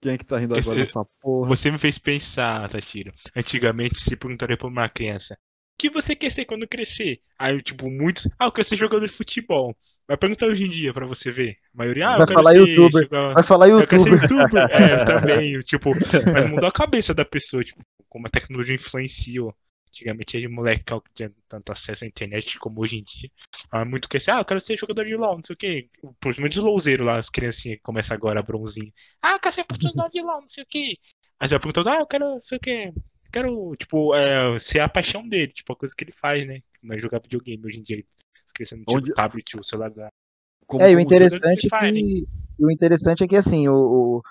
quem 0.00 0.12
é 0.12 0.18
que 0.18 0.24
tá 0.24 0.38
rindo 0.38 0.56
Esse- 0.56 0.68
agora 0.68 0.84
dessa 0.84 1.04
porra? 1.20 1.48
Você 1.48 1.68
me 1.70 1.78
fez 1.78 1.98
pensar, 1.98 2.68
Tashiro. 2.70 3.12
Antigamente 3.34 4.00
se 4.00 4.16
perguntaria 4.16 4.56
pra 4.56 4.68
uma 4.68 4.88
criança: 4.88 5.34
O 5.34 5.38
que 5.78 5.90
você 5.90 6.14
quer 6.14 6.30
ser 6.30 6.44
quando 6.44 6.66
crescer? 6.68 7.18
Aí, 7.38 7.60
tipo, 7.60 7.90
muitos. 7.90 8.28
Ah, 8.38 8.44
eu 8.44 8.52
quero 8.52 8.68
ser 8.68 8.76
jogador 8.76 9.04
de 9.04 9.12
futebol. 9.12 9.76
Vai 10.06 10.16
perguntar 10.16 10.46
hoje 10.46 10.64
em 10.64 10.70
dia 10.70 10.94
pra 10.94 11.04
você 11.06 11.32
ver. 11.32 11.56
A 11.74 11.78
maioria, 11.78 12.08
ah, 12.08 12.12
eu 12.12 12.18
Vai 12.18 12.26
quero 12.28 12.38
falar 12.38 12.52
ser 12.52 12.58
youtuber. 12.68 13.02
jogar- 13.02 13.34
Vai 13.34 13.42
falar 13.42 13.68
Eu 13.68 13.86
quero 13.86 14.02
ser 14.02 14.08
youtuber. 14.12 14.40
youtuber. 14.40 14.68
É, 14.70 15.04
também. 15.04 15.60
Tipo, 15.62 15.90
mas 16.32 16.48
mudou 16.50 16.68
a 16.68 16.72
cabeça 16.72 17.12
da 17.12 17.24
pessoa, 17.24 17.64
tipo, 17.64 17.82
como 18.08 18.28
a 18.28 18.30
tecnologia 18.30 18.76
influenciou. 18.76 19.52
Antigamente 19.96 20.36
era 20.36 20.46
de 20.46 20.52
molecão 20.52 21.00
que 21.00 21.10
tinha 21.14 21.32
tanto 21.48 21.72
acesso 21.72 22.04
à 22.04 22.06
internet 22.06 22.58
como 22.58 22.82
hoje 22.82 22.98
em 22.98 23.02
dia. 23.02 23.30
Ah, 23.70 23.84
muito 23.84 24.08
que 24.08 24.18
assim, 24.18 24.30
ah, 24.30 24.38
eu 24.40 24.44
quero 24.44 24.60
ser 24.60 24.76
jogador 24.76 25.06
de 25.06 25.16
LOL, 25.16 25.36
não 25.36 25.42
sei 25.42 25.54
o 25.54 25.56
quê. 25.56 25.88
Principalmente 26.20 26.58
os 26.58 26.64
LOLzeiros 26.64 27.06
lá, 27.06 27.16
as 27.18 27.30
criancinhas 27.30 27.78
que 27.78 27.82
começam 27.82 28.14
agora, 28.14 28.42
bronzinho. 28.42 28.92
Ah, 29.22 29.32
eu 29.32 29.40
quero 29.40 29.54
ser 29.54 29.64
profissional 29.64 30.10
de 30.10 30.20
LOL, 30.20 30.42
não 30.42 30.48
sei 30.48 30.64
o 30.64 30.66
quê. 30.68 30.96
Aí 31.40 31.48
já 31.48 31.58
perguntou, 31.58 31.90
ah, 31.90 32.00
eu 32.00 32.06
quero, 32.06 32.24
não 32.26 32.44
sei 32.44 32.58
o 32.58 32.60
quê. 32.60 32.92
Quero, 33.32 33.74
tipo, 33.76 34.14
é, 34.14 34.58
ser 34.58 34.80
a 34.80 34.88
paixão 34.88 35.26
dele, 35.26 35.48
tipo, 35.48 35.72
a 35.72 35.76
coisa 35.76 35.94
que 35.96 36.04
ele 36.04 36.12
faz, 36.12 36.46
né? 36.46 36.60
Mas 36.82 37.00
jogar 37.00 37.20
videogame 37.20 37.64
hoje 37.66 37.78
em 37.78 37.82
dia. 37.82 37.96
Não 37.96 38.64
tinham 38.66 38.84
Onde- 38.88 39.12
o 39.12 39.14
tablet, 39.14 39.56
o 39.58 39.64
celular. 39.64 39.92
Como- 40.66 40.84
É, 40.84 40.92
e 40.92 40.96
o 40.96 41.00
interessante 41.00 41.68
é 41.72 41.92
que. 41.92 42.26
O 42.58 42.70
interessante 42.70 43.24
é 43.24 43.26
que 43.26 43.36
assim, 43.36 43.68
o, 43.68 43.74
o- 43.74 44.22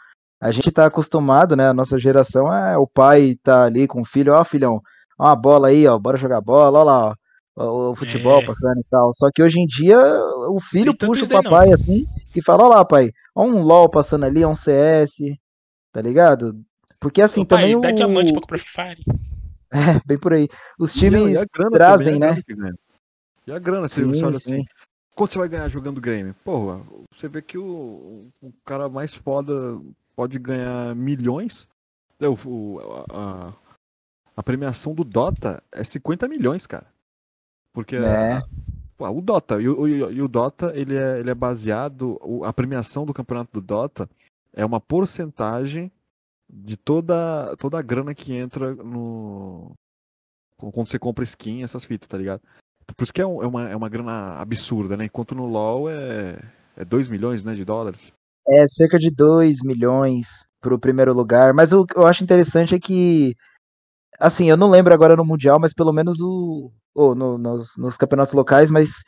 a 0.41 0.51
gente 0.51 0.71
tá 0.71 0.85
acostumado, 0.87 1.55
né? 1.55 1.69
A 1.69 1.73
nossa 1.73 1.97
geração 1.99 2.51
é 2.51 2.77
o 2.77 2.87
pai 2.87 3.35
tá 3.41 3.65
ali 3.65 3.87
com 3.87 4.01
o 4.01 4.05
filho, 4.05 4.33
ó, 4.33 4.43
filhão, 4.43 4.81
ó 5.17 5.27
a 5.27 5.35
bola 5.35 5.67
aí, 5.69 5.87
ó, 5.87 5.97
bora 5.99 6.17
jogar 6.17 6.41
bola, 6.41 6.79
ó 6.79 6.83
lá, 6.83 7.07
ó. 7.09 7.15
O, 7.91 7.95
futebol 7.95 8.41
É. 8.41 8.45
passando 8.45 8.79
e 8.79 8.83
tal. 8.89 9.13
Só 9.13 9.29
que 9.33 9.41
hoje 9.41 9.59
em 9.59 9.65
dia 9.65 9.97
o 10.49 10.59
filho 10.59 10.93
Tem 10.93 11.07
puxa 11.07 11.23
o 11.23 11.29
daí, 11.29 11.37
não. 11.37 11.43
papai 11.43 11.71
assim 11.71 12.05
e 12.35 12.41
fala, 12.41 12.65
ó 12.65 12.67
lá, 12.67 12.83
pai, 12.85 13.11
ó 13.33 13.45
um 13.45 13.61
LOL 13.61 13.89
passando 13.89 14.25
ali, 14.25 14.43
ó 14.43 14.49
um 14.49 14.55
CS, 14.55 15.37
tá 15.93 16.01
ligado? 16.01 16.59
Porque 16.99 17.21
assim, 17.21 17.41
Ô, 17.41 17.45
pai, 17.45 17.59
também 17.61 17.79
dá 17.79 17.91
o. 17.91 17.95
diamante 17.95 18.31
pra 18.33 18.41
comprar 18.41 18.57
Free 18.59 18.69
Fire. 18.69 19.03
É, 19.71 19.99
bem 20.05 20.17
por 20.17 20.31
aí. 20.33 20.47
Os 20.79 20.93
E 20.93 20.97
e 20.97 20.99
times 20.99 21.37
a 21.37 21.45
grana 21.53 21.71
trazem, 21.71 22.19
também, 22.19 22.19
né? 22.19 22.43
ganha. 22.47 22.75
E 23.47 23.51
a 23.51 23.59
grana, 23.59 23.87
você, 23.89 24.03
Sim, 24.03 24.13
você 24.13 24.25
olha 24.25 24.39
sim. 24.39 24.53
assim, 24.55 24.65
quanto 25.13 25.33
você 25.33 25.39
vai 25.39 25.49
ganhar 25.49 25.67
jogando 25.69 25.99
Grêmio? 25.99 26.35
Porra, 26.45 26.81
você 27.11 27.27
vê 27.27 27.41
que 27.41 27.57
o, 27.57 28.27
o 28.41 28.53
cara 28.63 28.87
mais 28.87 29.13
foda 29.13 29.53
pode 30.15 30.37
ganhar 30.39 30.95
milhões. 30.95 31.67
É, 32.21 32.27
o- 32.27 32.37
o- 32.45 33.05
a, 33.11 33.53
a 34.35 34.43
premiação 34.43 34.93
do 34.93 35.03
Dota 35.03 35.61
é 35.71 35.83
50 35.83 36.27
milhões, 36.27 36.65
cara. 36.67 36.85
Porque 37.73 37.95
É. 37.95 38.41
pô, 38.97 39.09
o 39.09 39.21
Dota, 39.21 39.61
e 39.61 39.67
o, 39.67 39.87
e 39.87 40.21
o 40.21 40.27
Dota, 40.27 40.71
ele 40.75 40.95
é, 40.95 41.19
ele 41.19 41.29
é 41.29 41.35
baseado, 41.35 42.19
a 42.43 42.53
premiação 42.53 43.05
do 43.05 43.13
campeonato 43.13 43.51
do 43.53 43.61
Dota 43.61 44.09
é 44.53 44.65
uma 44.65 44.79
porcentagem 44.79 45.91
de 46.49 46.77
toda, 46.77 47.55
toda 47.57 47.79
a 47.79 47.81
grana 47.81 48.13
que 48.13 48.33
entra 48.33 48.73
no. 48.75 49.71
Quando 50.57 50.87
você 50.87 50.97
compra 50.97 51.23
skin, 51.23 51.63
essas 51.63 51.83
fitas, 51.83 52.07
tá 52.07 52.17
ligado? 52.17 52.41
Por 52.95 53.03
isso 53.03 53.13
que 53.13 53.21
é, 53.21 53.25
um- 53.25 53.41
é 53.43 53.47
uma, 53.47 53.69
é 53.69 53.75
uma 53.75 53.89
grana 53.89 54.35
absurda, 54.35 54.95
né? 54.95 55.05
Enquanto 55.05 55.35
no 55.35 55.45
LoL 55.45 55.89
é, 55.89 56.39
é 56.77 56.85
2 56.85 57.07
milhões 57.09 57.43
né, 57.43 57.55
de 57.55 57.65
dólares. 57.65 58.13
É 58.47 58.65
cerca 58.67 58.97
de 58.99 59.09
2 59.09 59.57
milhões 59.63 60.45
pro 60.61 60.79
primeiro 60.79 61.13
lugar. 61.13 61.51
Mas 61.53 61.73
o 61.73 61.85
que 61.85 61.97
eu 61.97 62.05
acho 62.05 62.23
interessante 62.23 62.75
é 62.75 62.79
que, 62.79 63.35
assim, 64.19 64.49
eu 64.49 64.57
não 64.57 64.69
lembro 64.69 64.93
agora 64.93 65.15
no 65.15 65.25
Mundial, 65.25 65.59
mas 65.59 65.73
pelo 65.73 65.93
menos 65.93 66.19
o. 66.21 66.71
Ou 66.93 67.13
no- 67.13 67.37
nos, 67.37 67.75
nos 67.77 67.97
campeonatos 67.97 68.33
locais, 68.33 68.69
mas. 68.71 69.03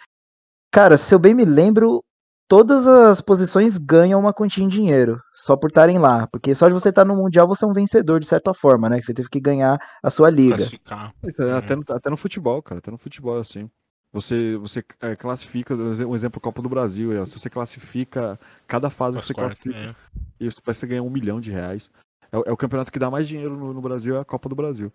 Cara, 0.72 0.97
se 0.97 1.14
eu 1.16 1.20
bem 1.20 1.34
me 1.34 1.45
lembro, 1.45 2.03
todas 2.47 2.86
as 2.86 3.22
posições 3.22 3.78
ganham 3.78 4.20
uma 4.20 4.34
quantia 4.34 4.64
em 4.64 4.68
dinheiro, 4.68 5.20
só 5.34 5.55
por 5.55 5.70
estarem 5.70 5.97
lá. 5.97 6.28
Porque 6.28 6.53
só 6.53 6.68
de 6.68 6.74
você 6.74 6.89
estar 6.89 7.05
no 7.05 7.16
Mundial 7.16 7.47
você 7.47 7.64
é 7.64 7.68
um 7.68 7.74
vencedor, 7.74 8.20
de 8.20 8.26
certa 8.28 8.53
forma, 8.53 8.89
né? 8.89 8.99
Que 8.99 9.05
você 9.05 9.14
teve 9.14 9.30
que 9.30 9.39
ganhar 9.39 9.80
a 10.03 10.10
sua 10.10 10.30
liga. 10.30 10.64
É 10.64 11.43
Uhum. 11.43 11.58
até, 11.58 11.76
no, 11.76 11.84
até 11.89 12.10
no 12.10 12.18
futebol, 12.18 12.62
cara. 12.62 12.80
Até 12.80 12.91
no 12.91 12.97
futebol 12.97 13.38
é 13.38 13.41
assim. 13.41 13.70
Você, 14.14 14.55
você 14.58 14.84
é, 15.01 15.16
classifica, 15.16 15.76
um 15.76 16.16
exemplo, 16.16 16.39
Copa 16.39 16.62
do 16.62 16.70
Brasil. 16.70 17.12
É, 17.12 17.26
se 17.26 17.38
você 17.38 17.49
classifica 17.49 18.39
cada 18.66 18.89
fase 18.89 19.20
que 19.20 19.26
você 19.26 19.34
quartas, 19.34 19.58
classifica, 19.60 19.95
é. 20.39 20.45
isso 20.45 20.62
parece 20.64 20.80
que 20.80 20.88
você 20.88 20.88
ganha 20.88 21.03
um 21.03 21.10
milhão 21.10 21.41
de 21.41 21.51
reais. 21.51 21.89
É, 22.32 22.38
o- 22.38 22.44
é 22.48 22.52
o 22.52 22.58
campeonato 22.58 22.92
que 22.92 23.00
dá 23.00 23.10
mais 23.10 23.28
dinheiro 23.28 23.56
no, 23.56 23.74
no 23.74 23.82
Brasil, 23.82 24.16
é 24.16 24.20
a 24.20 24.26
Copa 24.26 24.48
do 24.50 24.56
Brasil. 24.56 24.92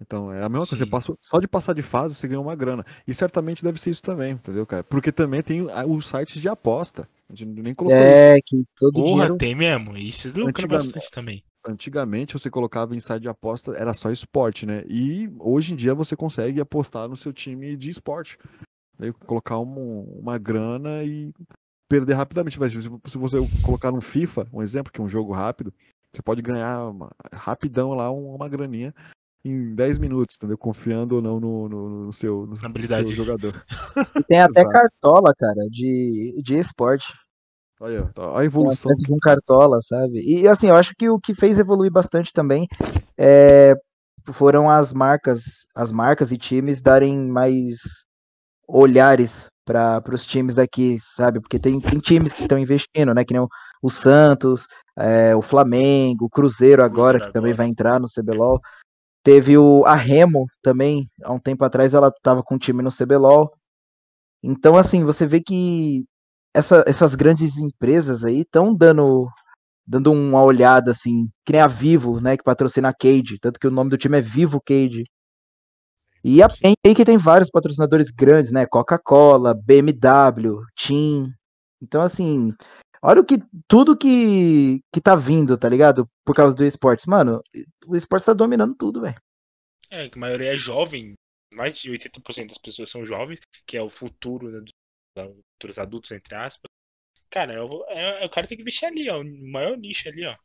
Então, 0.00 0.32
é 0.32 0.38
a 0.42 0.48
mesma 0.48 0.66
coisa. 0.66 0.76
Você 0.76 0.84
Sim. 0.84 0.90
passa, 0.90 1.14
só 1.20 1.38
de 1.38 1.46
passar 1.46 1.74
de 1.74 1.82
fase, 1.82 2.14
você 2.14 2.26
ganha 2.26 2.40
uma 2.40 2.56
grana. 2.56 2.84
E 3.06 3.14
certamente 3.14 3.62
deve 3.62 3.80
ser 3.80 3.90
isso 3.90 4.02
também, 4.02 4.32
entendeu, 4.32 4.66
cara? 4.66 4.82
Porque 4.82 5.12
também 5.12 5.42
tem 5.42 5.70
a- 5.70 5.86
os 5.86 6.08
sites 6.08 6.40
de 6.40 6.48
aposta. 6.48 7.08
A 7.30 7.34
gente 7.34 7.62
nem 7.62 7.72
colocou 7.74 7.98
isso. 7.98 8.12
É, 8.12 8.40
que 8.44 8.64
todo 8.78 8.94
Porra, 8.94 9.12
dinheiro. 9.12 9.36
tem 9.38 9.54
mesmo. 9.54 9.96
Isso 9.96 10.28
lucra 10.34 10.66
bastante 10.66 11.10
também. 11.10 11.42
Antigamente 11.64 12.32
você 12.32 12.50
colocava 12.50 12.96
em 12.96 13.00
site 13.00 13.22
de 13.22 13.28
aposta, 13.28 13.72
era 13.76 13.94
só 13.94 14.10
esporte, 14.10 14.66
né? 14.66 14.82
E 14.88 15.32
hoje 15.38 15.72
em 15.72 15.76
dia 15.76 15.94
você 15.94 16.16
consegue 16.16 16.60
apostar 16.60 17.08
no 17.08 17.14
seu 17.14 17.32
time 17.32 17.76
de 17.76 17.88
esporte. 17.88 18.36
Daí 18.98 19.12
colocar 19.12 19.58
um- 19.60 20.02
uma 20.18 20.36
grana 20.38 21.04
e 21.04 21.32
perder 21.88 22.14
rapidamente. 22.14 22.58
Mas 22.58 22.72
se 22.72 22.80
se 23.06 23.18
você 23.18 23.38
colocar 23.62 23.92
no 23.92 24.00
FIFA, 24.00 24.48
um 24.52 24.60
exemplo, 24.60 24.92
que 24.92 25.00
é 25.00 25.04
um 25.04 25.08
jogo 25.08 25.32
rápido, 25.32 25.72
você 26.14 26.22
pode 26.22 26.42
ganhar 26.42 26.88
uma- 26.90 27.10
rapidão 27.32 27.94
lá 27.94 28.10
um- 28.10 28.34
uma 28.34 28.48
graninha 28.48 28.94
em 29.44 29.74
10 29.74 29.98
minutos, 29.98 30.36
entendeu? 30.36 30.56
Confiando 30.58 31.16
ou 31.16 31.22
não 31.22 31.40
no, 31.40 31.68
no- 31.68 31.88
no 32.06 32.12
seu, 32.12 32.46
no, 32.46 32.56
seu 32.56 32.66
jogador. 33.16 33.64
E 34.16 34.22
tem 34.22 34.40
até 34.40 34.62
cartola, 34.72 35.32
cara, 35.36 35.68
de, 35.70 36.40
de 36.44 36.54
esporte. 36.54 37.12
Olha, 37.80 38.08
ó, 38.16 38.36
a 38.38 38.44
evolução. 38.44 38.92
de 38.94 39.12
um 39.12 39.18
cartola, 39.18 39.80
sabe? 39.82 40.20
E 40.20 40.46
assim, 40.46 40.68
eu 40.68 40.76
acho 40.76 40.94
que 40.96 41.08
o 41.08 41.18
que 41.18 41.34
fez 41.34 41.58
evoluir 41.58 41.90
bastante 41.90 42.32
também 42.32 42.68
é, 43.18 43.74
foram 44.32 44.70
as 44.70 44.92
marcas, 44.92 45.66
as 45.74 45.90
marcas 45.90 46.30
e 46.30 46.38
times 46.38 46.80
darem 46.80 47.26
mais 47.28 47.78
olhares 48.68 49.46
para 49.64 50.02
os 50.12 50.24
times 50.24 50.58
aqui, 50.58 50.98
sabe? 51.00 51.40
Porque 51.40 51.58
tem, 51.58 51.80
tem 51.80 51.98
times 51.98 52.32
que 52.32 52.42
estão 52.42 52.58
investindo, 52.58 53.14
né? 53.14 53.24
Que 53.24 53.32
nem 53.32 53.42
o, 53.42 53.48
o 53.82 53.90
Santos, 53.90 54.66
é, 54.96 55.34
o 55.34 55.42
Flamengo, 55.42 56.26
o 56.26 56.30
Cruzeiro 56.30 56.82
agora, 56.82 57.18
Cruzeiro 57.18 57.26
que 57.26 57.32
também 57.32 57.54
vai 57.54 57.66
entrar 57.66 58.00
no 58.00 58.08
CBLOL. 58.08 58.60
Teve 59.24 59.56
o 59.56 59.84
a 59.86 59.94
Remo 59.94 60.46
também, 60.62 61.06
há 61.22 61.32
um 61.32 61.38
tempo 61.38 61.64
atrás 61.64 61.94
ela 61.94 62.08
estava 62.08 62.42
com 62.42 62.56
um 62.56 62.58
time 62.58 62.82
no 62.82 62.90
CBLOL. 62.90 63.52
Então, 64.42 64.76
assim, 64.76 65.04
você 65.04 65.26
vê 65.26 65.40
que 65.40 66.04
essa- 66.54 66.84
essas 66.86 67.14
grandes 67.14 67.56
empresas 67.56 68.24
aí 68.24 68.40
estão 68.40 68.74
dando 68.74 69.28
dando 69.84 70.12
uma 70.12 70.42
olhada 70.42 70.92
assim, 70.92 71.28
que 71.44 71.52
nem 71.52 71.60
a 71.60 71.66
Vivo, 71.66 72.20
né, 72.20 72.36
que 72.36 72.44
patrocina 72.44 72.88
a 72.90 72.94
Cade, 72.94 73.36
tanto 73.40 73.58
que 73.58 73.66
o 73.66 73.70
nome 73.70 73.90
do 73.90 73.98
time 73.98 74.16
é 74.16 74.20
Vivo 74.20 74.60
Cade. 74.64 75.02
E 76.24 76.40
a 76.40 76.48
PEN 76.48 76.74
aí 76.86 76.94
que 76.94 77.04
tem 77.04 77.18
vários 77.18 77.50
patrocinadores 77.50 78.10
grandes, 78.10 78.52
né, 78.52 78.64
Coca-Cola, 78.64 79.52
BMW, 79.54 80.60
TIM. 80.76 81.32
Então 81.82 82.00
assim, 82.00 82.54
olha 83.02 83.20
o 83.20 83.24
que 83.24 83.38
tudo 83.66 83.96
que 83.96 84.80
que 84.92 85.00
tá 85.00 85.14
vindo, 85.16 85.58
tá 85.58 85.68
ligado? 85.68 86.08
Por 86.24 86.34
causa 86.34 86.54
do 86.54 86.64
esportes. 86.64 87.06
Mano, 87.06 87.42
o 87.86 87.96
esporte 87.96 88.26
tá 88.26 88.32
dominando 88.32 88.74
tudo, 88.74 89.00
velho. 89.00 89.16
É, 89.90 90.08
que 90.08 90.16
a 90.16 90.20
maioria 90.20 90.54
é 90.54 90.56
jovem. 90.56 91.14
Mais 91.52 91.76
de 91.78 91.90
80% 91.90 92.48
das 92.48 92.58
pessoas 92.58 92.90
são 92.90 93.04
jovens, 93.04 93.40
que 93.66 93.76
é 93.76 93.82
o 93.82 93.90
futuro 93.90 94.50
né, 94.50 94.60
dos, 95.14 95.36
dos 95.60 95.78
adultos, 95.78 96.10
entre 96.10 96.34
aspas. 96.34 96.70
Cara, 97.30 97.54
eu 97.54 97.68
vou- 97.68 97.84
é, 97.88 98.22
é- 98.22 98.26
o 98.26 98.30
cara 98.30 98.46
tem 98.46 98.56
que 98.56 98.62
investir 98.62 98.88
ali, 98.88 99.10
ó. 99.10 99.20
O 99.20 99.52
maior 99.52 99.76
nicho 99.76 100.08
ali, 100.08 100.24
ó. 100.26 100.36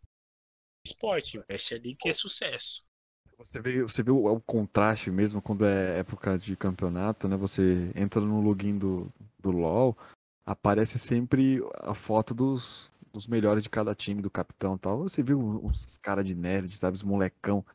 esporte, 0.86 1.38
investe 1.38 1.76
ali 1.76 1.96
que 1.96 2.10
é 2.10 2.14
sucesso. 2.14 2.84
Você 3.38 3.62
vê, 3.62 3.84
você 3.84 4.02
vê 4.02 4.12
o, 4.12 4.26
o 4.26 4.42
contraste 4.42 5.12
mesmo 5.12 5.42
quando 5.42 5.66
é 5.66 6.00
época 6.00 6.38
de 6.38 6.56
campeonato, 6.56 7.28
né? 7.28 7.38
Você 7.38 7.92
entra 7.96 8.20
no 8.20 8.42
login 8.42 8.78
do, 8.78 9.12
do 9.40 9.52
LoL, 9.52 9.98
aparece 10.48 10.98
sempre 10.98 11.62
a 11.82 11.94
foto 11.94 12.34
dos, 12.34 12.90
dos 13.12 13.28
melhores 13.28 13.62
de 13.62 13.70
cada 13.70 13.94
time, 13.94 14.22
do 14.22 14.30
capitão 14.30 14.76
e 14.76 14.80
tal. 14.80 15.00
Você 15.00 15.22
viu 15.22 15.38
uns 15.40 15.98
caras 15.98 16.24
de 16.26 16.34
nerd, 16.34 16.72
sabe? 16.78 16.96
Os 16.96 17.04
molecão. 17.04 17.66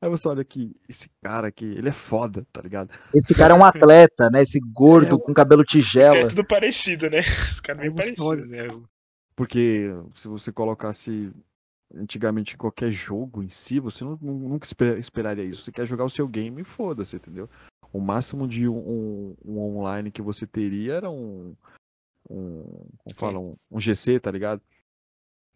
Aí 0.00 0.10
você 0.10 0.26
olha 0.26 0.42
aqui, 0.42 0.74
esse 0.88 1.08
cara 1.22 1.46
aqui, 1.46 1.64
ele 1.64 1.88
é 1.88 1.92
foda, 1.92 2.44
tá 2.52 2.60
ligado? 2.60 2.90
Esse 3.14 3.36
cara 3.36 3.54
é 3.54 3.56
um 3.56 3.64
atleta, 3.64 4.28
né? 4.32 4.42
Esse 4.42 4.58
gordo 4.58 5.14
É, 5.14 5.18
com 5.20 5.32
cabelo 5.32 5.64
tigela. 5.64 6.18
é 6.18 6.28
tudo 6.28 6.44
parecido, 6.44 7.08
né? 7.08 7.18
Os 7.54 7.60
caras 7.60 7.82
bem 7.82 7.90
você 7.90 8.12
parecidos, 8.16 8.48
né? 8.48 8.66
Porque 9.36 9.90
se 10.14 10.26
você 10.26 10.50
colocasse 10.50 11.30
antigamente 11.94 12.54
em 12.54 12.58
qualquer 12.58 12.90
jogo 12.90 13.44
em 13.44 13.48
si, 13.48 13.78
você 13.78 14.02
não- 14.02 14.18
nunca 14.20 14.66
espe- 14.66 14.98
esperaria 14.98 15.44
isso. 15.44 15.62
Você 15.62 15.70
quer 15.70 15.86
jogar 15.86 16.04
o 16.04 16.10
seu 16.10 16.26
game, 16.26 16.64
foda-se, 16.64 17.14
entendeu? 17.16 17.48
O 17.92 18.00
máximo 18.00 18.48
de 18.48 18.66
um, 18.66 18.76
um- 18.78 19.36
um 19.44 19.58
online 19.60 20.10
que 20.10 20.20
você 20.22 20.46
teria 20.48 20.94
era 20.94 21.08
um. 21.10 21.54
Um 22.30 22.62
como 22.98 23.14
fala? 23.16 23.38
Um, 23.38 23.56
um 23.70 23.80
GC, 23.80 24.20
tá 24.20 24.30
ligado? 24.30 24.60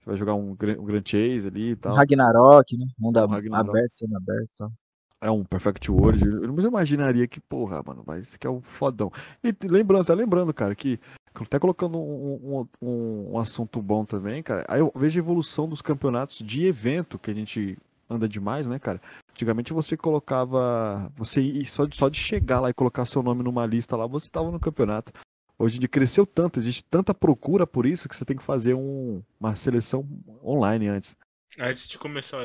Você 0.00 0.06
vai 0.10 0.16
jogar 0.16 0.34
um, 0.34 0.50
um 0.50 0.54
Grand 0.84 1.02
Chase 1.04 1.46
ali 1.48 1.70
e 1.70 1.72
Um 1.72 1.76
tal. 1.76 1.94
Ragnarok, 1.94 2.76
né? 2.76 2.86
Mundo 2.98 3.18
Um 3.20 3.26
Ragnarok. 3.26 3.70
aberto, 3.70 3.90
sendo 3.98 4.16
aberto 4.16 4.44
e 4.44 4.56
tal. 4.58 4.72
É 5.20 5.30
um 5.30 5.42
Perfect 5.44 5.90
World. 5.90 6.22
Eu 6.24 6.52
não 6.52 6.68
imaginaria 6.68 7.26
que, 7.26 7.40
porra, 7.40 7.82
mano, 7.84 8.02
vai, 8.04 8.20
esse 8.20 8.36
aqui 8.36 8.46
é 8.46 8.50
o 8.50 8.60
fodão. 8.60 9.10
E 9.42 9.54
lembrando, 9.66 10.04
tá 10.04 10.14
lembrando, 10.14 10.52
cara, 10.52 10.74
que 10.74 11.00
até 11.34 11.58
colocando 11.58 11.98
um, 11.98 12.60
um, 12.60 12.68
um- 12.82 13.32
um 13.32 13.38
assunto 13.38 13.80
bom 13.82 14.04
também, 14.04 14.42
cara, 14.42 14.64
aí 14.68 14.80
eu 14.80 14.92
vejo 14.94 15.18
a 15.18 15.22
evolução 15.22 15.68
dos 15.68 15.82
campeonatos 15.82 16.38
de 16.38 16.64
evento 16.64 17.18
que 17.18 17.30
a 17.30 17.34
gente 17.34 17.76
anda 18.08 18.28
demais, 18.28 18.66
né, 18.66 18.78
cara? 18.78 19.00
Antigamente 19.32 19.72
você 19.72 19.96
colocava. 19.96 21.10
Você 21.16 21.64
só 21.64 21.84
de, 21.86 21.96
só 21.96 22.08
de 22.08 22.18
chegar 22.18 22.60
lá 22.60 22.70
e 22.70 22.74
colocar 22.74 23.04
seu 23.06 23.22
nome 23.22 23.42
numa 23.42 23.66
lista 23.66 23.96
lá, 23.96 24.06
você 24.06 24.28
tava 24.30 24.50
no 24.50 24.60
campeonato. 24.60 25.12
Hoje 25.58 25.76
em 25.76 25.80
dia 25.80 25.88
cresceu 25.88 26.26
tanto, 26.26 26.58
existe 26.58 26.84
tanta 26.84 27.14
procura 27.14 27.66
por 27.66 27.86
isso 27.86 28.08
que 28.08 28.14
você 28.14 28.24
tem 28.24 28.36
que 28.36 28.42
fazer 28.42 28.74
um- 28.74 29.22
uma 29.40 29.56
seleção 29.56 30.06
online 30.44 30.88
antes. 30.88 31.16
Antes 31.58 31.88
de 31.88 31.98
começar, 31.98 32.38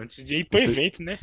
antes 0.00 0.24
de 0.24 0.36
ir 0.36 0.44
pro 0.44 0.58
Você- 0.58 0.64
evento, 0.70 1.02
né? 1.02 1.18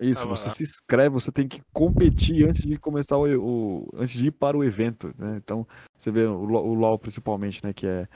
Isso, 0.00 0.22
Tava 0.22 0.34
você 0.36 0.48
lá. 0.48 0.54
se 0.54 0.62
inscreve, 0.62 1.10
você 1.10 1.30
tem 1.30 1.46
que 1.46 1.60
competir 1.72 2.48
antes 2.48 2.62
de 2.62 2.76
começar 2.78 3.18
o, 3.18 3.26
o- 3.38 3.90
antes 3.94 4.14
de 4.14 4.28
ir 4.28 4.30
para 4.32 4.56
o 4.56 4.64
evento, 4.64 5.14
né? 5.16 5.36
Então, 5.36 5.68
você 5.96 6.10
vê 6.10 6.24
o, 6.24 6.38
o 6.40 6.74
LoL 6.74 6.98
principalmente, 6.98 7.62
né, 7.64 7.72
que 7.72 7.86
é 7.86 8.08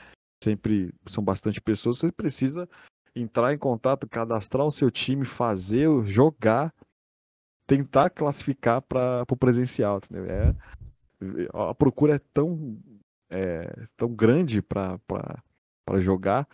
sempre 0.43 0.93
são 1.05 1.23
bastante 1.23 1.61
pessoas, 1.61 1.99
você 1.99 2.11
precisa 2.11 2.67
entrar 3.15 3.53
em 3.53 3.57
contato, 3.57 4.07
cadastrar 4.09 4.65
o 4.65 4.71
seu 4.71 4.91
time, 4.91 5.23
fazer, 5.25 5.87
jogar, 6.05 6.73
tentar 7.67 8.09
classificar 8.09 8.81
para 8.81 9.23
o 9.29 9.37
presencial, 9.37 9.97
entendeu? 9.97 10.25
É, 10.25 10.55
a 11.53 11.73
procura 11.75 12.15
é 12.15 12.19
tão 12.33 12.77
é, 13.29 13.87
tão 13.97 14.13
grande 14.13 14.61
para 14.61 14.99
para 15.85 15.99
jogar 15.99 16.47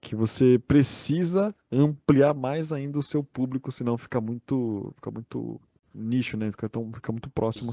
que 0.00 0.14
você 0.14 0.58
precisa 0.58 1.54
ampliar 1.72 2.34
mais 2.34 2.70
ainda 2.72 2.98
o 2.98 3.02
seu 3.02 3.24
público, 3.24 3.72
senão 3.72 3.98
fica 3.98 4.20
muito, 4.20 4.92
fica 4.96 5.10
muito 5.10 5.60
nicho, 5.92 6.36
né? 6.36 6.50
Fica, 6.50 6.68
tão, 6.68 6.92
fica 6.92 7.10
muito 7.10 7.28
próximo. 7.30 7.72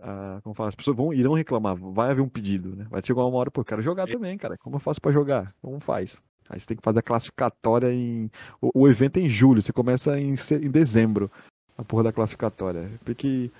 a- 0.00 0.40
como 0.42 0.54
fala, 0.54 0.68
as 0.68 0.74
pessoas 0.74 0.96
vão 0.96 1.12
irão 1.12 1.34
reclamar, 1.34 1.76
vai 1.76 2.10
haver 2.10 2.22
um 2.22 2.28
pedido, 2.28 2.74
né? 2.74 2.86
Vai 2.90 3.02
chegar 3.02 3.24
uma 3.24 3.36
hora, 3.38 3.50
pô, 3.50 3.60
eu 3.60 3.64
quero 3.64 3.82
jogar 3.82 4.06
também, 4.06 4.36
cara. 4.38 4.56
Como 4.58 4.76
eu 4.76 4.80
faço 4.80 5.00
pra 5.00 5.12
jogar? 5.12 5.52
Como 5.60 5.78
faz? 5.80 6.20
Aí 6.48 6.58
você 6.60 6.66
tem 6.66 6.76
que 6.76 6.82
fazer 6.82 6.98
a 7.00 7.02
classificatória 7.02 7.92
em. 7.92 8.30
O, 8.60 8.82
o 8.82 8.88
evento 8.88 9.18
é 9.18 9.20
em 9.20 9.28
julho, 9.28 9.62
você 9.62 9.72
começa 9.72 10.18
em, 10.18 10.34
em 10.34 10.70
dezembro. 10.70 11.30
A 11.76 11.84
porra 11.84 12.04
da 12.04 12.12
classificatória. 12.12 12.88
Pique. 13.04 13.50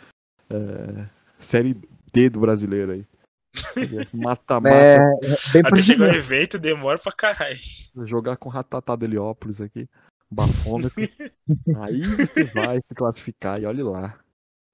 É, 0.51 1.09
série 1.39 1.75
D 2.13 2.29
do 2.31 2.41
brasileiro 2.41 2.93
aí. 2.93 3.07
Mata-mata. 4.13 4.75
É, 4.75 4.99
bem 5.53 5.63
Até 5.65 5.83
chegar 5.83 6.11
o 6.11 6.15
evento 6.15 6.59
demora 6.59 6.99
pra 6.99 7.13
caralho. 7.13 7.59
jogar 8.05 8.37
com 8.37 8.49
Ratatá 8.49 8.97
do 8.97 9.05
Heliópolis 9.05 9.61
aqui, 9.61 9.89
bafômetro. 10.31 10.93
aí 11.81 12.01
você 12.01 12.45
vai 12.45 12.81
se 12.83 12.95
classificar 12.95 13.61
e 13.61 13.67
olhe 13.67 13.83
lá 13.83 14.19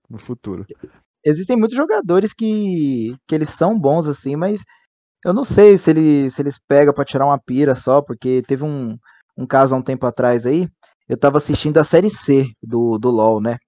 no 0.08 0.18
futuro. 0.18 0.66
Existem 1.24 1.56
muitos 1.56 1.76
jogadores 1.76 2.32
que, 2.32 3.14
que 3.26 3.34
eles 3.34 3.50
são 3.50 3.78
bons 3.78 4.06
assim, 4.06 4.36
mas 4.36 4.62
eu 5.24 5.34
não 5.34 5.44
sei 5.44 5.76
se, 5.76 5.90
ele, 5.90 6.30
se 6.30 6.40
eles 6.40 6.58
pegam 6.66 6.94
pra 6.94 7.04
tirar 7.04 7.26
uma 7.26 7.38
pira 7.38 7.74
só, 7.74 8.00
porque 8.00 8.42
teve 8.46 8.64
um, 8.64 8.96
um 9.36 9.46
caso 9.46 9.74
há 9.74 9.78
um 9.78 9.82
tempo 9.82 10.06
atrás 10.06 10.46
aí, 10.46 10.66
eu 11.06 11.16
tava 11.16 11.36
assistindo 11.36 11.76
a 11.78 11.84
série 11.84 12.08
C 12.08 12.46
do, 12.62 12.98
do 12.98 13.10
LoL, 13.10 13.40
né? 13.40 13.58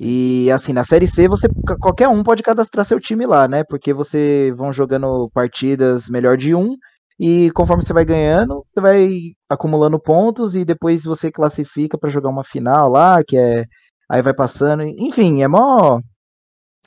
E 0.00 0.50
assim, 0.50 0.72
na 0.72 0.84
série 0.84 1.06
C 1.06 1.28
você 1.28 1.46
qualquer 1.80 2.08
um 2.08 2.22
pode 2.22 2.42
cadastrar 2.42 2.86
seu 2.86 2.98
time 2.98 3.26
lá, 3.26 3.46
né? 3.46 3.62
Porque 3.64 3.92
você 3.92 4.52
vão 4.56 4.72
jogando 4.72 5.30
partidas 5.34 6.08
melhor 6.08 6.38
de 6.38 6.54
um 6.54 6.74
e 7.18 7.50
conforme 7.52 7.82
você 7.82 7.92
vai 7.92 8.04
ganhando, 8.04 8.64
você 8.72 8.80
vai 8.80 9.18
acumulando 9.48 10.00
pontos 10.00 10.54
e 10.54 10.64
depois 10.64 11.04
você 11.04 11.30
classifica 11.30 11.98
pra 11.98 12.08
jogar 12.08 12.30
uma 12.30 12.42
final 12.44 12.88
lá, 12.88 13.22
que 13.26 13.36
é 13.36 13.64
aí 14.10 14.22
vai 14.22 14.34
passando, 14.34 14.84
enfim, 14.84 15.42
é 15.42 15.48
mó 15.48 16.00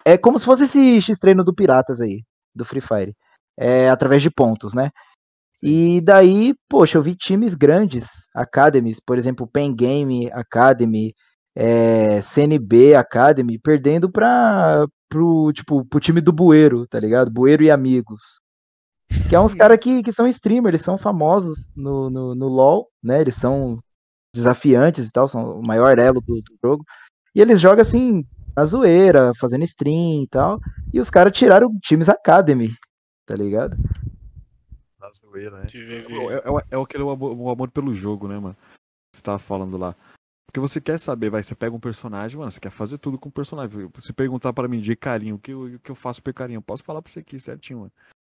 é 0.06 0.18
como 0.18 0.40
se 0.40 0.46
fosse 0.46 0.64
esse 0.66 1.02
X-treino 1.02 1.44
do 1.44 1.54
Piratas 1.54 2.02
aí, 2.02 2.22
do 2.56 2.66
Free 2.66 2.82
Fire. 2.82 3.14
É 3.58 3.90
através 3.90 4.22
de 4.22 4.32
pontos, 4.32 4.74
né? 4.74 4.90
E 5.62 6.02
daí, 6.02 6.54
poxa, 6.70 6.98
eu 6.98 7.04
vi 7.04 7.16
times 7.16 7.56
grandes, 7.56 8.06
academies, 8.36 9.00
por 9.06 9.18
exemplo, 9.18 9.48
Pen 9.48 9.74
Game 9.76 10.30
Academy, 10.34 11.14
é, 11.56 12.22
CNB 12.22 12.96
Academy, 12.96 13.60
perdendo 13.60 14.10
para 14.12 14.88
pro, 15.10 15.52
tipo, 15.54 15.86
pro 15.86 16.00
time 16.00 16.20
do 16.20 16.34
Bueiro, 16.34 16.88
tá 16.88 17.00
ligado? 17.00 17.30
Bueiro 17.30 17.64
e 17.64 17.70
amigos. 17.70 18.40
Que 19.30 19.36
é 19.36 19.40
uns 19.40 19.54
caras 19.56 19.78
que, 19.78 20.02
que 20.02 20.12
são 20.12 20.28
streamers, 20.28 20.74
eles 20.74 20.82
são 20.82 20.98
famosos 20.98 21.70
no, 21.76 22.10
no, 22.10 22.36
no 22.36 22.48
LoL, 22.48 22.90
né? 23.04 23.22
Eles 23.22 23.36
são 23.36 23.80
desafiantes 24.34 25.08
e 25.08 25.12
tal, 25.12 25.28
são 25.28 25.60
o 25.60 25.66
maior 25.66 25.98
elo 26.00 26.20
do, 26.22 26.36
do 26.36 26.58
jogo. 26.64 26.84
E 27.36 27.42
eles 27.42 27.60
jogam 27.60 27.82
assim, 27.82 28.26
na 28.56 28.66
zoeira, 28.66 29.32
fazendo 29.40 29.64
stream 29.64 30.24
e 30.24 30.28
tal. 30.28 30.60
E 30.92 31.00
os 31.00 31.10
caras 31.10 31.34
tiraram 31.34 31.78
times 31.80 32.10
Academy, 32.10 32.70
tá 33.26 33.36
ligado? 33.36 33.78
Na 35.00 35.12
zoeira, 35.12 35.60
né? 35.60 35.66
De 35.68 35.84
ver- 35.84 36.06
É, 36.10 36.36
é, 36.38 36.78
é 36.78 36.82
aquele 36.82 37.04
amor, 37.04 37.38
o 37.38 37.50
amor 37.50 37.70
pelo 37.70 37.94
jogo, 37.94 38.28
né, 38.28 38.40
mano? 38.40 38.58
Você 39.16 39.22
tava 39.22 39.38
falando 39.38 39.78
lá. 39.78 39.96
Porque 40.46 40.60
você 40.60 40.80
quer 40.80 41.00
saber, 41.00 41.30
vai, 41.30 41.42
você 41.42 41.56
pega 41.56 41.76
um 41.76 41.80
personagem, 41.80 42.38
mano, 42.38 42.52
você 42.52 42.60
quer 42.60 42.72
fazer 42.72 42.98
tudo 42.98 43.18
com 43.18 43.30
o 43.30 43.32
personagem. 43.32 43.90
Se 44.00 44.14
perguntar 44.14 44.54
pra 44.54 44.68
mim 44.68 44.80
de 44.80 44.96
carinho, 44.96 45.36
o 45.36 45.40
que, 45.40 45.52
eu, 45.52 45.62
o 45.64 45.80
que 45.80 45.90
eu 45.90 45.96
faço 45.96 46.22
pro 46.22 46.34
carinho? 46.34 46.58
Eu 46.58 46.62
posso 46.62 46.84
falar 46.84 47.02
pra 47.02 47.12
você 47.12 47.20
aqui 47.20 47.40
certinho, 47.40 47.80
mano. 47.80 47.92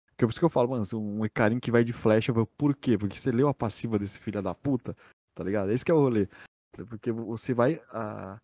Porque 0.10 0.26
é 0.26 0.28
por 0.28 0.32
isso 0.32 0.40
que 0.40 0.46
eu 0.46 0.50
falo, 0.50 0.70
mano, 0.70 0.86
um 0.94 1.22
carinho 1.34 1.62
que 1.62 1.72
vai 1.72 1.84
de 1.84 1.94
flecha, 1.94 2.34
eu 2.34 2.46
por 2.46 2.76
quê? 2.76 2.98
Porque 2.98 3.18
você 3.18 3.32
leu 3.32 3.48
a 3.48 3.54
passiva 3.54 3.98
desse 3.98 4.20
filho 4.20 4.42
da 4.42 4.54
puta, 4.54 4.96
tá 5.34 5.44
ligado? 5.46 5.72
Esse 5.72 5.86
que 5.86 5.92
é 5.92 5.94
o 5.94 6.00
rolê. 6.00 6.28
Porque 6.72 7.10
você 7.10 7.54
vai 7.54 7.82
ah, 7.92 8.38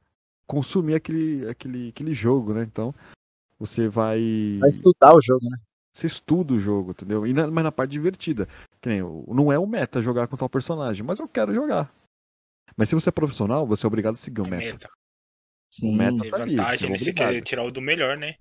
consumir 0.47 0.95
aquele, 0.95 1.47
aquele, 1.49 1.89
aquele 1.89 2.13
jogo, 2.13 2.53
né? 2.53 2.63
Então, 2.63 2.95
você 3.59 3.89
vai. 3.89 4.57
Vai 4.59 4.69
estudar 4.69 5.15
o 5.15 5.21
jogo, 5.21 5.43
né? 5.49 5.57
Você 5.91 6.07
estuda 6.07 6.53
o 6.53 6.59
jogo, 6.59 6.91
entendeu? 6.91 7.25
E 7.25 7.33
na, 7.33 7.47
mas 7.47 7.63
na 7.63 7.71
parte 7.71 7.91
divertida. 7.91 8.47
Que 8.81 8.89
nem, 8.89 9.01
não 9.01 9.51
é 9.51 9.57
o 9.57 9.65
meta 9.65 10.01
jogar 10.01 10.27
com 10.27 10.35
tal 10.35 10.49
personagem, 10.49 11.05
mas 11.05 11.19
eu 11.19 11.27
quero 11.27 11.53
jogar. 11.53 11.91
Mas 12.75 12.89
se 12.89 12.95
você 12.95 13.09
é 13.09 13.11
profissional, 13.11 13.65
você 13.67 13.85
é 13.85 13.87
obrigado 13.87 14.13
a 14.13 14.17
seguir 14.17 14.41
o 14.41 14.47
É 14.47 14.49
meta. 14.49 14.63
meta. 14.65 14.89
Sim. 15.69 15.95
meta- 15.95 16.17
Tem 16.21 16.31
tá 16.31 16.37
ali, 16.37 16.55
vantagem, 16.55 16.89
você 16.89 17.09
é 17.09 17.11
obrigado. 17.11 17.33
quer 17.33 17.41
tirar 17.41 17.63
o 17.63 17.71
do 17.71 17.81
melhor, 17.81 18.17
né? 18.17 18.35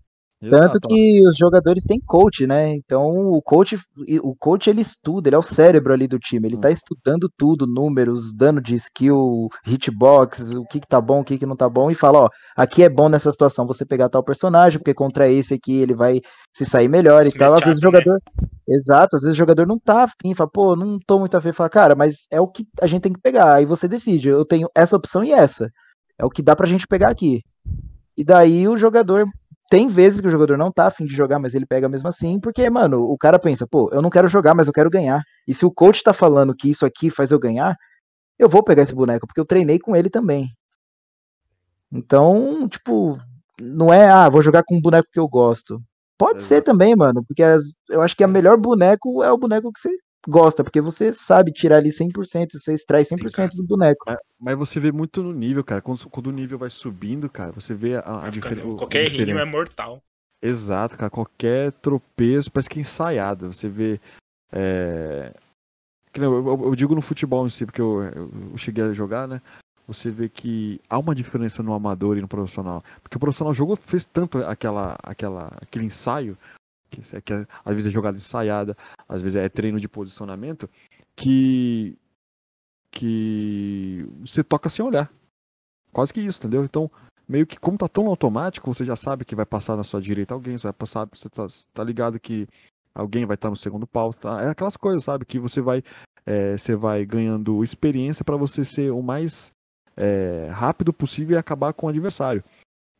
Tanto 0.51 0.78
Exato, 0.78 0.88
que 0.88 1.26
os 1.26 1.36
jogadores 1.36 1.84
têm 1.84 2.01
coach, 2.05 2.47
né? 2.47 2.74
Então 2.74 3.03
o 3.09 3.40
coach, 3.42 3.76
o 4.22 4.34
coach 4.36 4.68
ele 4.68 4.80
estuda, 4.82 5.28
ele 5.28 5.36
é 5.36 5.38
o 5.38 5.42
cérebro 5.42 5.92
ali 5.92 6.07
do 6.07 6.18
time. 6.18 6.49
Ele 6.49 6.57
Hum. 6.57 6.61
tá 6.61 6.70
estudando 6.70 7.28
tudo, 7.36 7.66
números, 7.66 8.34
dano 8.34 8.61
de 8.61 8.74
skill, 8.74 9.49
hitbox, 9.66 10.51
o 10.51 10.64
que 10.66 10.80
que 10.80 10.86
tá 10.88 11.01
bom, 11.01 11.20
o 11.20 11.24
que 11.24 11.38
que 11.38 11.47
não 11.47 11.57
tá 11.57 11.68
bom 11.68 11.90
e 11.90 11.95
fala, 11.95 12.24
ó, 12.24 12.28
aqui 12.57 12.82
é 12.82 12.88
bom 12.88 13.09
nessa 13.09 13.30
situação 13.30 13.66
você 13.66 13.84
pegar 13.86 14.09
tal 14.09 14.22
personagem, 14.24 14.78
porque 14.78 14.95
contra 14.95 15.28
esse 15.30 15.55
aqui 15.55 15.76
ele 15.78 15.95
vai 15.95 16.20
se 16.55 16.64
sair 16.64 16.88
melhor 16.88 17.26
e 17.26 17.30
Se 17.30 17.36
tal. 17.36 17.55
Às 17.55 17.64
vezes 17.64 17.78
o 17.78 17.84
né? 17.86 17.90
jogador, 17.90 18.20
exato, 18.68 19.16
às 19.16 19.22
vezes 19.22 19.34
o 19.36 19.38
jogador 19.38 19.66
não 19.66 19.78
tá 19.78 20.05
afim, 20.05 20.34
fala, 20.34 20.51
pô, 20.53 20.76
não 20.76 20.99
tô 21.07 21.18
muito 21.18 21.36
afim, 21.36 21.53
fala, 21.53 21.70
cara, 21.70 21.95
mas 21.95 22.26
é 22.30 22.40
o 22.40 22.49
que 22.49 22.64
a 22.80 22.86
gente 22.86 23.03
tem 23.03 23.12
que 23.12 23.20
pegar. 23.20 23.55
Aí 23.55 23.66
você 23.66 23.88
decide, 23.88 24.28
eu 24.28 24.45
tenho 24.45 24.68
essa 24.74 24.97
opção 24.97 25.24
e 25.24 25.32
essa. 25.32 25.68
É 26.18 26.24
o 26.24 26.30
que 26.30 26.42
dá 26.42 26.55
pra 26.55 26.66
gente 26.66 26.86
pegar 26.86 27.11
aqui. 27.11 27.40
E 28.16 28.24
daí 28.24 28.68
o 28.68 28.76
jogador 28.76 29.24
tem 29.70 29.88
vezes 29.88 30.20
que 30.20 30.26
o 30.26 30.30
jogador 30.30 30.56
não 30.58 30.70
tá 30.72 30.86
afim 30.86 31.06
de 31.06 31.14
jogar, 31.14 31.38
mas 31.38 31.54
ele 31.54 31.66
pega 31.66 31.88
mesmo 31.88 32.08
assim, 32.08 32.38
porque, 32.40 32.68
mano, 32.70 33.02
o 33.02 33.16
cara 33.18 33.38
pensa, 33.38 33.66
pô, 33.66 33.90
eu 33.92 34.02
não 34.02 34.10
quero 34.10 34.28
jogar, 34.28 34.54
mas 34.54 34.66
eu 34.66 34.72
quero 34.72 34.90
ganhar. 34.90 35.22
E 35.48 35.54
se 35.54 35.64
o 35.66 35.70
coach 35.72 36.02
tá 36.02 36.12
falando 36.12 36.54
que 36.54 36.70
isso 36.70 36.86
aqui 36.86 37.10
faz 37.10 37.30
eu 37.30 37.38
ganhar, 37.38 37.76
eu 38.38 38.48
vou 38.48 38.64
pegar 38.64 38.82
esse 38.84 38.94
boneco, 38.94 39.26
porque 39.26 39.40
eu 39.40 39.46
treinei 39.46 39.78
com 39.78 39.96
ele 39.96 40.10
também. 40.10 40.48
Então, 41.92 42.68
tipo, 42.68 43.18
não 43.60 43.92
é, 43.92 44.08
ah, 44.08 44.28
vou 44.28 44.42
jogar 44.42 44.62
com 44.66 44.76
um 44.76 44.80
boneco 44.80 45.08
que 45.12 45.18
eu 45.20 45.28
gosto. 45.28 45.80
Pode 46.18 46.42
ser 46.42 46.62
também, 46.62 46.94
mano, 46.96 47.24
porque 47.26 47.42
as- 47.42 47.64
eu 47.90 48.02
acho 48.02 48.16
que 48.16 48.24
a 48.24 48.28
melhor 48.28 48.56
boneco 48.58 49.22
é 49.22 49.30
o 49.32 49.38
boneco 49.38 49.72
que 49.72 49.80
você 49.80 49.90
gosta, 50.28 50.62
porque 50.64 50.80
você 50.80 51.12
sabe 51.12 51.52
tirar 51.52 51.76
ali 51.76 51.90
100%, 51.92 52.58
você 52.58 52.72
extrai 52.74 53.04
100% 53.04 53.56
do 53.56 53.64
boneco. 53.64 54.04
Mas, 54.06 54.18
mas 54.38 54.58
você 54.58 54.80
vê 54.80 54.90
muito 54.92 55.22
no 55.22 55.32
nível, 55.32 55.64
cara. 55.64 55.80
Quando, 55.80 56.08
quando 56.08 56.26
o 56.28 56.32
nível 56.32 56.58
vai 56.58 56.70
subindo, 56.70 57.28
cara, 57.28 57.52
você 57.52 57.74
vê 57.74 57.96
a, 57.96 58.00
a 58.00 58.20
Vai 58.20 58.30
diferença. 58.30 58.66
Qualquer 58.76 59.04
errinho 59.04 59.38
é 59.38 59.44
mortal. 59.44 60.02
Exato, 60.42 60.96
cara. 60.98 61.10
Qualquer 61.10 61.72
tropeço 61.72 62.50
parece 62.50 62.68
que 62.68 62.78
é 62.78 62.82
ensaiado. 62.82 63.52
Você 63.52 63.68
vê. 63.68 64.00
é, 64.52 65.32
Eu, 66.14 66.46
eu- 66.46 66.76
digo 66.76 66.94
no 66.94 67.00
futebol 67.00 67.46
em 67.46 67.50
si, 67.50 67.64
porque 67.66 67.80
eu, 67.80 68.02
eu- 68.04 68.30
eu 68.52 68.56
cheguei 68.58 68.84
a 68.84 68.92
jogar, 68.92 69.26
né? 69.26 69.40
Você 69.86 70.10
vê 70.10 70.28
que 70.28 70.80
há 70.88 70.98
uma 70.98 71.14
diferença 71.14 71.62
no 71.62 71.74
amador 71.74 72.16
e 72.16 72.20
no 72.20 72.28
profissional. 72.28 72.82
Porque 73.02 73.16
o 73.16 73.20
profissional 73.20 73.52
jogou, 73.52 73.76
fez 73.76 74.04
tanto 74.04 74.38
aquela, 74.38 74.96
aquela, 75.02 75.50
aquele 75.60 75.84
ensaio, 75.86 76.38
que, 76.95 77.16
é- 77.16 77.20
que 77.20 77.32
é- 77.32 77.47
às 77.64 77.74
vezes 77.74 77.86
é 77.90 77.90
jogada 77.90 78.16
ensaiada, 78.16 78.76
às 79.09 79.20
vezes 79.22 79.36
é 79.36 79.49
treino 79.49 79.80
de 79.80 79.88
posicionamento, 79.88 80.68
que, 81.16 81.97
que 82.90 84.07
você 84.20 84.42
toca 84.42 84.68
sem 84.68 84.84
olhar. 84.84 85.11
Quase 85.92 86.12
que 86.12 86.20
isso, 86.20 86.38
entendeu? 86.40 86.64
Então, 86.64 86.90
meio 87.28 87.47
que 87.47 87.59
como 87.59 87.78
tá 87.78 87.88
tão 87.88 88.07
automático, 88.07 88.72
você 88.72 88.84
já 88.84 88.97
sabe 88.97 89.24
que 89.24 89.34
vai 89.34 89.47
passar 89.47 89.76
na 89.76 89.84
sua 89.84 90.01
direita 90.01 90.34
alguém, 90.34 90.59
você 90.59 90.66
vai 90.66 90.72
passar, 90.72 91.09
você 91.12 91.28
tá, 91.28 91.47
tá 91.72 91.84
ligado 91.84 92.18
que 92.18 92.47
alguém 92.95 93.24
vai 93.26 93.34
estar 93.34 93.51
no 93.51 93.57
segundo 93.57 93.86
pau, 93.86 94.12
tá? 94.12 94.42
É 94.42 94.49
aquelas 94.51 94.76
coisas, 94.76 95.05
sabe, 95.05 95.24
que 95.24 95.38
você 95.38 95.61
vai, 95.61 95.82
é, 96.26 96.57
você 96.57 96.76
vai 96.76 97.05
ganhando 97.05 97.62
experiência 97.62 98.24
para 98.24 98.36
você 98.36 98.64
ser 98.64 98.90
o 98.90 99.03
mais 99.03 99.53
é, 99.97 100.49
rápido 100.53 100.92
possível 100.92 101.36
e 101.36 101.38
acabar 101.38 101.72
com 101.72 101.86
o 101.86 101.88
adversário. 101.90 102.42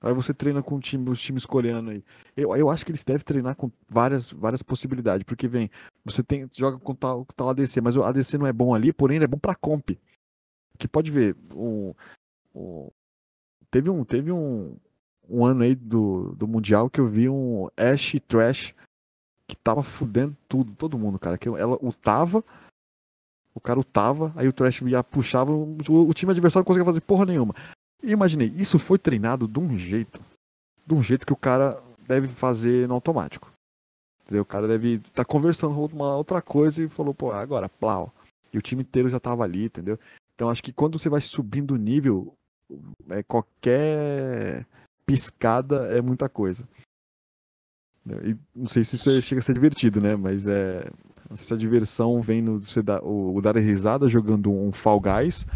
Aí 0.05 0.13
você 0.13 0.35
treina 0.35 0.63
com 0.63 0.75
o 0.77 0.81
time, 0.81 1.09
os 1.09 1.21
times 1.21 1.47
coreanos 1.47 1.93
aí. 1.95 2.05
Eu, 2.37 2.55
eu 2.55 2.69
acho 2.69 2.85
que 2.85 2.91
eles 2.91 3.03
devem 3.03 3.25
treinar 3.25 3.57
com 3.57 3.71
várias, 3.89 4.31
várias 4.31 4.63
possibilidades, 4.63 5.25
porque 5.25 5.49
vem, 5.49 5.71
você 6.05 6.23
tem 6.23 6.47
joga 6.53 6.79
com 6.79 6.95
tal, 6.95 7.25
tal 7.35 7.49
ADC, 7.49 7.81
mas 7.81 7.97
o 7.97 8.03
ADC 8.03 8.37
não 8.37 8.47
é 8.47 8.53
bom 8.53 8.75
ali, 8.75 8.93
porém 8.93 9.17
ele 9.17 9.25
é 9.25 9.29
bom 9.29 9.39
pra 9.39 9.55
comp. 9.55 9.91
Que 10.79 10.87
pode 10.87 11.11
ver, 11.11 11.35
o, 11.55 11.95
o- 12.55 12.93
teve 13.71 13.89
um 13.89 14.05
teve 14.05 14.31
um, 14.31 14.77
um 15.29 15.45
ano 15.45 15.63
aí 15.63 15.75
do, 15.75 16.35
do 16.35 16.47
mundial 16.47 16.91
que 16.91 17.01
eu 17.01 17.07
vi 17.09 17.29
um 17.29 17.69
Ash 17.77 18.15
Trash 18.29 18.75
que 19.49 19.57
tava 19.57 19.83
fudendo 19.83 20.37
tudo, 20.49 20.75
todo 20.75 20.99
mundo, 20.99 21.19
cara. 21.19 21.39
Que 21.39 21.49
ela 21.49 21.79
ultava, 21.83 22.45
o 23.55 23.61
cara 23.61 23.79
ultava, 23.79 24.33
aí 24.37 24.49
o 24.49 24.53
Trash 24.53 24.83
ia 24.83 25.03
puxava, 25.03 25.53
o, 25.53 25.77
o 26.09 26.13
time 26.13 26.33
adversário 26.33 26.63
não 26.63 26.67
conseguia 26.67 26.85
fazer 26.85 27.01
porra 27.01 27.25
nenhuma. 27.25 27.55
E 28.05 28.11
imaginei, 28.11 28.53
isso 28.55 28.79
foi 28.79 28.99
treinado 28.99 29.49
de 29.49 29.59
um 29.59 29.79
jeito, 29.79 30.21
de 30.87 30.93
um 30.93 31.03
jeito 31.03 31.27
que 31.27 31.33
o 31.33 31.37
cara 31.37 31.83
deve 32.07 32.29
fazer 32.29 32.87
no 32.87 32.93
automático. 32.93 33.51
Entendeu? 34.23 34.43
O 34.43 34.47
cara 34.47 34.69
deve 34.69 34.97
estar 34.97 35.25
conversando 35.25 35.75
com 35.75 35.97
uma 35.97 36.15
outra 36.15 36.43
coisa 36.43 36.83
e 36.83 36.89
falou, 36.89 37.15
pô, 37.15 37.33
agora, 37.33 37.67
plau. 37.67 38.13
E 38.53 38.59
o 38.59 38.63
time 38.63 38.83
inteiro 38.83 39.09
já 39.09 39.19
tava 39.19 39.43
ali, 39.43 39.65
entendeu? 39.65 39.99
Então 40.35 40.51
acho 40.51 40.63
que 40.63 40.73
quando 40.73 40.99
você 40.99 41.09
vai 41.09 41.23
subindo 41.23 41.73
o 41.73 41.79
nível, 41.79 42.35
é, 43.09 43.23
qualquer 43.23 44.67
piscada 45.07 45.87
é 45.97 46.03
muita 46.03 46.29
coisa. 46.29 46.69
E 48.07 48.37
não 48.55 48.67
sei 48.67 48.85
se 48.85 48.97
isso 48.97 49.23
chega 49.23 49.39
a 49.39 49.43
ser 49.43 49.55
divertido, 49.55 49.99
né? 49.99 50.15
Mas 50.15 50.47
é. 50.47 50.85
Não 51.29 51.37
sei 51.37 51.47
se 51.47 51.55
a 51.55 51.57
diversão 51.57 52.21
vem 52.21 52.43
no 52.43 52.61
você 52.61 52.83
dar, 52.83 53.03
o, 53.03 53.35
o 53.35 53.41
dar 53.41 53.57
risada 53.57 54.07
jogando 54.09 54.53
um 54.53 54.71
Fall 54.73 55.01
Guys 55.01 55.47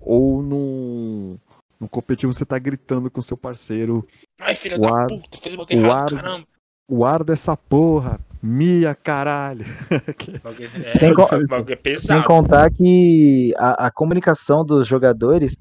ou 0.00 0.42
num, 0.42 1.36
num 1.82 1.88
competitivo 1.88 2.32
você 2.32 2.44
tá 2.46 2.58
gritando 2.58 3.10
com 3.10 3.20
seu 3.20 3.36
parceiro 3.36 4.06
Ai, 4.40 4.54
filha 4.54 4.78
O 4.78 4.82
da 4.82 4.94
ar- 4.96 5.06
puta, 5.08 5.38
fez 5.38 5.54
o 5.54 5.58
bagulho 5.58 5.86
o 5.86 5.92
ar- 5.92 6.10
caramba. 6.10 6.46
o 6.88 7.04
ar 7.04 7.24
dessa 7.24 7.56
porra, 7.56 8.20
Mia 8.40 8.94
caralho. 8.94 9.64
É, 10.84 10.94
Sem 10.98 11.14
co- 11.14 11.28
é 11.32 11.96
Sem 11.96 12.22
contar 12.24 12.70
que 12.70 13.52
a, 13.56 13.86
a 13.86 13.90
comunicação 13.92 14.64
dos 14.64 14.86
jogadores 14.86 15.56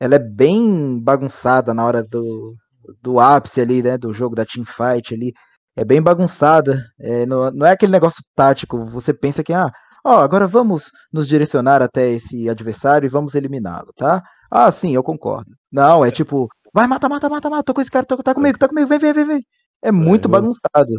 ela 0.00 0.14
é 0.14 0.18
bem 0.18 1.00
bagunçada 1.00 1.72
na 1.74 1.84
hora 1.84 2.02
do, 2.04 2.54
do 3.02 3.18
ápice 3.20 3.60
ali, 3.60 3.82
né? 3.82 3.96
Do 3.98 4.12
jogo 4.12 4.34
da 4.36 4.44
teamfight 4.44 5.12
ali. 5.14 5.32
É 5.76 5.84
bem 5.84 6.00
bagunçada. 6.02 6.84
É, 7.00 7.24
não, 7.26 7.50
não 7.50 7.66
é 7.66 7.72
aquele 7.72 7.92
negócio 7.92 8.22
tático. 8.34 8.84
Você 8.86 9.12
pensa 9.12 9.42
que, 9.44 9.52
ah, 9.52 9.70
ó, 10.08 10.20
agora 10.20 10.46
vamos 10.46 10.90
nos 11.12 11.26
direcionar 11.28 11.82
até 11.82 12.10
esse 12.10 12.48
adversário 12.48 13.06
e 13.06 13.10
vamos 13.10 13.34
eliminá-lo, 13.34 13.92
tá? 13.96 14.22
Ah, 14.50 14.70
sim, 14.72 14.94
eu 14.94 15.02
concordo. 15.02 15.50
Não, 15.70 16.04
é 16.04 16.10
tipo, 16.10 16.48
vai, 16.72 16.86
mata, 16.86 17.08
mata, 17.08 17.28
mata, 17.28 17.50
mata, 17.50 17.64
tô 17.64 17.74
com 17.74 17.80
esse 17.80 17.90
cara, 17.90 18.06
tô, 18.06 18.16
tá 18.22 18.34
comigo, 18.34 18.58
tá 18.58 18.68
comigo, 18.68 18.88
vem, 18.88 18.98
vem, 18.98 19.12
vem, 19.12 19.24
vem. 19.26 19.46
É 19.82 19.92
muito 19.92 20.26
eu- 20.26 20.30
bagunçado. 20.32 20.92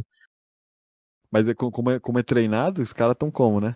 Mas 1.31 1.47
é, 1.47 1.53
co- 1.53 1.71
como, 1.71 1.91
é, 1.91 1.99
como 1.99 2.19
é 2.19 2.23
treinado, 2.23 2.81
os 2.81 2.93
caras 2.93 3.15
tão 3.17 3.29
como, 3.29 3.59
né? 3.61 3.75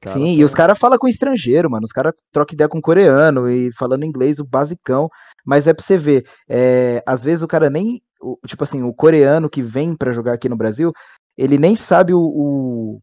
Cara 0.00 0.18
Sim, 0.18 0.34
tá- 0.34 0.40
e 0.40 0.44
os 0.44 0.54
caras 0.54 0.78
falam 0.78 0.98
com 0.98 1.08
estrangeiro, 1.08 1.70
mano. 1.70 1.84
Os 1.84 1.92
caras 1.92 2.12
trocam 2.32 2.54
ideia 2.54 2.68
com 2.68 2.80
coreano 2.80 3.48
e 3.50 3.72
falando 3.72 4.04
inglês, 4.04 4.38
o 4.38 4.44
basicão. 4.44 5.08
Mas 5.44 5.66
é 5.66 5.74
pra 5.74 5.84
você 5.84 5.98
ver, 5.98 6.24
é, 6.48 7.02
às 7.06 7.22
vezes 7.22 7.42
o 7.42 7.48
cara 7.48 7.70
nem. 7.70 8.02
o- 8.20 8.38
tipo 8.46 8.64
assim, 8.64 8.82
o 8.82 8.94
coreano 8.94 9.48
que 9.50 9.62
vem 9.62 9.94
pra 9.96 10.12
jogar 10.12 10.32
aqui 10.34 10.48
no 10.48 10.56
Brasil, 10.56 10.92
ele 11.36 11.58
nem 11.58 11.76
sabe 11.76 12.14
o, 12.14 12.20
o, 12.20 13.00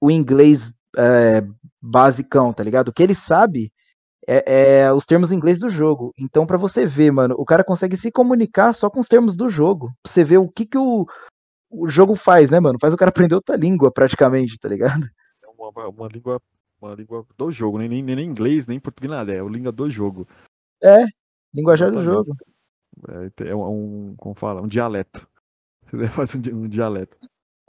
o 0.00 0.10
inglês 0.10 0.72
é, 0.96 1.42
basicão, 1.80 2.52
tá 2.52 2.62
ligado? 2.62 2.88
O 2.88 2.92
que 2.92 3.02
ele 3.02 3.14
sabe 3.14 3.72
é, 4.26 4.80
é 4.84 4.92
os 4.92 5.04
termos 5.04 5.30
em 5.32 5.36
inglês 5.36 5.58
do 5.58 5.68
jogo. 5.68 6.12
Então, 6.18 6.46
pra 6.46 6.56
você 6.56 6.86
ver, 6.86 7.12
mano, 7.12 7.34
o 7.38 7.44
cara 7.44 7.64
consegue 7.64 7.96
se 7.96 8.10
comunicar 8.10 8.72
só 8.72 8.90
com 8.90 9.00
os 9.00 9.08
termos 9.08 9.36
do 9.36 9.48
jogo. 9.48 9.92
Pra 10.02 10.12
você 10.12 10.24
ver 10.24 10.38
o 10.38 10.48
que, 10.48 10.66
que 10.66 10.78
o, 10.78 11.06
o 11.70 11.88
jogo 11.88 12.14
faz, 12.16 12.50
né, 12.50 12.60
mano? 12.60 12.78
Faz 12.80 12.92
o 12.92 12.96
cara 12.96 13.10
aprender 13.30 13.34
outra 13.34 13.56
língua, 13.56 13.90
praticamente, 13.92 14.58
tá 14.58 14.68
ligado? 14.68 15.06
É 15.44 15.48
uma, 15.48 15.88
uma- 15.88 16.08
língua, 16.08 16.40
uma 16.80 16.94
língua 16.94 17.26
do 17.36 17.52
jogo, 17.52 17.78
nem, 17.78 17.88
nem, 17.88 18.02
nem 18.02 18.28
inglês, 18.28 18.66
nem 18.66 18.80
português, 18.80 19.10
nada, 19.10 19.32
é 19.32 19.40
a 19.40 19.44
língua 19.44 19.72
do 19.72 19.90
jogo. 19.90 20.26
Linguajar 21.54 21.90
do 21.90 22.02
jogo. 22.02 22.36
É, 23.40 23.48
é 23.48 23.56
um, 23.56 24.14
como 24.16 24.34
fala, 24.34 24.60
um 24.60 24.68
dialeto. 24.68 25.26
Você 25.92 26.08
faz 26.08 26.34
um, 26.34 26.40
um 26.54 26.68
dialeto. 26.68 27.16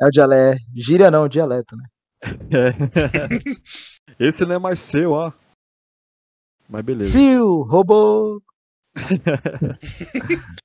É 0.01 0.05
o 0.05 0.09
dialeto. 0.09 0.61
Gíria 0.75 1.11
não, 1.11 1.27
dialeto, 1.27 1.75
né? 1.75 1.83
É. 2.23 4.09
Esse 4.19 4.45
não 4.45 4.55
é 4.55 4.59
mais 4.59 4.79
seu, 4.79 5.11
ó. 5.11 5.31
Mas 6.69 6.81
beleza. 6.83 7.11
Fio, 7.11 7.61
robô. 7.63 8.41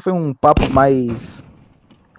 Foi 0.00 0.12
um 0.12 0.34
papo 0.34 0.68
mais. 0.70 1.42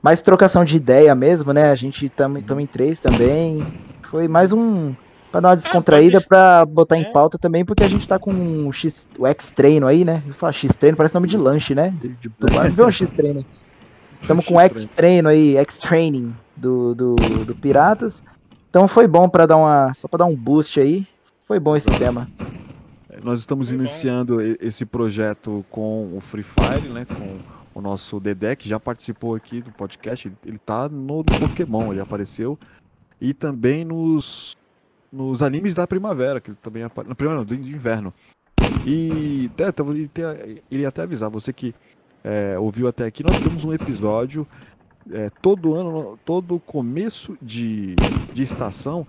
Mais 0.01 0.21
trocação 0.21 0.63
de 0.63 0.77
ideia 0.77 1.13
mesmo, 1.15 1.51
né? 1.51 1.71
A 1.71 1.75
gente 1.75 2.07
tamo, 2.09 2.41
tamo 2.41 2.61
em 2.61 2.67
três 2.67 2.99
também. 2.99 3.65
Foi 4.03 4.27
mais 4.27 4.53
um. 4.53 4.95
Pra 5.31 5.41
dar 5.41 5.49
uma 5.49 5.55
descontraída, 5.55 6.19
pode- 6.19 6.27
pra 6.27 6.65
botar 6.65 6.97
em 6.97 7.01
É. 7.05 7.11
pauta 7.11 7.37
também, 7.37 7.65
porque 7.65 7.83
a 7.83 7.89
gente 7.89 8.07
tá 8.07 8.17
com 8.17 8.67
o 8.67 8.71
X, 8.71 9.07
o 9.19 9.27
X-Treino 9.27 9.85
aí, 9.87 10.05
né? 10.05 10.23
Eu 10.25 10.33
falar 10.33 10.53
X-Treino 10.53 10.95
parece 10.95 11.13
nome 11.13 11.27
de 11.27 11.37
lanche, 11.37 11.75
né? 11.75 11.89
De, 11.99 12.09
de, 12.09 12.29
do 12.29 12.45
bar. 12.53 12.71
Vê 12.71 12.83
um 12.83 12.91
X-Treino 12.91 13.39
aí. 13.39 13.45
Estamos 14.21 14.45
com 14.45 14.55
o 14.55 14.59
X-Treino 14.59 15.29
aí, 15.29 15.55
X-Training 15.57 16.35
do, 16.55 16.95
do, 16.95 17.15
do 17.45 17.55
Piratas. 17.55 18.23
Então 18.69 18.87
foi 18.87 19.07
bom 19.07 19.29
pra 19.29 19.45
dar 19.45 19.57
uma. 19.57 19.93
Só 19.93 20.07
pra 20.07 20.19
dar 20.19 20.25
um 20.25 20.35
boost 20.35 20.79
aí. 20.79 21.07
Foi 21.43 21.59
bom 21.59 21.75
esse 21.75 21.87
tema. 21.97 22.29
Nós 23.23 23.39
estamos 23.39 23.69
Foi 23.69 23.77
bom. 23.77 23.83
iniciando 23.83 24.41
e- 24.41 24.57
esse 24.59 24.85
projeto 24.85 25.63
com 25.69 26.15
o 26.15 26.19
Free 26.19 26.43
Fire, 26.43 26.89
né? 26.89 27.05
Com 27.05 27.37
o 27.73 27.81
nosso 27.81 28.19
Dedé, 28.19 28.55
que 28.55 28.67
já 28.67 28.79
participou 28.79 29.35
aqui 29.35 29.61
do 29.61 29.71
podcast. 29.71 30.27
Ele, 30.27 30.35
ele 30.45 30.57
tá 30.57 30.89
no 30.89 31.23
Pokémon, 31.23 31.91
ele 31.91 32.01
apareceu. 32.01 32.57
E 33.21 33.33
também 33.33 33.85
nos, 33.85 34.57
nos 35.11 35.41
animes 35.41 35.73
da 35.73 35.87
primavera, 35.87 36.41
que 36.41 36.49
ele 36.51 36.57
também 36.61 36.83
apareceu. 36.83 37.09
Na 37.09 37.15
primavera, 37.15 37.39
não, 37.39 37.45
do 37.45 37.55
de 37.55 37.73
inverno. 37.73 38.13
E 38.85 39.49
até, 39.67 40.61
ele 40.69 40.85
até 40.85 41.03
avisar, 41.03 41.29
você 41.29 41.53
que 41.53 41.73
é, 42.25 42.57
ouviu 42.57 42.87
até 42.87 43.05
aqui, 43.05 43.23
nós 43.23 43.37
temos 43.37 43.63
um 43.63 43.71
episódio 43.71 44.47
é, 45.11 45.29
todo 45.41 45.75
ano, 45.75 46.17
todo 46.25 46.59
começo 46.59 47.37
de, 47.39 47.95
de 48.33 48.41
estação, 48.41 49.05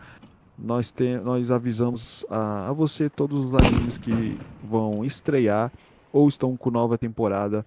nós, 0.59 0.93
tem, 0.93 1.17
nós 1.19 1.51
avisamos 1.51 2.27
a, 2.29 2.69
a 2.69 2.73
você 2.75 3.09
todos 3.09 3.47
os 3.47 3.55
animes 3.55 3.97
que 3.97 4.39
vão 4.63 5.03
estrear 5.03 5.73
ou 6.13 6.29
estão 6.29 6.57
com 6.57 6.71
nova 6.71 6.99
temporada 6.99 7.65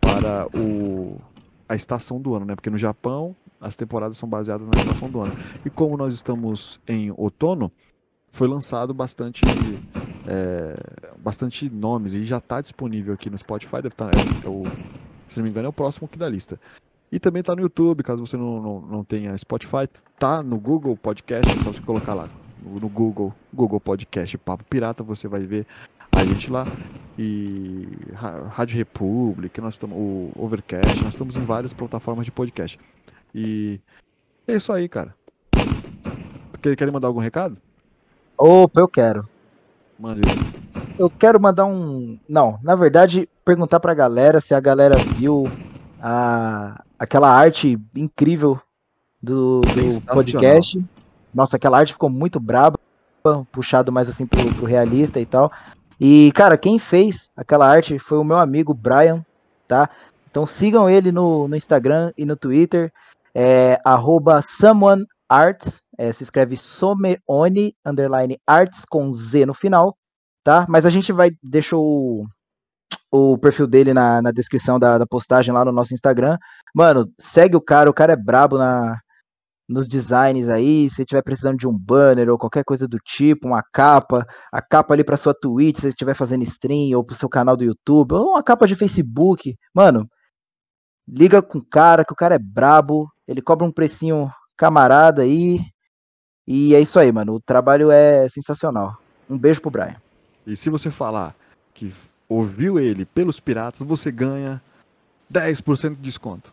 para 0.00 0.48
o, 0.56 1.20
a 1.68 1.76
estação 1.76 2.20
do 2.20 2.34
ano, 2.34 2.46
né? 2.46 2.54
Porque 2.56 2.70
no 2.70 2.78
Japão 2.78 3.36
as 3.60 3.76
temporadas 3.76 4.16
são 4.16 4.28
baseadas 4.28 4.66
na 4.66 4.80
estação 4.80 5.08
do 5.08 5.20
ano. 5.20 5.32
E 5.64 5.70
como 5.70 5.96
nós 5.96 6.14
estamos 6.14 6.80
em 6.88 7.12
outono, 7.16 7.70
foi 8.30 8.48
lançado 8.48 8.94
bastante 8.94 9.42
é, 10.26 10.76
bastante 11.22 11.68
nomes 11.70 12.12
e 12.14 12.24
já 12.24 12.38
está 12.38 12.60
disponível 12.60 13.14
aqui 13.14 13.28
no 13.30 13.38
Spotify, 13.38 13.76
deve 13.82 13.94
tá, 13.94 14.06
é, 14.06 14.46
é 14.46 14.48
o, 14.48 14.62
se 15.28 15.38
não 15.38 15.44
me 15.44 15.50
engano 15.50 15.66
é 15.66 15.68
o 15.68 15.72
próximo 15.72 16.06
aqui 16.06 16.18
da 16.18 16.28
lista. 16.28 16.58
E 17.12 17.18
também 17.18 17.42
tá 17.42 17.54
no 17.56 17.62
YouTube, 17.62 18.02
caso 18.04 18.24
você 18.24 18.36
não, 18.36 18.62
não, 18.62 18.80
não 18.80 19.04
tenha 19.04 19.36
Spotify, 19.36 19.88
tá 20.18 20.42
no 20.42 20.58
Google 20.58 20.96
Podcast, 20.96 21.50
é 21.50 21.62
só 21.62 21.72
você 21.72 21.80
colocar 21.82 22.14
lá 22.14 22.28
no, 22.62 22.88
Google, 22.88 23.34
Google 23.52 23.80
Podcast 23.80 24.36
Papo 24.38 24.64
Pirata, 24.64 25.02
você 25.02 25.26
vai 25.26 25.40
ver 25.40 25.66
a 26.12 26.24
gente 26.24 26.50
lá. 26.50 26.64
E 27.18 27.86
Rádio 28.50 28.76
República, 28.78 29.60
nós 29.60 29.74
estamos 29.74 29.96
o 29.96 30.30
Overcast, 30.36 31.02
nós 31.02 31.14
estamos 31.14 31.36
em 31.36 31.44
várias 31.44 31.72
plataformas 31.74 32.24
de 32.24 32.30
podcast. 32.32 32.78
E 33.34 33.80
É 34.46 34.54
isso 34.54 34.72
aí, 34.72 34.88
cara. 34.88 35.14
Quer- 36.62 36.76
Querem 36.76 36.92
mandar 36.92 37.08
algum 37.08 37.20
recado? 37.20 37.56
Opa, 38.38 38.80
eu 38.80 38.88
quero. 38.88 39.28
Mande. 39.98 40.20
Eu 41.00 41.08
quero 41.08 41.40
mandar 41.40 41.64
um. 41.64 42.20
Não, 42.28 42.58
na 42.62 42.76
verdade, 42.76 43.26
perguntar 43.42 43.80
pra 43.80 43.94
galera 43.94 44.38
se 44.38 44.54
a 44.54 44.60
galera 44.60 44.98
viu 44.98 45.50
a... 45.98 46.84
aquela 46.98 47.30
arte 47.30 47.80
incrível 47.96 48.60
do, 49.22 49.62
do 49.62 50.06
podcast. 50.12 50.78
Nossa, 51.32 51.56
aquela 51.56 51.78
arte 51.78 51.94
ficou 51.94 52.10
muito 52.10 52.38
braba, 52.38 52.78
puxado 53.50 53.90
mais 53.90 54.10
assim 54.10 54.26
pro, 54.26 54.54
pro 54.54 54.66
realista 54.66 55.18
e 55.18 55.24
tal. 55.24 55.50
E, 55.98 56.30
cara, 56.32 56.58
quem 56.58 56.78
fez 56.78 57.30
aquela 57.34 57.66
arte 57.66 57.98
foi 57.98 58.18
o 58.18 58.24
meu 58.24 58.36
amigo 58.36 58.74
Brian, 58.74 59.24
tá? 59.66 59.88
Então 60.30 60.44
sigam 60.44 60.86
ele 60.90 61.10
no, 61.10 61.48
no 61.48 61.56
Instagram 61.56 62.12
e 62.14 62.26
no 62.26 62.36
Twitter. 62.36 62.92
É 63.34 63.80
arroba 63.86 64.42
someonearts. 64.42 65.80
É, 65.96 66.12
se 66.12 66.24
escreve 66.24 66.58
someone 66.58 67.74
underline 67.86 68.38
arts 68.46 68.84
com 68.84 69.10
Z 69.14 69.46
no 69.46 69.54
final 69.54 69.96
tá? 70.50 70.66
Mas 70.68 70.84
a 70.84 70.90
gente 70.90 71.12
vai 71.12 71.30
deixar 71.40 71.76
o, 71.76 72.26
o 73.12 73.38
perfil 73.38 73.68
dele 73.68 73.94
na, 73.94 74.20
na 74.20 74.32
descrição 74.32 74.80
da, 74.80 74.98
da 74.98 75.06
postagem 75.06 75.54
lá 75.54 75.64
no 75.64 75.70
nosso 75.70 75.94
Instagram. 75.94 76.36
Mano, 76.74 77.08
segue 77.20 77.56
o 77.56 77.60
cara, 77.60 77.88
o 77.88 77.94
cara 77.94 78.14
é 78.14 78.16
brabo 78.16 78.58
na, 78.58 78.98
nos 79.68 79.86
designs 79.86 80.48
aí. 80.48 80.90
Se 80.90 81.04
tiver 81.04 81.22
precisando 81.22 81.56
de 81.56 81.68
um 81.68 81.78
banner 81.78 82.28
ou 82.30 82.36
qualquer 82.36 82.64
coisa 82.64 82.88
do 82.88 82.98
tipo, 82.98 83.46
uma 83.46 83.62
capa, 83.72 84.26
a 84.52 84.60
capa 84.60 84.92
ali 84.92 85.04
pra 85.04 85.16
sua 85.16 85.32
Twitch, 85.32 85.78
se 85.78 85.88
estiver 85.88 86.14
fazendo 86.14 86.42
stream, 86.42 86.96
ou 86.96 87.04
pro 87.04 87.14
seu 87.14 87.28
canal 87.28 87.56
do 87.56 87.64
YouTube, 87.64 88.14
ou 88.14 88.30
uma 88.30 88.42
capa 88.42 88.66
de 88.66 88.74
Facebook, 88.74 89.54
mano, 89.72 90.04
liga 91.08 91.40
com 91.40 91.58
o 91.58 91.64
cara, 91.64 92.04
que 92.04 92.12
o 92.12 92.16
cara 92.16 92.34
é 92.34 92.40
brabo, 92.40 93.08
ele 93.28 93.40
cobra 93.40 93.64
um 93.64 93.72
precinho 93.72 94.28
camarada 94.56 95.22
aí. 95.22 95.60
E 96.44 96.74
é 96.74 96.80
isso 96.80 96.98
aí, 96.98 97.12
mano. 97.12 97.34
O 97.34 97.40
trabalho 97.40 97.92
é 97.92 98.28
sensacional. 98.28 98.96
Um 99.28 99.38
beijo 99.38 99.60
pro 99.60 99.70
Brian. 99.70 99.94
E 100.46 100.56
se 100.56 100.70
você 100.70 100.90
falar 100.90 101.34
que 101.74 101.92
ouviu 102.28 102.78
ele 102.78 103.04
pelos 103.04 103.38
piratas, 103.40 103.82
você 103.82 104.10
ganha 104.10 104.60
10% 105.32 105.90
de 105.96 106.02
desconto. 106.02 106.52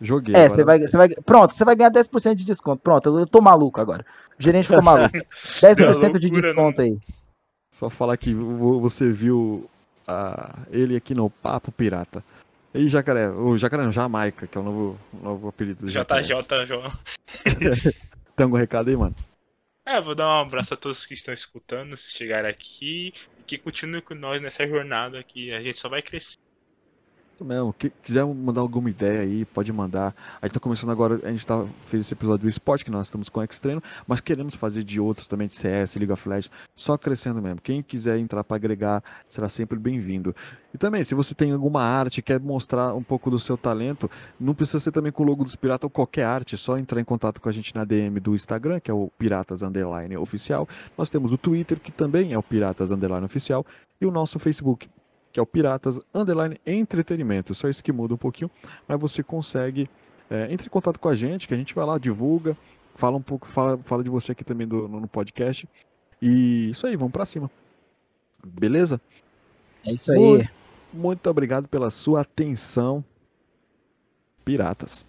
Joguei. 0.00 0.34
É, 0.34 0.44
agora- 0.44 0.56
você 0.56 0.64
vai, 0.64 0.78
você 0.80 0.96
vai. 0.96 1.08
Pronto, 1.24 1.54
você 1.54 1.64
vai 1.64 1.74
ganhar 1.74 1.90
10% 1.90 2.34
de 2.34 2.44
desconto. 2.44 2.82
Pronto, 2.82 3.18
eu 3.18 3.26
tô 3.26 3.40
maluco 3.40 3.80
agora. 3.80 4.04
O 4.38 4.42
gerente 4.42 4.68
ficou 4.68 4.82
maluco. 4.82 5.16
10% 5.60 6.18
de 6.18 6.28
loucura, 6.28 6.52
desconto 6.52 6.80
aí. 6.82 6.98
Só 7.72 7.88
falar 7.90 8.16
que 8.16 8.34
vo- 8.34 8.80
você 8.80 9.10
viu 9.10 9.68
ah, 10.06 10.54
ele 10.70 10.96
aqui 10.96 11.14
no 11.14 11.30
Papo 11.30 11.72
Pirata. 11.72 12.22
E 12.74 12.88
Jacaré, 12.88 13.30
o 13.30 13.56
Jacaré 13.56 13.84
não, 13.84 13.92
Jamaica, 13.92 14.46
que 14.46 14.58
é 14.58 14.60
o 14.60 14.64
novo, 14.64 14.98
novo 15.22 15.48
apelido 15.48 15.86
do. 15.86 15.90
JJ. 15.90 16.04
Tem 18.36 18.44
algum 18.44 18.56
recado 18.56 18.88
aí, 18.90 18.96
mano? 18.96 19.14
É, 19.88 20.00
vou 20.00 20.14
dar 20.16 20.26
um 20.26 20.40
abraço 20.40 20.74
a 20.74 20.76
todos 20.76 21.06
que 21.06 21.14
estão 21.14 21.32
escutando, 21.32 21.96
se 21.96 22.12
chegarem 22.12 22.50
aqui, 22.50 23.12
e 23.38 23.44
que 23.44 23.56
continuem 23.58 24.02
com 24.02 24.14
nós 24.14 24.42
nessa 24.42 24.66
jornada 24.66 25.22
que 25.22 25.52
a 25.52 25.62
gente 25.62 25.78
só 25.78 25.88
vai 25.88 26.02
crescer. 26.02 26.38
Mesmo. 27.44 27.74
Quiser 28.02 28.24
mandar 28.24 28.62
alguma 28.62 28.88
ideia 28.88 29.20
aí, 29.20 29.44
pode 29.44 29.70
mandar. 29.70 30.14
A 30.40 30.46
gente 30.46 30.54
tá 30.54 30.60
começando 30.60 30.90
agora, 30.90 31.20
a 31.22 31.30
gente 31.30 31.46
tá, 31.46 31.66
fez 31.86 32.02
esse 32.02 32.14
episódio 32.14 32.44
do 32.44 32.48
esporte, 32.48 32.84
que 32.84 32.90
nós 32.90 33.08
estamos 33.08 33.28
com 33.28 33.40
o 33.40 33.42
X-Treino, 33.42 33.82
mas 34.06 34.20
queremos 34.20 34.54
fazer 34.54 34.82
de 34.82 34.98
outros 34.98 35.26
também, 35.26 35.46
de 35.46 35.54
CS, 35.54 35.96
of 35.96 36.28
Legends, 36.28 36.50
só 36.74 36.96
crescendo 36.96 37.42
mesmo. 37.42 37.60
Quem 37.60 37.82
quiser 37.82 38.18
entrar 38.18 38.42
para 38.42 38.56
agregar, 38.56 39.04
será 39.28 39.50
sempre 39.50 39.78
bem-vindo. 39.78 40.34
E 40.72 40.78
também, 40.78 41.04
se 41.04 41.14
você 41.14 41.34
tem 41.34 41.52
alguma 41.52 41.82
arte, 41.82 42.22
quer 42.22 42.40
mostrar 42.40 42.94
um 42.94 43.02
pouco 43.02 43.30
do 43.30 43.38
seu 43.38 43.56
talento, 43.56 44.10
não 44.40 44.54
precisa 44.54 44.78
ser 44.78 44.92
também 44.92 45.12
com 45.12 45.22
o 45.22 45.26
logo 45.26 45.44
dos 45.44 45.56
Piratas 45.56 45.84
ou 45.84 45.90
qualquer 45.90 46.24
arte, 46.24 46.54
é 46.54 46.58
só 46.58 46.78
entrar 46.78 47.00
em 47.00 47.04
contato 47.04 47.40
com 47.40 47.48
a 47.50 47.52
gente 47.52 47.74
na 47.74 47.84
DM 47.84 48.18
do 48.18 48.34
Instagram, 48.34 48.80
que 48.80 48.90
é 48.90 48.94
o 48.94 49.10
Piratas 49.18 49.60
Underline 49.60 50.16
Oficial. 50.16 50.66
Nós 50.96 51.10
temos 51.10 51.32
o 51.32 51.38
Twitter, 51.38 51.78
que 51.78 51.92
também 51.92 52.32
é 52.32 52.38
o 52.38 52.42
Piratas 52.42 52.90
Underline 52.90 53.26
Oficial, 53.26 53.64
e 54.00 54.06
o 54.06 54.10
nosso 54.10 54.38
Facebook, 54.38 54.88
que 55.36 55.40
é 55.40 55.42
o 55.42 55.46
Piratas 55.46 56.00
Underline 56.14 56.58
Entretenimento. 56.66 57.54
Só 57.54 57.68
isso 57.68 57.84
que 57.84 57.92
muda 57.92 58.14
um 58.14 58.16
pouquinho, 58.16 58.50
mas 58.88 58.98
você 58.98 59.22
consegue. 59.22 59.86
É, 60.30 60.50
entre 60.50 60.66
em 60.66 60.70
contato 60.70 60.98
com 60.98 61.10
a 61.10 61.14
gente, 61.14 61.46
que 61.46 61.52
a 61.52 61.56
gente 61.58 61.74
vai 61.74 61.84
lá, 61.84 61.98
divulga, 61.98 62.56
fala 62.94 63.18
um 63.18 63.22
pouco, 63.22 63.46
fala, 63.46 63.76
fala 63.76 64.02
de 64.02 64.08
você 64.08 64.32
aqui 64.32 64.42
também 64.42 64.66
do- 64.66 64.88
no, 64.88 64.98
no 64.98 65.06
podcast. 65.06 65.68
E 66.22 66.70
isso 66.70 66.86
aí, 66.86 66.96
vamos 66.96 67.12
pra 67.12 67.26
cima. 67.26 67.50
Beleza? 68.46 68.98
É 69.86 69.92
isso 69.92 70.10
aí. 70.10 70.18
Muito, 70.18 70.50
muito 70.90 71.28
obrigado 71.28 71.68
pela 71.68 71.90
sua 71.90 72.22
atenção, 72.22 73.04
piratas. 74.42 75.04